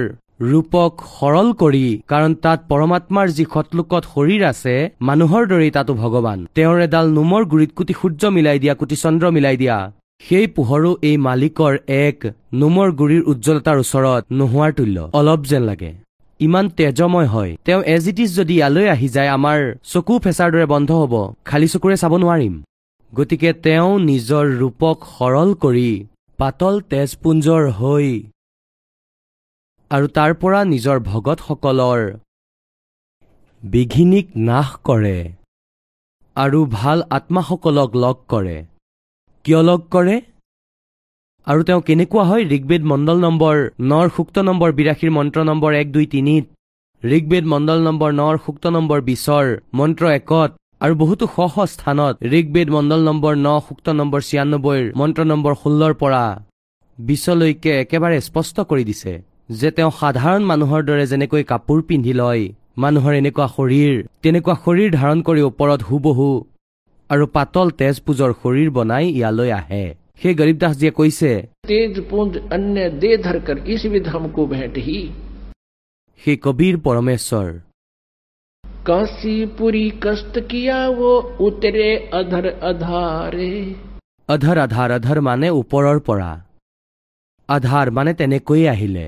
ৰূপক 0.52 0.92
সৰল 1.18 1.48
কৰি 1.62 1.88
কাৰণ 2.12 2.32
তাত 2.44 2.60
পৰমাত্মাৰ 2.72 3.28
যি 3.38 3.46
সতলোকত 3.54 4.04
শৰীৰ 4.14 4.44
আছে 4.52 4.74
মানুহৰ 5.10 5.44
দৰেই 5.52 5.72
তাতো 5.78 5.94
ভগৱান। 6.02 6.40
তেওঁৰ 6.58 6.78
এডাল 6.88 7.06
নোমৰ 7.18 7.44
গুৰিত 7.52 7.72
কোটি 7.78 7.94
সূৰ্য 8.00 8.22
মিলাই 8.38 8.58
দিয়া 8.64 8.74
কোটি 8.82 8.96
চন্দ্ৰ 9.04 9.26
মিলাই 9.36 9.58
দিয়া 9.62 9.78
সেই 10.22 10.48
পোহৰো 10.56 10.92
এই 11.10 11.16
মালিকৰ 11.28 11.74
এক 12.04 12.18
নোমৰ 12.62 12.90
গুৰিৰ 13.00 13.24
উজ্জ্বলতাৰ 13.32 13.78
ওচৰত 13.84 14.22
নোহোৱাৰ 14.40 14.72
তুল্য। 14.78 14.98
অলপ 15.20 15.42
যেন 15.52 15.64
লাগে। 15.70 15.92
ইমান 16.40 16.66
তেজময় 16.78 17.28
হয়। 17.34 17.52
তেওঁ 17.66 17.82
এজ 17.96 18.04
ইট 18.12 18.18
ইজ 18.24 18.30
যদি 18.40 18.54
ইয়ালৈ 18.60 18.86
আহি 18.96 19.08
যায় 19.16 19.30
আমাৰ 19.38 19.60
চকু 19.92 20.14
ফেঁচাৰ 20.24 20.50
দৰে 20.54 20.66
বন্ধ 20.74 20.90
হ'ব। 21.02 21.14
খালী 21.48 21.68
চকুৰে 21.74 21.96
চাব 22.02 22.14
নোৱাৰিম। 22.24 22.54
গতিকে 23.14 23.52
তেওঁ 23.66 23.92
নিজৰ 24.10 24.46
ৰূপক 24.62 24.98
সৰল 25.16 25.50
কৰি 25.64 25.92
পাতল 26.40 26.76
তেজপুঞ্জৰ 26.92 27.64
হৈ 27.80 28.08
আৰু 29.92 30.06
তাৰ 30.18 30.32
পৰা 30.42 30.60
নিজৰ 30.74 30.98
ভগতসকলৰ 31.12 32.02
বিঘিনিক 33.64 34.28
নাশ 34.48 34.70
কৰে 34.88 35.18
আৰু 36.36 36.60
ভাল 36.80 37.00
আত্মাসকলক 37.18 37.92
লগ 38.04 38.18
কৰে। 38.32 38.58
কিয় 39.46 39.62
লগ 39.70 39.82
কৰে? 39.94 40.16
আৰু 41.48 41.62
তেওঁ 41.68 41.82
কেনেকুৱা 41.88 42.24
হয়? 42.30 42.44
ঋগ্বেদ 42.56 42.84
মণ্ডল 42.92 43.18
নম্বৰ 43.26 43.56
নৰ 43.90 44.08
সুক্ত 44.16 44.36
নম্বৰ 44.48 44.70
বিৰাশীৰ 44.80 45.12
মন্ত্ৰ 45.18 45.40
নম্বৰ 45.50 45.72
এক 45.82 45.88
দুই 45.96 46.06
তিনিত 46.14 46.46
ঋগ্বেদ 47.04 47.46
মণ্ডল 47.52 47.80
নম্বৰ 47.88 48.10
নৰ 48.22 48.36
সুক্ত 48.46 48.66
নম্বৰ 48.76 49.00
বিছৰ 49.10 49.46
মন্ত্ৰ 49.80 50.04
একত 50.18 50.50
আৰু 50.84 50.94
বহুতো 51.02 51.26
শ 51.36 51.38
শ 51.54 51.66
স্থানত 51.74 52.16
ঋগ্বেদ 52.40 52.68
মণ্ডল 52.76 53.02
নম্বৰ 53.10 53.34
ন 53.46 53.54
সুক্ত 53.68 53.88
নম্বৰ 54.00 54.22
ছিয়ান্নব্বৈৰ 54.30 54.84
মন্ত্ৰ 55.00 55.22
নম্বৰ 55.32 55.54
ষোল্লৰ 55.62 55.94
পৰা 56.02 56.24
বিছলৈকে 56.98 57.72
একেবাৰে 57.84 58.18
স্পষ্ট 58.28 58.56
কৰি 58.70 58.84
দিছে 58.90 59.14
যে 59.60 59.70
তেওঁ 59.78 59.92
সাধাৰণ 60.00 60.42
মানুহৰ 60.52 60.82
দৰে 60.90 61.06
যেনেকৈ 61.12 61.44
কাপোৰ 61.52 61.80
পিন্ধি 61.90 62.14
লয় 62.22 62.44
মানুহৰ 62.84 63.14
এনেকুৱা 63.22 63.48
শৰীৰ 63.56 63.96
তেনেকুৱা 64.24 64.56
শৰীৰ 64.66 64.90
ধাৰণ 65.00 65.20
কৰি 65.28 65.42
ওপৰত 65.50 65.80
হুবহু 65.90 66.28
আৰু 67.10 67.24
পাতল 67.36 67.68
তেজপুজৰ 67.80 68.32
শৰীৰ 68.42 68.70
বনাই 68.78 69.06
ইয়ালৈ 69.18 69.52
আহে। 69.60 69.86
সেই 70.23 70.35
গৰীবদাসজীয়ে 70.41 70.93
কৈছে 70.99 71.31
तेज 71.69 71.95
पुंज 72.11 72.33
अन्य 72.57 72.89
दे 73.03 73.11
धर 73.25 73.39
कर 73.47 73.57
इस 73.75 73.83
विध 73.93 74.07
हमको 74.15 74.43
भेंट 74.53 74.75
ही 74.87 74.99
সেই 76.23 76.37
কবিৰ 76.45 76.75
পৰমেশ্বৰ 76.85 77.49
काशीपुरी 78.87 79.87
कष्ट 80.03 80.39
किया 80.51 80.79
वो 80.99 81.11
उतरे 81.47 81.89
अधर 82.15 82.47
अधारे 82.71 83.51
অধৰ 84.29 84.59
আধাৰ 84.59 84.91
অধৰ 84.93 85.19
মানে 85.29 85.49
ওপৰৰ 85.59 85.99
পৰা 86.07 86.31
আধাৰ 87.49 87.87
মানে 87.97 88.13
তেনেকৈয়ে 88.21 88.69
আহিলে 88.75 89.07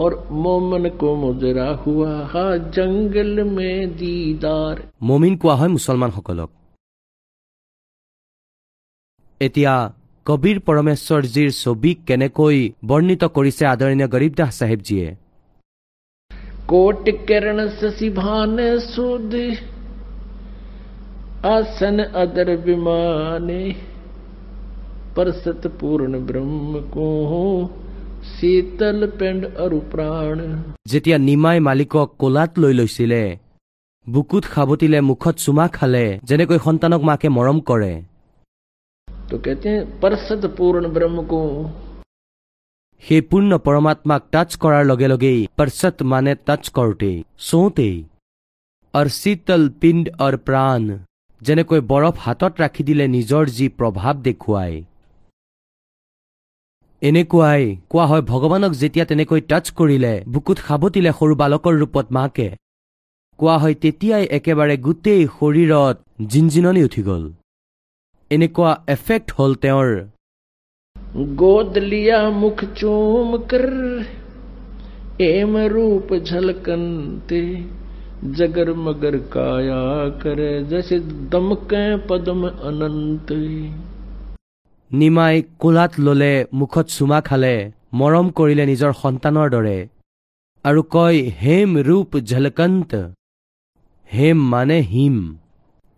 और 0.00 0.12
मोमन 0.42 0.88
को 1.00 1.08
मुजरा 1.16 1.68
हुआ 1.84 2.12
हा 2.32 2.44
जंगल 2.74 3.32
में 3.48 3.96
दीदार 3.96 4.76
মমিন 5.08 5.34
কোৱা 5.42 5.54
হয় 5.60 5.70
মুছলমানসকলক 5.74 6.50
এতিয়া 9.40 9.74
কবিৰ 10.26 10.56
পৰমেশ্বৰজীৰ 10.66 11.50
ছবিক 11.62 11.96
কেনেকৈ 12.08 12.56
বৰ্ণিত 12.88 13.22
কৰিছে 13.36 13.62
আদৰণীয় 13.74 14.08
গৰীবদাস 14.14 14.52
চাহেবজীয়ে 14.60 15.08
कोट 16.70 17.08
किरण 17.28 17.58
शशिभान 17.70 18.58
सुध 18.82 19.32
आसन 21.46 21.98
अदर 22.16 22.50
विमाने 22.66 23.62
पर 25.16 25.30
सतपूर्ण 25.38 26.20
ब्रह्म 26.26 26.80
को 26.92 27.08
शीतल 28.30 29.06
पिंड 29.18 29.46
अरु 29.58 29.80
प्राण 29.92 30.38
যেতিয়া 30.86 31.18
নিমাই 31.20 31.58
মালিকক 31.60 32.08
কোলাত 32.18 32.50
লৈ 32.58 32.72
লৈছিলে 32.74 33.22
বুকুত 34.06 34.44
সাৱটিলে 34.54 35.00
মুখত 35.08 35.34
চুমা 35.38 35.66
খালে 35.72 36.06
যেনেকৈ 36.24 36.58
সন্তানক 36.66 37.02
মাকে 37.08 37.28
মৰম 37.36 37.58
কৰে 37.64 37.92
तो 39.24 39.38
कहते 39.38 39.68
हैं 39.68 40.00
परसत 40.00 40.46
पूर्ण 40.56 40.88
ब्रह्म 40.92 41.22
को 41.26 41.40
সেই 43.02 43.20
পূৰ্ণ 43.28 43.56
পৰমাত্মাক 43.58 44.22
টাচ 44.32 44.54
কৰাৰ 44.62 44.84
লগে 44.84 45.08
লগেই 45.08 45.38
পৰ্চত 45.58 46.06
মানে 46.10 46.32
টাচ 46.46 46.70
কৰোঁতেই 46.76 47.16
চোঁতেই 47.44 47.94
অৰ 48.94 49.06
শীতল 49.14 49.62
পিণ্ড 49.80 50.04
অৰ 50.20 50.36
প্ৰাণ 50.46 50.82
যেনেকৈ 51.42 51.80
বৰফ 51.90 52.16
হাতত 52.24 52.52
ৰাখি 52.62 52.82
দিলে 52.88 53.06
নিজৰ 53.14 53.44
যি 53.56 53.66
প্ৰভাৱ 53.78 54.14
দেখুৱায় 54.26 54.76
এনেকুৱাই 57.02 57.62
কোৱা 57.90 58.04
হয় 58.06 58.22
ভগৱানক 58.24 58.72
যেতিয়া 58.76 59.04
তেনেকৈ 59.06 59.40
টাচ 59.50 59.66
কৰিলে 59.78 60.14
বুকুত 60.32 60.58
সাৱটিলে 60.66 61.12
সৰু 61.18 61.34
বালকৰ 61.42 61.74
ৰূপত 61.80 62.06
মাকে 62.16 62.48
কোৱা 63.38 63.56
হয় 63.62 63.76
তেতিয়াই 63.82 64.24
একেবাৰে 64.38 64.76
গোটেই 64.86 65.22
শৰীৰত 65.34 65.96
জিনজিননি 66.30 66.82
উঠি 66.88 67.02
গ'ল 67.08 67.24
এনেকুৱা 68.30 68.70
এফেক্ট 68.88 69.28
হ'ল 69.36 69.52
তেওঁৰ 69.62 69.88
गोद 71.36 71.78
लिया 71.84 72.18
मुख 72.32 72.60
चूम 72.74 73.36
कर 73.46 73.64
एम 75.22 75.56
रूप 75.68 76.12
झलकनते 76.16 77.40
जगर 78.36 78.72
मगर 78.80 79.16
काया 79.32 79.80
करे 80.22 80.50
जैसे 80.66 80.98
दमके 81.32 81.82
पदम 82.08 82.46
अनंत 82.48 83.32
নিমাই 84.90 85.36
কোলাত 85.60 85.92
ললে 86.00 86.32
মুখত 86.54 86.86
চুমা 86.94 87.18
খালে 87.26 87.54
মৰম 87.98 88.26
কৰিলে 88.38 88.64
নিজৰ 88.66 88.92
সন্তানৰ 89.00 89.48
দৰে 89.52 89.76
আৰু 90.64 90.80
কয় 90.94 91.18
হেম 91.40 91.70
ৰূপ 91.86 92.10
ঝলকন্ত 92.22 92.92
হেম 94.10 94.38
মানে 94.52 94.78
হিম 94.88 95.16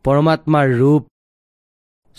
পৰমাত্মাৰ 0.05 0.66
ৰূপ 0.74 1.03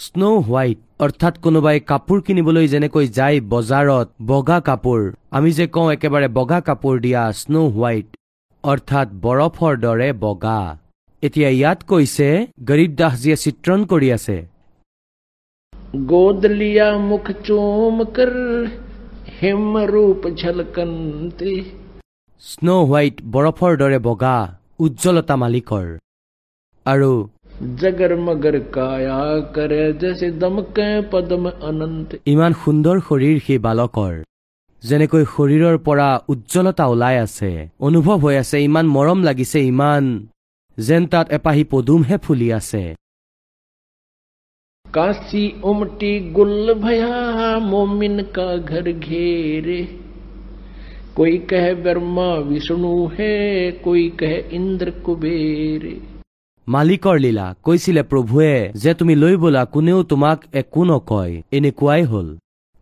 স্ন' 0.03 0.26
হোৱাইট 0.49 0.78
অৰ্থাৎ 1.05 1.38
কোনোবাই 1.44 1.78
কাপোৰ 1.90 2.18
কিনিবলৈ 2.26 2.66
যেনেকৈ 2.74 3.07
যায় 3.16 3.38
বজাৰত 3.53 4.09
বগা 4.30 4.59
কাপোৰ। 4.68 5.01
আমি 5.36 5.51
যে 5.59 5.66
কওঁ 5.74 5.88
একেবাৰে 5.94 6.28
বগা 6.38 6.59
কাপোৰ 6.68 6.94
দিয়া 7.05 7.22
স্ন' 7.40 7.64
হোৱাইট 7.76 8.07
অৰ্থাৎ 8.64 9.09
বৰফৰ 9.24 9.74
দৰে 9.84 10.09
বগা। 10.24 10.61
এতিয়া 11.22 11.49
ইয়াত 11.59 11.80
কৈছে 11.90 12.28
গৰীব 12.68 12.90
দাসজীয়ে 13.01 13.36
চিত্ৰণ 13.44 13.80
কৰি 13.92 14.09
আছে। 14.16 14.36
গোদলিয়া 16.12 16.88
মুখ 17.11 17.26
স্ন' 22.42 22.84
হোৱাইট 22.88 23.16
বৰফৰ 23.34 23.72
দৰে 23.82 23.99
বগা 24.09 24.36
উজ্জ্বলতা 24.84 25.34
মালিকৰ। 25.42 25.86
আৰু 26.86 27.11
जगर 27.80 28.16
मगर 28.20 28.57
काया 28.74 29.18
करे 29.55 29.82
जैसे 30.01 30.30
दमके 30.39 30.88
पदम 31.11 31.49
अनंत 31.49 32.16
ইমান 32.28 32.53
সুন্দৰ 32.64 32.99
শৰীৰ 33.07 33.38
সেই 33.45 33.59
বালকৰ 33.66 34.14
যেনেকৈ 34.84 35.24
শৰীৰৰ 35.34 35.78
পৰা 35.86 36.07
উজ্জ্বলতা 36.30 36.86
ওলাই 36.88 37.16
আছে 37.20 37.51
অনুভৱ 37.82 38.18
হৈ 38.24 38.36
আছে 38.38 38.57
ইমান 38.64 38.86
মৰম 38.95 39.20
লাগিছে 39.24 39.59
ইমান 39.66 40.03
যেন 40.78 41.03
তাত 41.07 41.26
এপাহি 41.38 41.64
পদুমহে 41.72 42.18
ফুলি 42.26 42.49
আছে 42.53 42.84
काशी 44.86 45.43
उमटी 45.64 46.14
गुल 46.32 46.74
भया 46.76 47.14
मोमिन 47.61 48.22
का 48.36 48.45
घर 48.72 48.91
घेरे 48.91 49.82
कोई 51.16 51.38
कहे 51.49 51.74
ब्रह्मा 51.84 52.28
विष्णु 52.49 52.93
है 53.16 53.36
कोई 53.84 54.03
कहे 54.20 54.38
इंद्र 54.53 54.91
कुबेरे 55.05 55.95
মালিকৰ 56.69 57.16
লীলা 57.25 57.47
কৈছিলে 57.66 58.03
প্ৰভুৱে 58.11 58.53
যে 58.83 58.93
তুমি 58.95 59.14
লৈ 59.14 59.35
বোলা 59.43 59.62
কোনেও 59.75 59.99
তোমাক 60.03 60.39
একো 60.61 60.83
নকয়। 60.85 61.33
এনেকুৱাই 61.57 62.03
হল। 62.03 62.29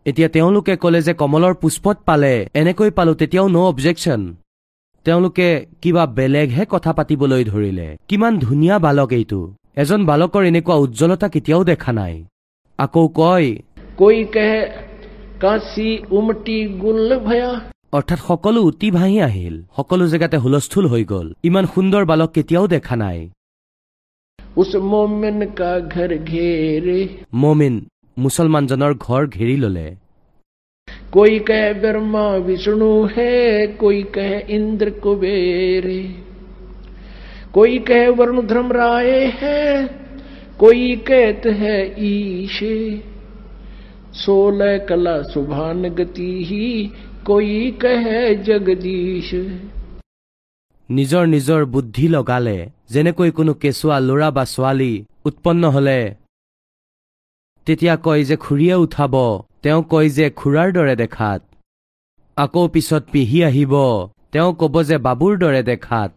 এতিয়া 0.05 0.29
তেওঁলোকে 0.35 0.73
কলে 0.83 0.99
যে 1.01 1.13
কমলৰ 1.21 1.53
পুষ্পত 1.61 1.97
পালে 2.05 2.33
এনেকৈ 2.59 2.89
পালো 2.97 3.13
তেতিয়াও 3.13 3.47
ন' 3.47 3.67
অবজেকশ্যন 3.71 4.21
তেওঁলোকে 5.05 5.47
কিবা 5.81 6.03
বেলেগহে 6.17 6.63
কথা 6.69 6.91
পাতিবলৈ 6.93 7.43
ধৰিলে। 7.43 7.87
কিমান 8.07 8.33
ধুনীয়া 8.39 8.75
বালক 8.79 9.11
এইটো। 9.19 9.41
এজন 9.81 9.99
বালকৰ 10.09 10.43
এনেকুৱা 10.51 10.75
উজ্জ্বলতা 10.83 11.27
কেতিয়াও 11.29 11.63
দেখা 11.63 11.91
নাই। 11.99 12.15
আকৌ 12.79 13.03
কয় 13.19 13.47
অৰ্থাৎ 17.97 18.19
সকলো 18.27 18.59
উটি 18.69 18.87
ভাঁহি 18.91 19.17
আহিল। 19.21 19.55
সকলো 19.77 20.03
জেগাতে 20.07 20.37
হুলস্থুল 20.37 20.85
হৈ 20.87 21.03
গল। 21.03 21.27
ইমান 21.43 21.65
সুন্দৰ 21.73 22.03
বালক 22.05 22.29
কেতিয়াও 22.31 22.67
দেখা 22.67 22.95
নাই। 23.05 23.19
उस 24.58 24.74
मोमिन 24.84 25.44
का 25.58 25.78
घर 25.78 26.12
घेरे 26.16 27.00
মমিন 27.42 27.76
মুছলমানজনৰ 28.16 28.94
ঘৰ 29.04 29.22
ঘেৰি 29.28 29.56
ললে 29.60 29.84
कोई 31.14 31.38
कहे 31.48 31.72
ब्रह्मा 31.80 32.24
विष्णु 32.46 32.90
है 33.14 33.66
कोई 33.80 34.02
कहे 34.14 34.38
इंद्र 34.56 34.90
कुबेरे 35.02 35.98
कोई 37.54 37.78
कहे 37.88 38.08
वरुण 38.18 38.46
धर्म 38.46 38.72
राय 38.72 39.10
है 39.40 39.62
कोई 40.58 40.84
कहते 41.08 41.50
है 41.60 41.76
ईशे 42.10 42.76
सोलह 44.22 44.76
कला 44.88 45.16
सुभान 45.32 45.88
गति 45.98 46.30
ही 46.50 46.64
कोई 47.26 47.54
कहे 47.82 48.34
जगदीश 48.46 49.30
নিজৰ 50.89 51.23
নিজৰ 51.35 51.61
বুদ্ধি 51.73 52.07
লগালে 52.15 52.57
যেনেকৈ 52.93 53.29
কোনো 53.37 53.53
কেঁচুৱা 53.61 53.97
ল'ৰা 54.07 54.29
বা 54.37 54.43
ছোৱালী 54.53 54.93
উৎপন্ন 55.27 55.63
হলে। 55.75 55.99
তেতিয়া 57.67 57.95
কয় 58.05 58.23
যে 58.29 58.35
খুৰীয়ে 58.43 58.75
উঠাব 58.83 59.15
তেওঁ 59.63 59.81
কয় 59.91 60.09
যে 60.17 60.25
খুৰাৰ 60.39 60.69
দৰে 60.77 60.95
দেখাত। 61.03 61.41
আকৌ 62.37 62.63
পিছত 62.73 63.03
পিহি 63.11 63.39
আহিব 63.49 63.73
তেওঁ 64.33 64.51
ক'ব 64.59 64.75
যে 64.89 64.97
বাবুৰ 65.07 65.33
দৰে 65.43 65.61
দেখাত। 65.71 66.09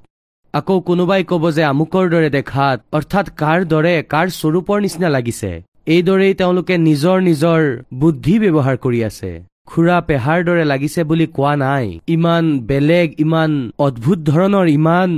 আকৌ 0.54 0.76
কোনোবাই 0.88 1.22
ক'ব 1.30 1.44
যে 1.56 1.62
আমুকৰ 1.72 2.04
দৰে 2.12 2.30
দেখাত 2.38 2.78
অৰ্থাৎ 2.96 3.26
কাৰ 3.42 3.58
দৰে 3.72 3.94
কাৰ 4.12 4.26
স্বৰূপৰ 4.38 4.76
নিচিনা 4.84 5.08
লাগিছে। 5.16 5.50
এইদৰেই 5.94 6.34
তেওঁলোকে 6.40 6.74
নিজৰ 6.88 7.16
নিজৰ 7.28 7.60
বুদ্ধি 8.00 8.34
ব্যৱহাৰ 8.42 8.76
কৰি 8.84 9.00
আছে। 9.10 9.32
খুৰা 9.69 9.97
পেহাৰ 10.07 10.39
দৰে 10.47 10.63
লাগিছে 10.71 11.01
বুলি 11.09 11.27
কোৱা 11.35 11.53
নাই 11.61 11.85
ইমান 12.15 12.45
বেলেগ 12.67 13.07
ইমান 13.19 13.51
অদ্ভুত 13.79 14.19
ধৰণৰ 14.29 14.67
ইমান 14.69 15.09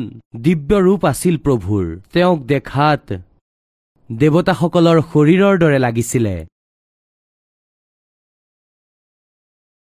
দিব্য 0.41 0.71
ৰূপ 0.87 1.01
আছিল 1.05 1.35
প্ৰভুৰ 1.45 1.85
তেওঁক 2.13 2.39
দেখাত 2.47 3.03
দেৱতাসকলৰ 4.09 4.97
শৰীৰৰ 5.11 5.55
দৰে 5.57 5.79
লাগিছিলে 5.79 6.35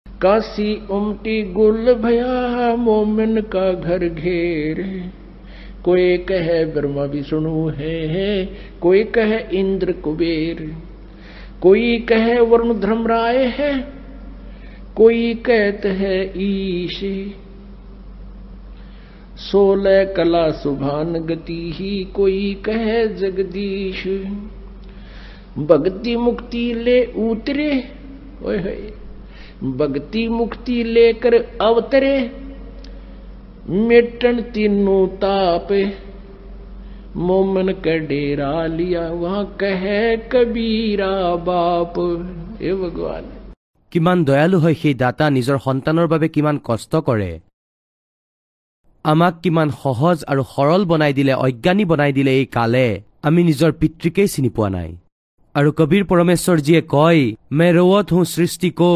काशी 0.06 0.70
उमटी 0.90 1.42
गुल 1.52 1.94
भया 1.94 2.74
मोमिन 2.76 3.40
का 3.52 3.72
घर 3.72 4.08
घेर 4.08 4.78
कोई 5.84 6.16
कहे 6.28 6.64
ब्रह्मा 6.64 7.04
विष्णु 7.04 7.68
है, 7.68 7.96
है 8.06 8.30
कोई 8.80 9.02
कहे 9.16 9.38
इंद्र 9.58 9.92
कुबेर 10.04 10.62
कोई 11.62 11.98
कहे 12.08 12.40
वरुण 12.40 12.80
धर्मराय 12.80 13.44
है 13.58 13.70
कोई 14.95 15.33
कहत 15.33 15.81
है 15.85 16.33
ईश। 16.37 17.01
सोलह 19.37 20.03
कला 20.03 20.51
सुभान 20.51 21.13
गति 21.13 21.71
ही 21.75 22.03
कोई 22.03 22.53
कहे 22.65 23.07
जगदीश। 23.07 24.07
भक्ति 25.57 26.15
मुक्ति 26.15 26.73
ले 26.73 27.05
उतरे 27.05 27.83
भक्ति 29.63 30.27
मुक्ति 30.27 30.83
लेकर 30.83 31.33
अवतरे, 31.61 32.31
मेटन 33.69 34.41
तीनों 34.41 35.07
ताप 35.07 35.67
मोमन 37.17 37.67
का 37.67 37.97
डेरा 37.97 38.65
लिया, 38.65 39.09
वहाँ 39.09 39.45
कहे 39.45 40.17
कबीरा 40.17 41.35
बाप, 41.35 41.93
हे 42.61 42.73
भगवान। 42.73 43.40
কিমান 43.91 44.17
দয়ালু 44.27 44.57
হয় 44.63 44.75
সেই 44.81 44.95
দাতা 45.03 45.25
নিজৰ 45.37 45.57
সন্তানৰ 45.65 46.07
বাবে 46.13 46.27
কিমান 46.35 46.55
কষ্ট 46.67 46.91
কৰে। 47.07 47.31
আমাক 49.05 49.33
কিমান 49.43 49.69
সহজ 49.83 50.17
আৰু 50.31 50.43
সৰল 50.53 50.81
বনাই 50.91 51.13
দিলে 51.17 51.33
অজ্ঞানী 51.45 51.83
বনাই 51.91 52.11
দিলে 52.17 52.31
এই 52.39 52.45
কালে 52.55 52.87
আমি 53.27 53.41
নিজৰ 53.49 53.71
পিতৃকেই 53.79 54.27
চিনি 54.33 54.49
পোৱা 54.55 54.69
নাই। 54.75 54.89
আৰু 55.55 55.69
কবীৰ 55.79 56.03
পৰমেশ্বৰজীয়ে 56.11 56.81
কয় 56.95 57.21
মে 57.57 57.67
ৰৱত 57.77 58.07
হওঁ 58.13 58.25
সৃষ্টি 58.35 58.69
কো 58.79 58.93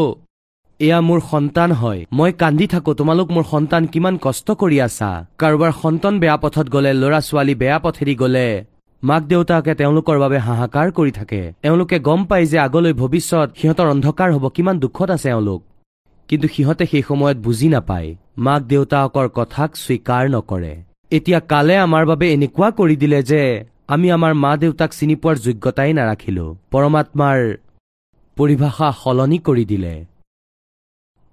এয়া 0.80 0.98
মোৰ 1.08 1.20
সন্তান 1.32 1.70
হয়। 1.80 2.00
মই 2.18 2.30
কান্দি 2.42 2.66
থাকো 2.72 2.90
তোমালোক 3.00 3.28
মোৰ 3.34 3.44
সন্তান 3.52 3.82
কিমান 3.92 4.14
কষ্ট 4.24 4.48
কৰি 4.60 4.76
আছা। 4.86 5.10
কাৰোবাৰ 5.40 5.72
সন্তান 5.82 6.14
বেয়া 6.22 6.36
পথত 6.42 6.66
গলে 6.74 6.90
ল'ৰা 7.02 7.20
ছোৱালী 7.28 7.54
বেয়া 7.62 7.78
পথেদি 7.84 8.14
গলে 8.22 8.46
মাক 9.02 9.22
দেউতাকে 9.22 9.72
তেওঁলোকৰ 9.74 10.18
বাবে 10.18 10.38
হাহাকাৰ 10.38 10.90
কৰি 10.90 11.10
থাকে। 11.10 11.52
এওঁলোকে 11.62 11.98
গম 11.98 12.24
পায় 12.24 12.46
যে 12.46 12.58
আগলৈ 12.58 12.92
ভৱিষ্যত 12.92 13.48
সিহঁতৰ 13.58 13.86
অন্ধকাৰ 13.86 14.32
হ'ব 14.32 14.48
কিমান 14.48 14.78
দুখত 14.78 15.10
আছে 15.10 15.28
এওঁলোক। 15.28 15.62
কিন্তু 16.28 16.48
সিহঁতে 16.48 16.86
সেই 16.86 17.02
সময়ত 17.02 17.36
বুজি 17.36 17.68
নাপায় 17.68 18.14
মাক 18.38 18.62
দেউতাকৰ 18.62 19.28
কথাক 19.34 19.70
স্বীকাৰ 19.76 20.24
নকৰে। 20.30 20.74
এতিয়া 21.10 21.40
কালে 21.40 21.74
আমাৰ 21.76 22.06
বাবে 22.06 22.26
এনেকুৱা 22.32 22.68
কৰি 22.70 22.96
দিলে 22.96 23.22
যে 23.22 23.64
আমি 23.88 24.10
আমাৰ 24.10 24.34
মা 24.34 24.56
দেউতাক 24.56 24.90
চিনি 24.92 25.16
পোৱাৰ 25.16 25.36
যোগ্যতাই 25.36 25.92
নাৰাখিলো। 25.92 26.46
পৰমাত্মাৰ 26.72 27.38
পৰিভাষা 28.36 28.88
সলনি 29.02 29.38
কৰি 29.38 29.64
দিলে। 29.64 29.94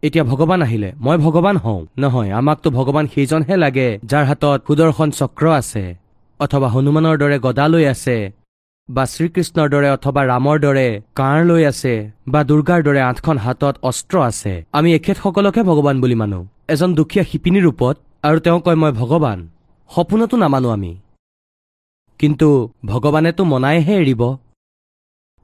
এতিয়া 0.04 0.24
ভগৱান 0.24 0.62
আহিলে। 0.62 0.90
মই 1.00 1.18
ভগৱান 1.18 1.58
হওঁ। 1.58 1.82
নহয় 1.98 2.30
আমাকতো 2.32 2.68
ভগৱান 2.70 3.06
সেইজনহে 3.08 3.56
লাগে 3.56 3.88
যাৰ 4.06 4.24
হাতত 4.26 4.60
সুদৰ্শন 4.68 5.10
চক্ৰ 5.12 5.46
আছে। 5.62 6.03
অথবা 6.44 6.68
হনুমানৰ 6.74 7.16
দৰে 7.22 7.38
গদা 7.46 7.66
লৈ 7.74 7.84
আছে 7.94 8.18
বা 8.90 9.04
শ্ৰীকৃষ্ণৰ 9.14 9.68
দৰে 9.74 9.90
অথবা 9.98 10.22
ৰামৰ 10.32 10.58
দৰে 10.66 10.88
কাঁড় 11.20 11.44
লৈ 11.50 11.62
আছে 11.72 11.94
বা 12.32 12.40
দুৰ্গাৰ 12.50 12.80
দৰে 12.88 13.02
আঠখন 13.10 13.38
হাতত 13.46 13.76
অস্ত্ৰ 13.90 14.16
আছে। 14.30 14.54
আমি 14.78 14.90
এখেতসকলকহে 14.98 15.64
ভগৱান 15.70 15.96
বুলি 16.02 16.16
মানো। 16.22 16.40
এজন 16.74 16.90
দুখীয়া 17.00 17.24
শিপিনী 17.30 17.60
ৰূপত 17.66 17.96
আৰু 18.28 18.38
তেওঁ 18.46 18.60
কয় 18.66 18.78
মই 18.82 18.92
ভগৱান। 19.02 19.40
সপোনতো 19.92 20.36
নামানো 20.44 20.70
আমি। 20.76 20.92
কিন্তু 22.20 22.50
ভগৱানেতো 22.86 23.44
মনাইহে 23.52 23.94
এৰিব। 24.04 24.22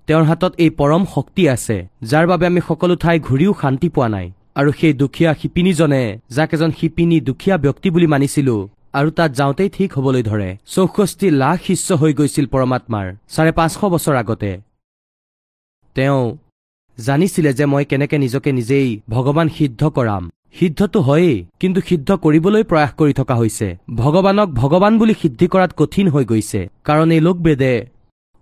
তেওঁৰ 0.08 0.24
হাতত 0.30 0.52
এই 0.64 0.70
পৰম 0.80 1.02
শক্তি 1.16 1.44
আছে 1.56 1.78
যাৰ 2.12 2.26
বাবে 2.32 2.46
আমি 2.52 2.62
সকলো 2.68 2.94
ঠাই 3.04 3.18
ঘূৰিও 3.28 3.52
শান্তি 3.62 3.88
পোৱা 3.96 4.08
নাই। 4.16 4.28
আৰু 4.60 4.70
সেই 4.80 4.94
দুখীয়া 5.02 5.32
শিপিনীজনে 5.40 6.04
যাক 6.36 6.52
এজন 6.56 6.72
শিপিনী 6.80 7.18
দুখীয়া 7.30 7.56
ব্যক্তি 7.66 7.88
বুলি 7.90 8.08
মানিছিলো 8.14 8.56
আৰু 8.94 9.10
তাত 9.18 9.32
যাওঁতেই 9.40 9.70
ঠিক 9.78 9.90
হবলৈ 9.98 10.24
ধৰে। 10.30 10.50
চৌষষ্ঠি 10.76 11.28
লাখ 11.42 11.58
শিষ্য 11.68 11.88
হৈ 12.02 12.12
গৈছিল 12.20 12.46
পৰমাত্মাৰ 12.54 13.06
চাৰে 13.34 13.52
পাঁচশ 13.60 13.82
বছৰ 13.94 14.16
আগতে। 14.22 14.52
তেওঁ 15.96 16.22
জানিছিলে 16.98 17.52
যে 17.60 17.66
মই 17.72 17.86
কেনেকে 17.90 18.18
নিজকে 18.24 18.50
নিজেই 18.60 18.90
ভগৱান 19.16 19.48
সিদ্ধ 19.58 19.82
কৰাম। 19.98 20.24
সিদ্ধটো 20.60 21.00
হয়েই 21.08 21.38
কিন্তু 21.62 21.80
সিদ্ধ 21.90 22.10
কৰিবলৈ 22.24 22.64
প্ৰয়াস 22.70 22.92
কৰি 23.00 23.14
থকা 23.20 23.36
হৈছে। 23.42 23.68
ভগৱানক 24.02 24.48
ভগৱান 24.62 24.94
বুলি 25.00 25.14
সিদ্ধি 25.22 25.46
কৰাত 25.54 25.72
কঠিন 25.80 26.08
হৈ 26.14 26.26
গৈছে 26.32 26.62
কাৰণ 26.88 27.08
এই 27.16 27.22
লোকবেদে 27.28 27.74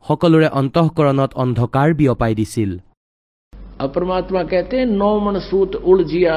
সকলোৰে 0.06 0.48
অন্তঃকৰণত 0.60 1.32
অন্ধকাৰ 1.44 1.88
বিয়পাই 2.00 2.34
দিছিল। 2.40 2.72
পৰমাত্মা 3.94 4.42
কেতে 4.52 4.78
নমন 5.02 5.36
চুত 5.48 5.72
উলজিয়া 5.92 6.36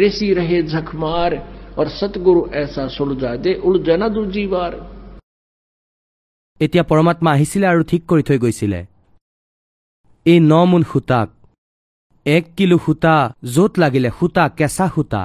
ৰেচি 0.00 0.28
ৰহে 0.38 0.58
ঝকমাৰ 0.72 1.30
और 1.77 1.87
सतगुरु 1.91 2.41
ऐसा 2.55 2.87
सुलझा 2.89 3.31
दे 3.37 3.53
उलझा 3.63 3.95
ना 3.97 4.07
दूजी 4.09 4.45
बार 4.49 4.73
এতিয়া 6.61 6.83
পৰমাত্মা 6.83 7.31
আহিছিলে 7.31 7.65
আৰু 7.67 7.81
ঠিক 7.83 8.01
কৰি 8.09 8.23
থৈ 8.27 8.37
গৈছিলে 8.37 8.79
এই 10.25 10.39
ন 10.41 10.53
মোন 10.69 10.83
সূতাক 10.91 11.27
এক 12.25 12.45
কিলো 12.57 12.77
সূতা 12.85 13.15
য'ত 13.53 13.73
লাগিলে 13.83 14.09
সূতা 14.19 14.43
কেঁচা 14.57 14.85
সূতা 14.95 15.21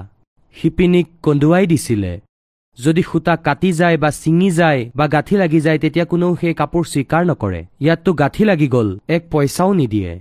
শিপিনীক 0.57 1.07
কন্দুৱাই 1.23 1.67
দিছিলে 1.67 2.13
যদি 2.79 3.03
সূতা 3.03 3.35
কাটি 3.47 3.71
যায় 3.73 3.97
বা 3.99 4.11
ছিঙি 4.21 4.51
যায় 4.51 4.81
বা 4.97 5.07
গাঁঠি 5.07 5.35
লাগি 5.37 5.61
যায় 5.67 5.79
তেতিয়া 5.83 6.05
কোনেও 6.05 6.33
সেই 6.41 6.55
কাপোৰ 6.61 6.85
স্বীকাৰ 6.93 7.23
নকৰে 7.31 7.61
ইয়াততো 7.81 8.11
গাঁঠি 8.23 8.43
লাগি 8.51 8.69
গ'ল 8.75 8.89
এক 9.17 9.23
পইচাও 9.33 9.71
নিদিয়ে 9.81 10.13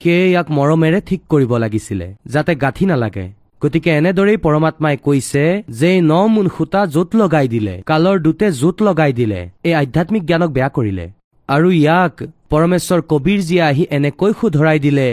সেয়ে 0.00 0.24
ইয়াক 0.28 0.48
মৰমেৰে 0.56 0.98
ঠিক 1.08 1.20
কৰিব 1.30 1.52
লাগিছিলে 1.64 2.06
যাতে 2.32 2.52
গাঁঠি 2.56 2.84
নালাগে 2.90 3.26
গতিকে 3.61 3.89
এনেদৰেই 3.99 4.37
পৰমাত্মাই 4.45 4.95
কৈছে 5.05 5.43
যে 5.79 5.89
ন 6.11 6.13
মোন 6.33 6.47
সূতা 6.55 6.81
য'ত 6.95 7.09
লগাই 7.21 7.47
দিলে 7.53 7.75
কালৰ 7.89 8.17
দূতে 8.25 8.47
য'ত 8.61 8.77
লগাই 8.87 9.11
দিলে 9.19 9.39
এই 9.67 9.73
আধ্যাত্মিক 9.81 10.23
জ্ঞানক 10.29 10.49
বেয়া 10.55 10.69
কৰিলে। 10.77 11.05
আৰু 11.49 11.67
ইয়াক 11.81 12.13
পৰমেশ্বৰ 12.51 12.99
কবীৰজীয়ে 13.11 13.63
আহি 13.69 13.83
এনেকৈ 13.97 14.31
শুধৰাই 14.39 14.77
দিলে 14.85 15.09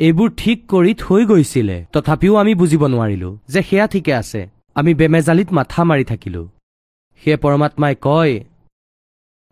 এইবোৰ 0.00 0.28
ঠিক 0.42 0.58
কৰি 0.72 0.92
থৈ 1.02 1.22
গৈছিলে। 1.30 1.76
তথাপিও 1.94 2.34
আমি 2.42 2.52
বুজিব 2.60 2.82
নোৱাৰিলো 2.92 3.30
যে 3.52 3.60
সেয়া 3.68 3.86
ঠিকে 3.92 4.12
আছে। 4.20 4.40
আমি 4.76 4.92
বেমেজালিত 5.00 5.48
মাথা 5.58 5.80
মাৰি 5.90 6.04
থাকিলো। 6.12 6.42
সেয়ে 7.22 7.36
পৰমাত্মাই 7.44 7.94
কয় 8.06 8.34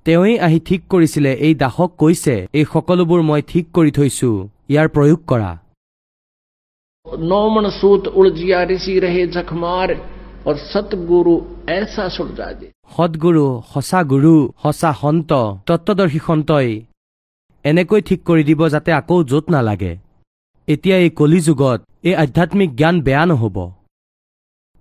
তেওঁৱেই 0.07 0.37
আহি 0.47 0.59
ঠিক 0.69 0.81
কৰিছিলে 0.93 1.31
এই 1.47 1.55
দাসক 1.63 1.91
কৈছে 2.03 2.35
এই 2.59 2.65
সকলোবোৰ 2.73 3.21
মই 3.29 3.41
ঠিক 3.53 3.65
কৰি 3.77 3.91
থৈছো। 3.99 4.31
ইয়াৰ 4.73 4.89
প্ৰয়োগ 4.95 5.21
কৰা। 5.31 5.51
नौ 7.06 7.50
मन 7.50 7.70
सूत 7.72 8.08
उलझिया 8.10 8.64
ऋषि 8.66 8.98
रहे 9.00 9.26
झकमार 9.30 9.92
और 10.46 10.58
सतगुरु 10.64 11.36
ऐसा 11.72 12.08
सुलझा 12.12 12.52
दे 12.54 12.68
সৎগুৰু 12.92 13.44
সঁচা 13.68 14.00
গুৰু 14.06 14.32
সঁচা 14.64 14.92
সন্ত 15.02 15.32
তত্বদৰ্শী 15.68 16.20
সন্তই 16.24 16.72
এনেকৈ 17.66 18.02
ঠিক 18.08 18.20
কৰি 18.28 18.44
দিব 18.46 18.62
যাতে 18.74 18.92
আকৌ 18.94 19.18
য'ত 19.26 19.46
নালাগে 19.54 19.94
এতিয়া 20.68 20.98
এই 20.98 21.12
কলি 21.20 21.40
যুগত 21.48 21.80
এই 22.04 22.16
আধ্যাত্মিক 22.24 22.70
জ্ঞান 22.76 22.96
বেয়া 23.08 23.24
নহ'ব 23.26 23.58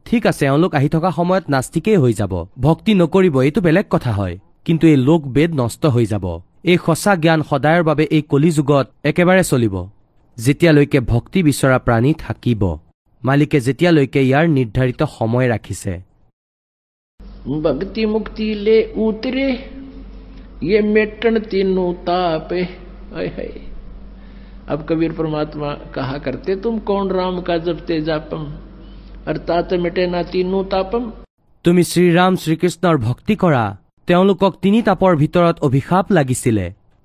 ঠিক 0.07 0.23
আছে 0.31 0.43
এওঁলোক 0.47 0.73
আহি 0.79 0.89
থকা 0.89 1.11
সময়ত 1.19 1.45
নাস্তিকেই 1.53 1.99
হৈ 2.03 2.13
যাব 2.21 2.33
ভক্তি 2.65 2.93
নকৰিব 3.01 3.37
এইটো 3.43 3.61
বেলেগ 3.67 3.87
কথা 3.91 4.13
হয় 4.13 4.37
কিন্তু 4.67 4.85
এই 4.93 4.99
লোক 5.09 5.21
বেদ 5.35 5.51
নষ্ট 5.61 5.83
হৈ 5.95 6.05
যাব 6.13 6.27
এই 6.65 6.79
সঁচা 6.87 7.13
জ্ঞান 7.23 7.41
সদায়ৰ 7.49 7.83
বাবে 7.89 8.05
এই 8.11 8.23
কলি 8.31 8.51
যুগত 8.59 8.87
একেবাৰে 9.05 9.43
চলিব 9.53 9.75
যেতিয়ালৈকে 10.39 11.01
ভক্তি 11.07 11.41
বিচৰা 11.43 11.79
প্ৰাণী 11.87 12.13
থাকিব 12.21 12.63
মালিকে 13.23 13.59
যেতিয়ালৈকে 13.61 14.21
ইয়াৰ 14.23 14.47
নিৰ্ধাৰিত 14.51 15.01
সময় 15.13 15.49
ৰাখিছে 15.49 15.93
भक्ति 17.61 18.05
मुक्ति 18.09 18.47
ले 18.57 18.77
उतरे 18.99 19.49
ये 20.65 20.81
मेटन 20.85 21.39
तीनों 21.45 21.93
ताप 22.03 22.53
हाय 22.53 23.27
हाय 23.29 23.53
अब 24.69 24.85
कबीर 24.89 25.13
परमात्मा 25.13 25.73
कहा 25.95 26.19
करते 26.21 26.57
तुम 26.59 26.79
कौन 26.85 27.11
राम 27.13 27.41
का 27.43 27.57
जपते 27.61 28.01
जापम 28.03 28.45
अर्थात 29.27 29.73
मिटे 29.81 30.07
ना 30.09 30.23
तीनों 30.29 30.65
तापम 30.69 31.11
তুমি 31.65 31.83
শ্ৰীৰাম 31.85 32.37
শ্ৰীকৃষ্ণৰ 32.37 32.97
ভক্তি 32.99 33.35
কৰা 33.37 33.65
তেওঁলোকক 34.09 34.53
তিনি 34.63 34.79
তাপৰ 34.85 35.17
ভিতৰত 35.17 35.57
অভিশাপ 35.63 36.13
লাগিছিলে 36.13 36.65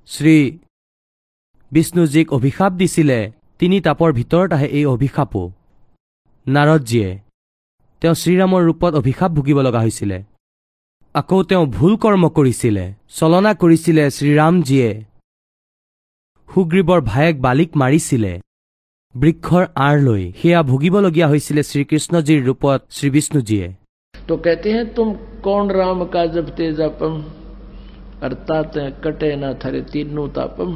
শ্ৰী 0.10 0.36
বিষ্ণুজীক 1.73 2.27
অভিশাপ 2.39 2.73
দিছিলে 2.81 3.19
তিনি 3.61 3.77
তাপৰ 3.87 4.11
ভিতৰত 4.19 4.51
আহে 4.57 4.69
এই 4.79 4.85
অভিশাপো। 4.95 5.43
নাৰদজীয়ে 6.47 7.09
তেওঁ 8.03 8.15
শ্ৰীৰামৰ 8.23 8.63
ৰূপত 8.69 8.93
অভিশাপ 9.01 9.31
ভুগিব 9.37 9.59
লগা 9.67 9.81
হৈছিলে। 9.85 10.19
আকৌ 11.15 11.39
তেওঁ 11.51 11.65
ভুল 11.77 11.93
কৰ্ম 12.03 12.25
কৰিছিলে 12.37 12.85
চলনা 13.19 13.53
কৰিছিলে 13.63 14.05
শ্ৰীৰামজীয়ে। 14.17 14.91
সুগ্ৰীৱৰ 16.49 17.01
ভায়েক 17.11 17.37
বালিক 17.47 17.71
মাৰিছিলে। 17.83 18.33
বৃক্ষৰ 19.15 19.65
আঁৰ 19.87 19.97
লৈ 20.07 20.23
সেয়া 20.41 20.61
ভুগিবলগীয়া 20.71 21.27
হৈছিলে 21.33 21.63
শ্ৰীকৃষ্ণজীৰ 21.71 22.41
ৰূপত 22.49 22.79
শ্ৰীবিষ্ণুজীয়ে। 22.97 23.67
তো 24.15 24.35
কেতে 24.45 24.69
হে 24.75 24.83
তুম 24.97 25.09
কণ 25.47 25.65
ৰাম 25.79 25.99
কা 26.13 26.23
তেজাপম? 26.59 27.15
অৰ্থাৎ 28.27 28.73
কটে 29.03 29.31
না 29.43 29.51
থৰে 29.61 29.81
তিনো 29.93 30.23
তাপম? 30.37 30.71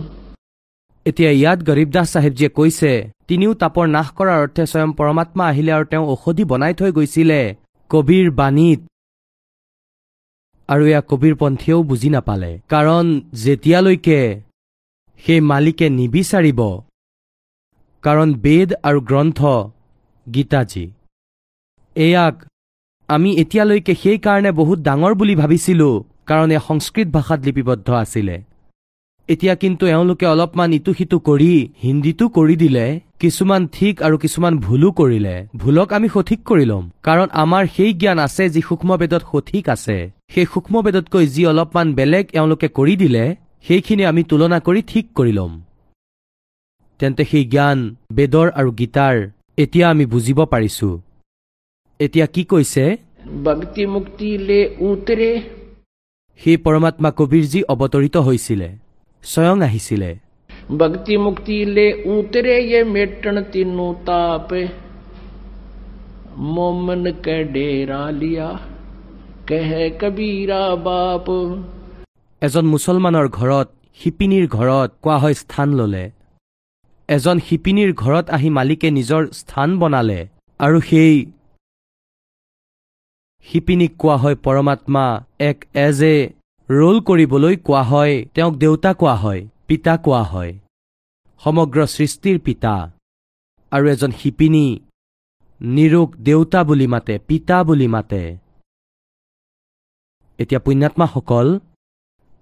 এতিয়া 1.07 1.31
ইয়াত 1.39 1.59
গৰীবদাস 1.69 2.07
চাহেবজীয়ে 2.15 2.51
কৈছে 2.59 2.93
তিনিও 3.29 3.53
তাপৰ 3.63 3.87
নাশ 3.97 4.09
কৰাৰ 4.19 4.39
অৰ্থে 4.45 4.65
স্বয়ং 4.73 4.91
পৰমাত্মা 4.99 5.45
আহিলে 5.53 5.73
আৰু 5.77 5.85
তেওঁ 5.93 6.05
ঔষধি 6.13 6.45
বনাই 6.51 6.73
থৈ 6.79 6.91
গৈছিলে। 6.97 7.41
কবিৰ 7.91 8.27
বাণীত 8.39 8.81
আৰু 10.69 10.83
এয়া 10.91 11.01
কবিৰ 11.11 11.35
পন্থীয়েও 11.41 11.81
বুজি 11.89 12.09
নাপালে। 12.15 12.51
কাৰণ 12.73 13.05
যেতিয়ালৈকে 13.43 14.21
সেই 15.25 15.41
মালিকে 15.51 15.87
নিবিচাৰিব 15.99 16.61
কাৰণ 18.05 18.29
বেদ 18.45 18.71
আৰু 18.89 18.99
গ্ৰন্থ 19.11 19.41
গীতাজী। 20.27 20.87
এয়াক 21.97 22.35
আমি 23.09 23.31
এতিয়ালৈকে 23.43 23.93
সেইকাৰণে 24.03 24.51
বহুত 24.61 24.79
ডাঙৰ 24.89 25.13
বুলি 25.21 25.35
ভাবিছিলো 25.43 25.89
কাৰণ 26.29 26.49
এয়া 26.55 26.63
সংস্কৃত 26.69 27.09
ভাষাত 27.17 27.41
লিপিবদ্ধ 27.47 27.89
আছিলে। 28.05 28.37
এতিয়া 29.29 29.55
কিন্তু 29.63 29.85
এওঁলোকে 29.87 30.27
অলপমান 30.33 30.71
ইটো 30.79 30.93
সিটো 30.99 31.19
কৰি 31.29 31.53
হিন্দীটো 31.85 32.25
কৰি 32.37 32.55
দিলে 32.63 32.87
কিছুমান 33.23 33.63
ঠিক 33.77 33.95
আৰু 34.07 34.17
কিছুমান 34.25 34.55
ভুলো 34.67 34.89
কৰিলে। 35.01 35.37
ভুলক 35.63 35.89
আমি 35.97 36.09
সঠিক 36.15 36.41
কৰি 36.51 36.65
ল'ম 36.71 36.85
কাৰণ 37.07 37.29
আমাৰ 37.43 37.63
সেই 37.77 37.93
জ্ঞান 38.01 38.19
আছে 38.27 38.45
যি 38.55 38.61
সূক্ষ্মবেদত 38.69 39.23
সঠিক 39.31 39.65
আছে। 39.75 39.97
সেই 40.33 40.47
সূক্ষ্মবেদতকৈ 40.53 41.25
যি 41.35 41.43
অলপমান 41.51 41.87
বেলেগ 41.99 42.25
এওঁলোকে 42.39 42.69
কৰি 42.79 42.95
দিলে 43.03 43.25
সেইখিনি 43.67 44.05
আমি 44.11 44.23
তুলনা 44.31 44.59
কৰি 44.67 44.81
ঠিক 44.91 45.05
কৰি 45.19 45.33
ল'ম। 45.39 45.53
তেন্তে 47.01 47.23
সেই 47.31 47.45
জ্ঞান 47.53 47.79
বেদৰ 48.17 48.47
আৰু 48.59 48.71
গীতাৰ 48.81 49.17
এতিয়া 49.63 49.87
আমি 49.95 50.05
বুজিব 50.13 50.39
পাৰিছো। 50.53 50.89
এতিয়া 52.01 52.27
কি 52.35 52.43
কৈছে? 52.53 52.85
সেই 56.41 56.57
পৰমাত্মা 56.65 57.11
কবিৰজী 57.19 57.61
অৱতৰিত 57.73 58.17
হৈছিলে। 58.29 58.69
স্বয়ং 59.25 59.57
আহিছিলে 59.69 60.11
ভক্তি 60.73 61.15
মুক্তি 61.17 61.57
লে 61.75 61.87
উতৰে 62.13 62.55
ইয়ে 62.61 62.81
মেটন 62.95 63.37
তাপ 64.05 64.49
মোমন 66.47 67.03
কে 67.25 67.37
ডেৰা 67.55 68.03
লিয়া 68.21 68.49
কেহে 69.49 69.85
কবীৰা 70.01 70.63
বাপ 70.85 71.27
এজন 72.43 72.65
মুছলমানৰ 72.67 73.27
ঘৰত 73.39 73.69
শিপিনীৰ 74.01 74.47
ঘৰত 74.49 74.91
কোৱা 75.03 75.17
হয় 75.19 75.37
স্থান 75.43 75.69
ল'লে 75.79 76.05
এজন 77.09 77.37
শিপিনীৰ 77.47 77.91
ঘৰত 77.95 78.27
আহি 78.37 78.49
মালিকে 78.51 78.89
নিজৰ 78.91 79.23
স্থান 79.41 79.69
বনালে 79.81 80.21
আৰু 80.61 80.79
সেই 80.89 81.15
শিপিনীক 83.47 83.93
কোৱা 83.99 84.17
হয় 84.17 84.37
পৰমাত্মা 84.45 85.05
এক 85.41 85.59
এজ 85.81 86.01
এ 86.05 86.17
ৰোল 86.69 87.01
কৰিবলৈ 87.01 87.57
কোৱা 87.57 87.83
হয় 87.83 88.15
তেওঁক 88.35 88.55
দেউতা 88.57 88.91
কোৱা 88.93 89.15
হয় 89.15 89.41
পিতা 89.69 89.97
কোৱা 89.97 90.23
হয়। 90.23 90.53
সমগ্ৰ 91.45 91.87
সৃষ্টিৰ 91.87 92.39
পিতা 92.39 92.75
আৰু 93.73 93.85
এজন 93.89 94.11
শিপিনী 94.11 94.67
নিৰোগ 95.61 96.09
দেউতা 96.17 96.61
বুলি 96.65 96.87
মাতে 96.87 97.15
পিতা 97.29 97.57
বুলি 97.65 97.89
মাতে। 97.89 98.23
এতিয়া 100.39 100.61
পুণ্যাত্মাসকল 100.61 101.47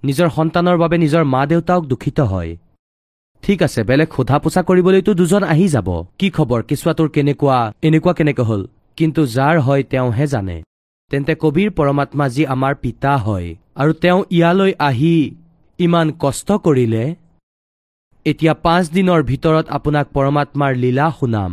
নিজৰ 0.05 0.29
সন্তানৰ 0.29 0.77
বাবে 0.79 0.97
নিজৰ 0.99 1.25
মা 1.25 1.43
দেউতাক 1.47 1.81
দূষিত 1.83 2.19
হয়। 2.21 2.51
ঠিক 3.43 3.59
আছে 3.63 3.81
বেলেগ 3.83 4.09
সোধা 4.17 4.39
পোছা 4.39 4.63
কৰিবলৈতো 4.63 5.13
দুজন 5.15 5.43
আহি 5.43 5.67
যাব। 5.69 5.89
কি 6.19 6.29
খবৰ? 6.31 6.61
কেঁচুৱাটোৰ 6.69 7.09
কেনেকুৱা? 7.09 7.59
এনেকুৱা 7.83 8.13
কেনেকৈ 8.13 8.45
হ'ল? 8.45 8.63
কিন্তু 8.99 9.21
যাৰ 9.27 9.57
হয় 9.61 9.83
তেওঁহে 9.83 10.27
জানে। 10.27 10.63
তেন্তে 11.13 11.35
কবিৰ 11.43 11.71
পৰমাত্মা 11.79 12.27
যি 12.35 12.43
আমাৰ 12.55 12.75
পিতা 12.83 13.13
হয়। 13.27 13.49
আৰু 13.81 13.93
তেওঁ 14.03 14.21
ইয়ালৈ 14.37 14.73
আহি 14.89 15.17
ইমান 15.79 16.07
কষ্ট 16.23 16.49
কৰিলে 16.67 17.05
এতিয়া 18.27 18.55
পাঁচ 18.67 18.85
দিনৰ 18.97 19.21
ভিতৰত 19.31 19.67
আপোনাক 19.77 20.07
পৰমাত্মাৰ 20.17 20.73
লীলা 20.83 21.07
শুনাম। 21.19 21.53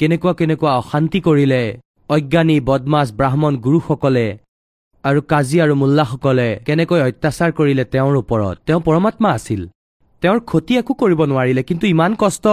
কেনেকুৱা 0.00 0.32
কেনেকুৱা 0.38 0.70
অশান্তি 0.80 1.20
কৰিলে 1.26 1.62
অজ্ঞানী 2.10 2.56
বদমাছ 2.68 3.08
ব্ৰাহ্মণ 3.18 3.52
গুৰুসকলে 3.64 4.26
আৰু 5.04 5.20
কাজী 5.32 5.56
আৰু 5.64 5.74
মোল্লাসকলে 5.82 6.48
কেনেকৈ 6.66 7.00
অত্যাচাৰ 7.08 7.50
কৰিলে 7.58 7.84
তেওঁৰ 7.92 8.14
ওপৰত। 8.22 8.56
তেওঁ 8.66 8.80
পৰমাত্মা 8.88 9.28
আছিল। 9.38 9.62
তেওঁৰ 10.22 10.38
ক্ষতি 10.50 10.72
একো 10.80 10.92
কৰিব 11.00 11.20
নোৱাৰিলে 11.30 11.62
কিন্তু 11.68 11.84
ইমান 11.94 12.12
কষ্ট। 12.22 12.46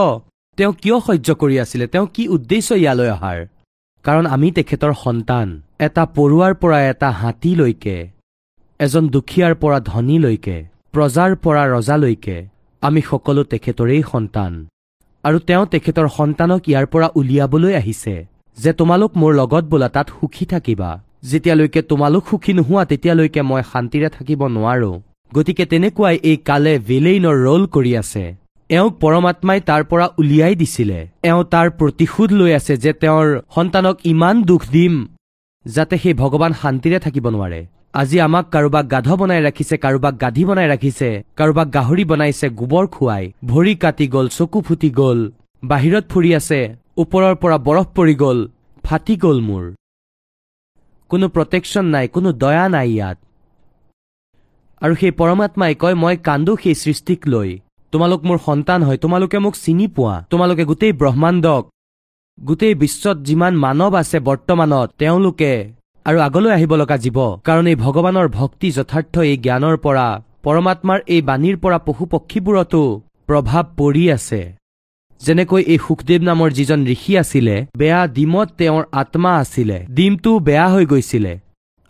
তেওঁ 0.58 0.74
কিয় 0.82 0.97
সহ্য 1.08 1.28
কৰি 1.41 1.56
আছিলে 1.64 1.86
তেওঁ 1.93 2.08
কি 2.16 2.24
উদ্দেশ্য 2.36 2.70
ইয়ালৈ 2.84 3.10
অহাৰ। 3.18 3.39
কাৰণ 4.06 4.26
আমি 4.36 4.49
তেখেতৰ 4.58 4.93
সন্তান 5.03 5.47
এটা 5.86 6.03
পৰুৱাৰ 6.18 6.53
পৰা 6.62 6.80
এটা 6.91 7.10
হাতীলৈকে 7.22 7.97
এজন 8.80 9.03
দুখীয়াৰ 9.16 9.53
পৰা 9.62 9.78
ধনীলৈকে 9.91 10.58
প্ৰজাৰ 10.93 11.32
পৰা 11.43 11.64
ৰজালৈকে 11.76 12.38
আমি 12.84 13.01
সকলো 13.10 13.41
তেখেতৰেই 13.51 14.03
সন্তান। 14.12 14.51
আৰু 15.24 15.38
তেওঁ 15.47 15.66
তেখেতৰ 15.74 16.08
সন্তানক 16.18 16.62
ইয়াৰ 16.72 16.86
পৰা 16.93 17.08
উলিয়াবলৈ 17.20 17.74
আহিছে 17.82 18.16
যে 18.58 18.72
তোমালোক 18.80 19.12
মোৰ 19.22 19.32
লগত 19.41 19.64
বোলা 19.72 19.89
তাত 19.95 20.08
সুখী 20.18 20.45
থাকিবা। 20.53 20.89
যেতিয়ালৈকে 21.30 21.82
তোমালোক 21.91 22.24
সুখী 22.30 22.51
নোহোৱা 22.58 22.84
তেতিয়ালৈকে 22.91 23.41
মই 23.49 23.62
শান্তিৰে 23.72 24.10
থাকিব 24.16 24.41
নোৱাৰো। 24.56 24.91
গতিকে 25.32 25.66
তেনেকুৱাই 25.72 26.16
এই 26.30 26.38
কালে 26.49 26.74
ভিলেইনৰ 26.89 27.36
ৰোল 27.45 27.64
কৰি 27.76 27.91
আছে। 28.01 28.26
এওঁক 28.70 28.93
পৰমাত্মাই 29.01 29.59
তাৰ 29.70 29.84
পৰা 29.89 30.05
উলিয়াই 30.22 30.55
দিছিলে। 30.61 30.99
এওঁ 31.30 31.43
তাৰ 31.53 31.68
প্ৰতিশোধ 31.80 32.30
লৈ 32.39 32.51
আছে 32.59 32.74
যে 32.84 32.91
তেওঁৰ 33.01 33.28
সন্তানক 33.55 33.95
ইমান 34.11 34.36
দুখ 34.49 34.61
দিম 34.76 34.93
যাতে 35.66 35.95
সেই 36.03 36.16
ভগৱান 36.22 36.51
শান্তিৰে 36.61 36.99
থাকিব 37.05 37.26
নোৱাৰে। 37.36 37.61
আজি 38.01 38.18
আমাক 38.28 38.45
কাৰোবাক 38.53 38.86
গাধ 38.93 39.07
বনাই 39.20 39.41
ৰাখিছে 39.47 39.76
কাৰোবাক 39.84 40.16
গাধী 40.24 40.43
বনাই 40.49 40.68
ৰাখিছে 40.74 41.09
কাৰোবাক 41.39 41.68
গাহৰি 41.76 42.03
বনাইছে 42.11 42.47
গোবৰ 42.59 42.86
খুৱাই 42.95 43.24
ভৰি 43.51 43.74
কাটি 43.84 44.05
গ'ল 44.13 44.28
চকু 44.38 44.59
ফুটি 44.68 44.89
গ'ল 44.99 45.20
বাহিৰত 45.63 46.03
ফুৰি 46.11 46.30
আছে 46.39 46.59
ওপৰৰ 47.01 47.36
পৰা 47.41 47.57
বৰফ 47.68 47.88
পৰি 47.97 48.16
গ'ল 48.24 48.39
ফাটি 48.86 49.16
গ'ল 49.24 49.38
মোৰ। 49.49 49.66
কোনো 51.11 51.26
প্ৰটেকশ্যন 51.36 51.86
নাই 51.95 52.05
কোনো 52.16 52.30
দয়া 52.43 52.66
নাই 52.76 52.88
ইয়াত। 52.95 53.18
আৰু 54.82 54.93
সেই 55.01 55.13
পৰমাত্মাই 55.20 55.74
কয় 55.82 55.95
মই 56.03 56.16
কান্দো 56.28 56.53
সেই 56.63 56.76
সৃষ্টিক 56.84 57.22
লৈ। 57.34 57.49
তোমালোক 57.96 58.22
মোৰ 58.28 58.38
সন্তান 58.48 58.80
হয় 58.88 59.00
তোমালোকে 59.04 59.38
মোক 59.46 59.54
চিনি 59.64 59.86
পোৱা। 59.96 60.16
তোমালোকে 60.32 60.64
গোটেই 60.70 60.93
ব্ৰহ্মাণ্ডক 61.02 61.64
গোটেই 62.38 62.74
বিশ্বত 62.84 63.18
যিমান 63.28 63.54
মানৱ 63.64 63.93
আছে 64.02 64.18
বৰ্তমানত 64.28 64.88
তেওঁলোকে 65.02 65.52
আৰু 66.06 66.18
আগলৈ 66.28 66.52
আহিব 66.58 66.72
লগা 66.82 66.98
জীৱ। 67.04 67.18
কাৰণ 67.48 67.66
এই 67.72 67.78
ভগৱানৰ 67.86 68.28
ভক্তি 68.38 68.68
যথাৰ্থ 68.78 69.14
এই 69.32 69.38
জ্ঞানৰ 69.46 69.76
পৰা 69.86 70.08
পৰমাত্মাৰ 70.46 71.00
এই 71.16 71.22
বাণীৰ 71.30 71.58
পৰা 71.64 71.78
পশু 71.88 72.06
পক্ষীবোৰতো 72.14 72.82
প্ৰভাৱ 73.28 73.64
পৰি 73.80 74.04
আছে। 74.18 74.41
যেনেকৈ 75.22 75.62
এই 75.74 75.80
সুখদেৱ 75.86 76.22
নামৰ 76.30 76.50
যিজন 76.58 76.80
ঋষি 76.96 77.14
আছিলে 77.22 77.56
বেয়া 77.80 78.02
ডিমত 78.16 78.48
তেওঁৰ 78.60 78.84
আত্মা 79.02 79.32
আছিলে। 79.43 79.78
ডিমটো 79.98 80.32
বেয়া 80.48 80.68
হৈ 80.74 80.86
গৈছিলে। 80.91 81.34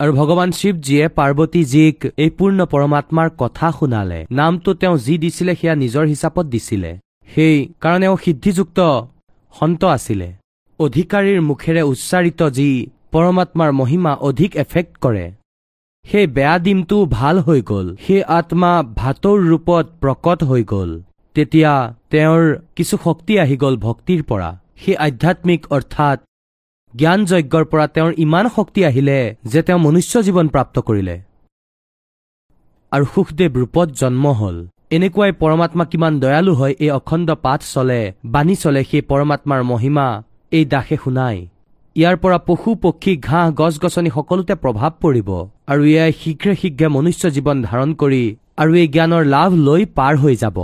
আৰু 0.00 0.12
ভগৱান 0.12 0.50
শিৱজীয়ে 0.52 1.04
পাৰ্বতীজীক 1.08 1.96
এই 2.24 2.30
পূৰ্ণ 2.38 2.58
পৰমাত্মাৰ 2.72 3.28
কথা 3.38 3.68
শুনালে। 3.78 4.18
নামটো 4.30 4.70
তেওঁ 4.74 4.96
যি 4.98 5.14
দিছিলে 5.18 5.52
সেয়া 5.60 5.74
নিজৰ 5.82 6.04
হিচাপত 6.12 6.46
দিছিলে। 6.46 6.90
সেই 7.34 7.56
কাৰণ 7.80 8.00
এওঁ 8.02 8.16
সিদ্ধিযুক্ত 8.24 8.78
সন্ত 9.54 9.80
আছিলে। 9.96 10.28
অধিকাৰীৰ 10.80 11.40
মুখেৰে 11.40 11.82
উচ্চাৰিত 11.92 12.40
যি 12.58 12.68
পৰমাত্মাৰ 13.12 13.70
মহিমা 13.72 14.12
অধিক 14.28 14.50
এফেক্ট 14.56 14.92
কৰে। 15.04 15.26
সেই 16.04 16.26
বেয়া 16.26 16.56
ডিমটো 16.58 16.98
ভাল 17.18 17.36
হৈ 17.38 17.60
গ'ল। 17.62 17.86
সেই 18.06 18.22
আত্মা 18.38 18.72
ভাতৰ 19.00 19.38
ৰূপত 19.50 19.86
প্ৰকট 20.02 20.38
হৈ 20.50 20.62
গ'ল। 20.64 20.90
তেতিয়া 21.36 21.72
তেওঁৰ 22.10 22.42
কিছু 22.76 22.94
শক্তি 23.04 23.32
আহি 23.38 23.56
গ'ল 23.56 23.74
ভক্তিৰ 23.86 24.20
পৰা। 24.22 24.50
সেই 24.82 24.96
আধ্যাত্মিক 25.06 25.60
অৰ্থাৎ 25.70 26.18
জ্ঞান 26.98 27.20
যজ্ঞৰ 27.30 27.64
পৰা 27.70 27.86
তেওঁৰ 27.94 28.12
ইমান 28.24 28.46
শক্তি 28.56 28.80
আহিলে 28.90 29.18
যে 29.52 29.60
তেওঁ 29.66 29.78
মনুষ্য 29.86 30.20
জীৱন 30.26 30.46
প্ৰাপ্ত 30.54 30.76
কৰিলে। 30.88 31.16
আৰু 32.92 33.04
সুখদেৱ 33.14 33.50
ৰূপত 33.60 33.88
জন্ম 34.00 34.24
হ'ল। 34.40 34.56
এনেকুৱাই 34.96 35.32
পৰমাত্মা 35.42 35.84
কিমান 35.92 36.12
দয়ালু 36.22 36.52
হয় 36.60 36.74
এই 36.84 36.90
অখণ্ড 36.98 37.28
পাঠ 37.44 37.60
চলে 37.74 38.00
বাণী 38.34 38.54
চলে 38.62 38.80
সেই 38.90 39.02
পৰমাত্মাৰ 39.10 39.60
মহিমা 39.70 40.06
এই 40.52 40.64
দাসে 40.72 40.96
শুনাই। 41.02 41.36
ইয়াৰ 41.96 42.16
পৰা 42.22 42.38
পশু 42.48 42.70
পক্ষী 42.84 43.12
ঘাঁহ 43.28 43.46
গছ 43.60 43.74
গছনি 43.84 44.10
সকলোতে 44.16 44.54
প্ৰভাৱ 44.62 44.92
পৰিব। 45.02 45.28
আৰু 45.70 45.82
এয়াই 45.92 46.12
শীঘ্ৰে 46.20 46.52
শীঘ্ৰে 46.60 46.88
মনুষ্য 46.96 47.24
জীৱন 47.36 47.56
ধাৰণ 47.68 47.90
কৰি 48.00 48.24
আৰু 48.60 48.72
এই 48.82 48.88
জ্ঞানৰ 48.94 49.22
লাভ 49.34 49.50
লৈ 49.66 49.82
পাৰ 49.98 50.14
হৈ 50.22 50.34
যাব। 50.42 50.58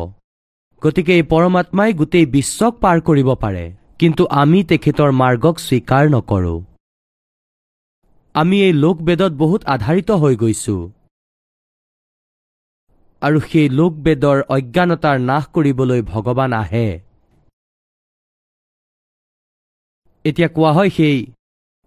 গতিকে 0.82 1.12
এই 1.18 1.24
পৰমাত্মাই 1.32 1.90
গোটেই 2.00 2.26
বিশ্বক 2.34 2.72
পাৰ 2.82 2.96
কৰিব 3.08 3.28
পাৰে। 3.44 3.64
কিন্তু 4.02 4.24
আমি 4.26 4.60
তেখেতৰ 4.62 5.10
মাৰ্গক 5.12 5.56
স্বীকাৰ 5.58 6.04
নকৰোঁ। 6.10 6.60
আমি 8.34 8.56
এই 8.62 8.72
লোকবেদত 8.72 9.32
বহুত 9.32 9.60
আধাৰিত 9.64 10.10
হৈ 10.10 10.34
গৈছোঁ। 10.36 10.90
আৰু 13.22 13.40
সেই 13.40 13.68
লোকবেদৰ 13.68 14.38
অজ্ঞানতাৰ 14.48 15.18
নাশ 15.18 15.44
কৰিবলৈ 15.54 16.02
ভগৱান 16.02 16.52
আহে। 16.52 16.88
এতিয়া 20.24 20.48
কোৱা 20.48 20.72
হয় 20.72 20.90
সেই 20.90 21.16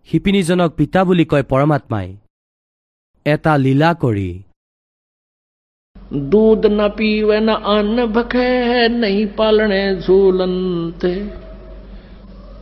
শিপিনীজনক 0.10 0.72
পিতা 0.76 1.04
বুলি 1.04 1.26
কয় 1.26 1.44
পৰমাত্মাই। 1.44 2.08
এটা 3.26 3.58
লীলা 3.58 3.94
কৰি। 3.94 4.30
দুধ 6.32 6.62
নাপিৱে 6.66 7.40
না 7.40 7.56
আন 7.76 7.98
ভাষে 8.08 8.90
নেই 8.90 9.26
পালনে 9.38 10.02
ঝুলন্তে। 10.02 11.45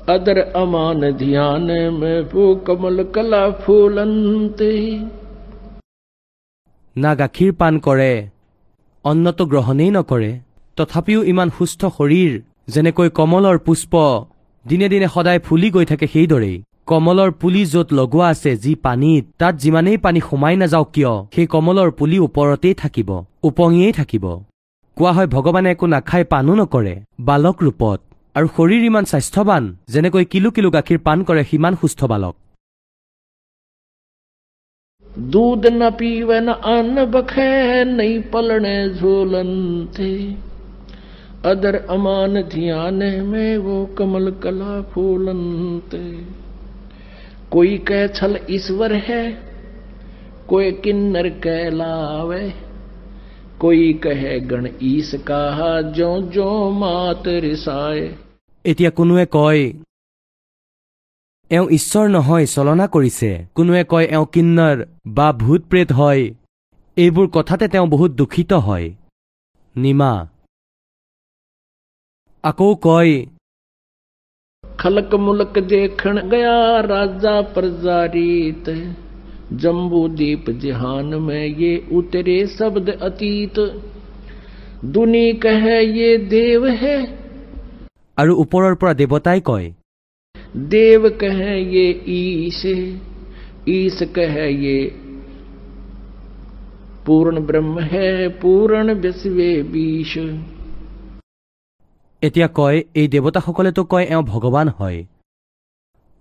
अदर 0.08 0.38
अमान 0.56 1.10
ध्यान 1.16 1.70
में 1.94 2.20
वो 2.30 2.44
कमल 2.66 3.02
कला 3.14 3.42
फूलनते 3.60 4.74
না 6.96 7.10
গাখীৰ 7.14 7.50
পান 7.52 7.74
কৰে 7.78 8.12
অন্নটো 9.04 9.44
গ্ৰহণেই 9.46 9.90
নকৰে 9.90 10.30
তথাপিও 10.78 11.20
ইমান 11.32 11.48
সুস্থ 11.58 11.80
শৰীৰ 11.96 12.32
যেনেকৈ 12.74 13.08
কমলৰ 13.18 13.58
পুষ্প 13.66 13.92
দিনে 14.66 14.88
দিনে 14.88 15.08
সদায় 15.14 15.40
ফুলি 15.46 15.68
গৈ 15.70 15.84
থাকে 15.84 16.06
সেইদৰেই 16.14 16.56
কমলৰ 16.90 17.30
পুলি 17.40 17.62
য'ত 17.72 17.88
লগোৱা 17.98 18.26
আছে 18.28 18.50
যি 18.56 18.72
পানীত 18.84 19.24
তাত 19.40 19.54
যিমানেই 19.62 19.98
পানী 19.98 20.20
সোমাই 20.20 20.56
নাযাওক 20.56 20.88
কিয় 20.94 21.12
সেই 21.34 21.46
কমলৰ 21.54 21.88
পুলি 21.98 22.18
ওপৰতেই 22.26 22.74
থাকিব 22.74 23.10
উপঙিয়েই 23.44 23.92
থাকিব 23.92 24.24
কোৱা 24.96 25.12
হয় 25.12 25.28
ভগৱানে 25.34 25.68
একো 25.74 25.86
নাখাই 25.86 26.24
পানো 26.32 26.52
নকৰে 26.60 26.94
বালক 27.20 27.56
ৰূপত 27.62 27.98
আৰু 28.36 28.48
শৰীৰ 28.56 28.82
ইমান 28.86 29.04
স্বাস্থ্যৱান 29.12 29.64
যেনেকৈ 29.92 30.24
কিলো 30.32 30.50
কিলো 30.56 30.68
গাখীৰ 30.76 30.98
পান 31.06 31.18
কৰে 31.28 31.42
সিমান 31.50 31.74
সুস্থ 31.80 32.00
বালক 32.12 32.34
दूध 35.28 35.66
न 35.68 35.88
पीवे 35.92 36.40
न 36.40 36.52
अन्न 36.72 37.04
भखे 37.10 37.84
नहीं 37.86 38.20
पलने 38.32 38.74
झूलनते 38.90 40.10
अदर 41.44 41.76
अमान 41.90 42.40
ध्यान 42.48 43.02
में 43.24 43.56
वो 43.58 43.78
कमल 43.98 44.30
कला 44.42 44.80
फूलनते 44.92 46.04
कोई 47.50 47.76
कह 47.88 48.06
छल 48.10 48.38
ईश्वर 48.50 48.94
है 49.08 49.24
कोई 50.48 50.70
किन्नर 50.84 51.28
कहलावे 51.44 52.42
कोई 53.60 53.92
कहे 54.02 54.38
गण 54.46 54.68
ईस 54.84 55.14
कहा 55.28 55.80
जो 55.92 56.10
जो 56.32 56.48
मात 56.74 57.28
रिसाए 57.42 58.08
এতিয়া 58.64 58.90
কোনোৱে 58.92 59.24
কয় 59.30 59.62
এওঁ 61.50 61.66
ঈশ্বৰ 61.70 62.06
নহয় 62.08 62.46
চলনা 62.46 62.86
কৰিছে 62.94 63.30
কোনোৱে 63.54 63.82
কয় 63.84 64.06
এওঁ 64.08 64.26
কিন্নৰ 64.32 64.76
বা 65.14 65.28
ভূত 65.38 65.60
প্ৰেত 65.70 65.88
হয় 65.92 66.22
এইবোৰ 66.96 67.26
কথাতে 67.34 67.66
তেওঁ 67.68 67.86
বহুত 67.88 68.10
দুখিত 68.16 68.52
হয় 68.66 68.86
নিমা 69.76 70.12
আকৌ 72.44 72.70
কয় 72.82 73.14
खलक 74.64 75.14
मुलक 75.18 75.58
देखण 75.64 76.18
गया 76.28 76.56
राजा 76.82 77.34
प्रजारीत 77.54 78.68
जम्बू 79.54 80.00
दीप 80.14 80.50
जहान 80.62 81.14
में 81.22 81.46
ये 81.60 81.70
उतरे 81.92 82.36
शब्द 82.48 82.90
अतीत 83.02 83.58
दुनी 84.92 85.32
कहे 85.42 85.78
ये 85.92 86.16
देव 86.28 86.66
है 86.76 86.96
আৰু 88.17 88.33
ওপৰৰ 88.43 88.73
পৰা 88.81 88.93
দেৱতাই 88.93 89.39
কয় 89.41 89.67
দেৱ 90.69 91.03
কহে 91.21 91.53
ঈশ 92.15 92.61
ঈশ 93.67 93.97
কহে 94.15 94.77
পূৰ্ণ 97.05 97.35
ব্ৰহ্ম 97.47 97.75
হে 97.91 98.07
পূৰণ 98.41 98.87
বিশ্বে 98.95 99.49
বিশ 99.73 100.13
এতিয়া 102.21 102.47
কয় 102.47 102.77
এই 102.95 103.07
দেৱতাসকলেতো 103.07 103.81
কয় 103.83 104.05
এওঁ 104.13 104.23
ভগৱান 104.23 104.67
হয়। 104.77 104.99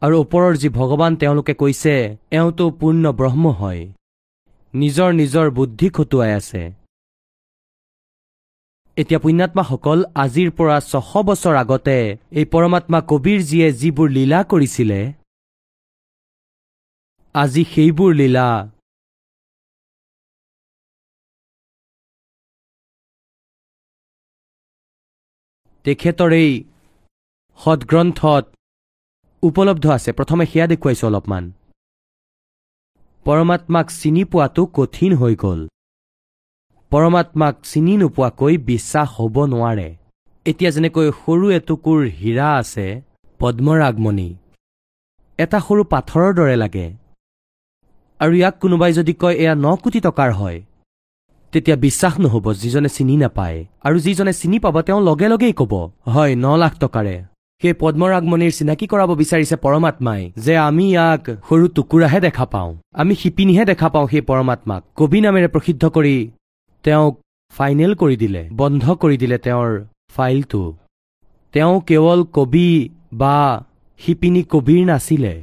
আৰু 0.02 0.14
ওপৰৰ 0.20 0.56
যি 0.56 0.68
ভগৱান 0.68 1.12
তেওঁলোকে 1.16 1.54
কৈছে 1.54 1.94
এওঁতো 2.30 2.64
পূৰ্ণ 2.80 3.04
ব্ৰহ্ম 3.12 3.44
হয়। 3.60 3.82
নিজৰ 4.74 5.08
নিজৰ 5.12 5.46
বুদ্ধি 5.50 5.88
খটুৱাই 5.88 6.32
আছে। 6.32 6.62
এতিয়া 8.96 9.18
পুণ্যাত্মাসকল 9.24 9.98
আজিৰ 10.22 10.48
পৰা 10.58 10.76
ছশ 10.90 11.10
বছৰ 11.28 11.54
আগতে 11.62 11.96
এই 12.38 12.46
পৰমাত্মা 12.54 12.98
কবীৰজীয়ে 13.10 13.68
যিবোৰ 13.80 14.08
লীলা 14.16 14.40
কৰিছিলে 14.50 15.00
আজি 17.34 17.62
সেইবোৰ 17.72 18.10
লীলা 18.20 18.48
তেখেতৰেই 25.84 26.52
সদগ্ৰন্থত 27.60 28.44
উপলব্ধ 29.42 29.84
আছে। 29.96 30.10
প্ৰথমে 30.18 30.44
সেয়া 30.52 30.66
দেখুৱাইছো 30.72 31.04
অলপমান। 31.10 31.44
পৰমাত্মাক 33.26 33.86
চিনি 33.98 34.22
পোৱাটো 34.32 34.62
কঠিন 34.76 35.12
হৈ 35.20 35.34
গ'ল। 35.44 35.60
পৰমাত্মাক 36.92 37.54
চিনি 37.70 37.94
নোপোৱাকৈ 38.00 38.54
বিশ্বাস 38.70 39.08
হ'ব 39.16 39.36
নোৱাৰে। 39.52 39.88
এতিয়া 40.46 40.70
যেনেকৈ 40.74 41.06
সৰু 41.20 41.46
এটুকুৰ 41.58 42.00
হীৰা 42.18 42.48
আছে 42.60 42.86
পদ্মৰাগমণি 43.40 44.28
এটা 45.38 45.58
সৰু 45.66 45.82
পাথৰৰ 45.92 46.30
দৰে 46.38 46.56
লাগে। 46.62 46.86
আৰু 48.20 48.32
ইয়াক 48.40 48.54
কোনোবাই 48.62 48.92
যদি 48.98 49.12
কয় 49.22 49.36
এয়া 49.42 49.54
ন 49.64 49.66
কোটি 49.82 50.00
টকাৰ 50.06 50.30
হয় 50.40 50.58
তেতিয়া 51.52 51.76
বিশ্বাস 51.86 52.14
নহ'ব 52.24 52.46
যিজনে 52.62 52.90
চিনি 52.96 53.14
নাপায়। 53.22 53.58
আৰু 53.86 53.96
যিজনে 54.04 54.32
চিনি 54.40 54.58
পাব 54.64 54.76
তেওঁ 54.86 55.00
লগে 55.08 55.26
লগেই 55.32 55.54
ক'ব 55.60 55.72
হয় 56.12 56.32
ন 56.44 56.46
লাখ 56.62 56.72
টকাৰে। 56.82 57.16
সেই 57.62 57.74
পদ্মৰাগমণিৰ 57.80 58.52
চিনাকি 58.58 58.86
কৰাব 58.92 59.10
বিচাৰিছে 59.22 59.56
পৰমাত্মাই 59.64 60.22
যে 60.44 60.54
আমি 60.68 60.86
ইয়াক 60.92 61.22
সৰু 61.48 61.64
টুকুৰাহে 61.76 62.18
দেখা 62.26 62.44
পাওঁ। 62.52 62.70
আমি 63.00 63.12
শিপিনীহে 63.20 63.64
দেখা 63.70 63.88
পাওঁ 63.94 64.06
সেই 64.12 64.22
পৰমাত্মাক। 64.30 64.80
কবি 64.98 65.18
নামেৰে 65.26 65.48
প্ৰসিদ্ধ 65.54 65.84
কৰি 65.96 66.16
তেওঁক 66.84 67.14
ফাইনেল 67.52 67.92
কৰি 67.94 68.16
দিলে 68.16 68.48
বন্ধ 68.52 68.84
কৰি 68.92 69.16
দিলে 69.16 69.38
তেওঁৰ 69.38 69.84
ফাইলটো। 70.10 70.62
তেওঁ 71.52 71.80
কেৱল 71.80 72.20
কবি 72.32 72.88
বা 73.12 73.64
শিপিনী 73.98 74.42
কবিৰ 74.42 74.86
নাছিলে। 74.86 75.34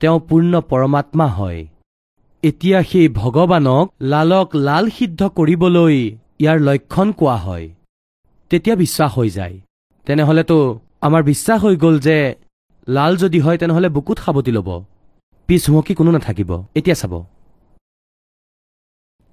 তেওঁ 0.00 0.20
পূৰ্ণ 0.20 0.60
পৰমাত্মা 0.60 1.26
হয়। 1.26 1.66
এতিয়া 2.42 2.82
সেই 2.82 3.08
ভগৱানক 3.08 3.84
লালক 4.00 4.48
লাল 4.56 4.90
সিদ্ধ 4.90 5.20
কৰিবলৈ 5.28 5.96
ইয়াৰ 6.42 6.58
লক্ষণ 6.60 7.12
কোৱা 7.12 7.36
হয়। 7.36 7.66
তেতিয়া 8.50 8.76
বিশ্বাস 8.76 9.18
হৈ 9.18 9.28
যায়। 9.30 9.60
তেনেহলেতো 10.06 10.80
আমাৰ 11.00 11.22
বিশ্বাস 11.22 11.58
হৈ 11.64 11.76
গ'ল 11.76 11.98
যে 11.98 12.34
লাল 12.88 13.16
যদি 13.16 13.38
হয় 13.40 13.58
তেনেহলে 13.58 13.88
বুকুত 13.88 14.18
সাৱটি 14.18 14.50
ল'ব। 14.50 14.68
পিছ 15.46 15.62
হুমকি 15.70 15.94
কোনো 15.94 16.10
নাথাকিব। 16.10 16.50
এতিয়া 16.74 16.96
চাব। 16.96 17.14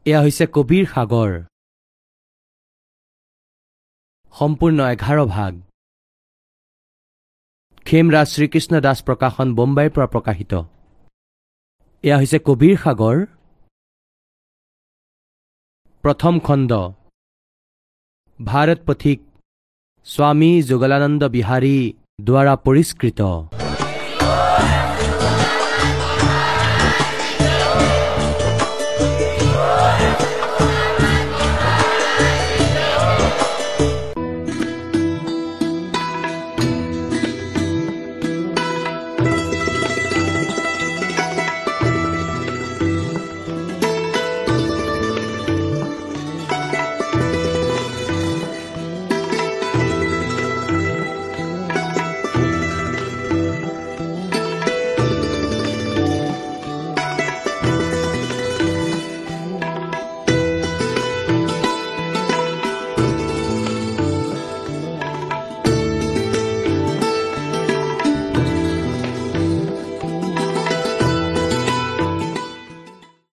এয়া 0.06 0.20
হৈছে 0.24 0.45
কবিৰ 0.56 0.86
সাগৰ। 0.93 1.32
সম্পূৰ্ণ 4.36 4.80
এঘাৰ 4.93 5.20
ভাগ। 5.36 5.54
খেমৰাজ 7.86 8.28
শ্ৰীকৃষ্ণ 8.34 8.74
দাস 8.86 8.97
প্ৰকাশন 9.08 9.47
বোম্বাইৰ 9.58 9.89
পৰা 9.95 10.08
প্ৰকাশিত। 10.14 10.54
এয়া 12.04 12.18
হৈছে 12.18 12.38
কবিৰ 12.47 12.76
সাগৰ। 12.84 13.18
প্ৰথম 16.04 16.34
খণ্ড। 16.47 16.72
ভাৰত 18.39 18.80
পথিক 18.88 19.20
স্বামী 20.08 20.52
যোগলানন্দ 20.70 21.22
বিহাৰী 21.36 21.78
দ্বাৰা 22.28 22.54
পৰিষ্কৃত। 22.66 23.22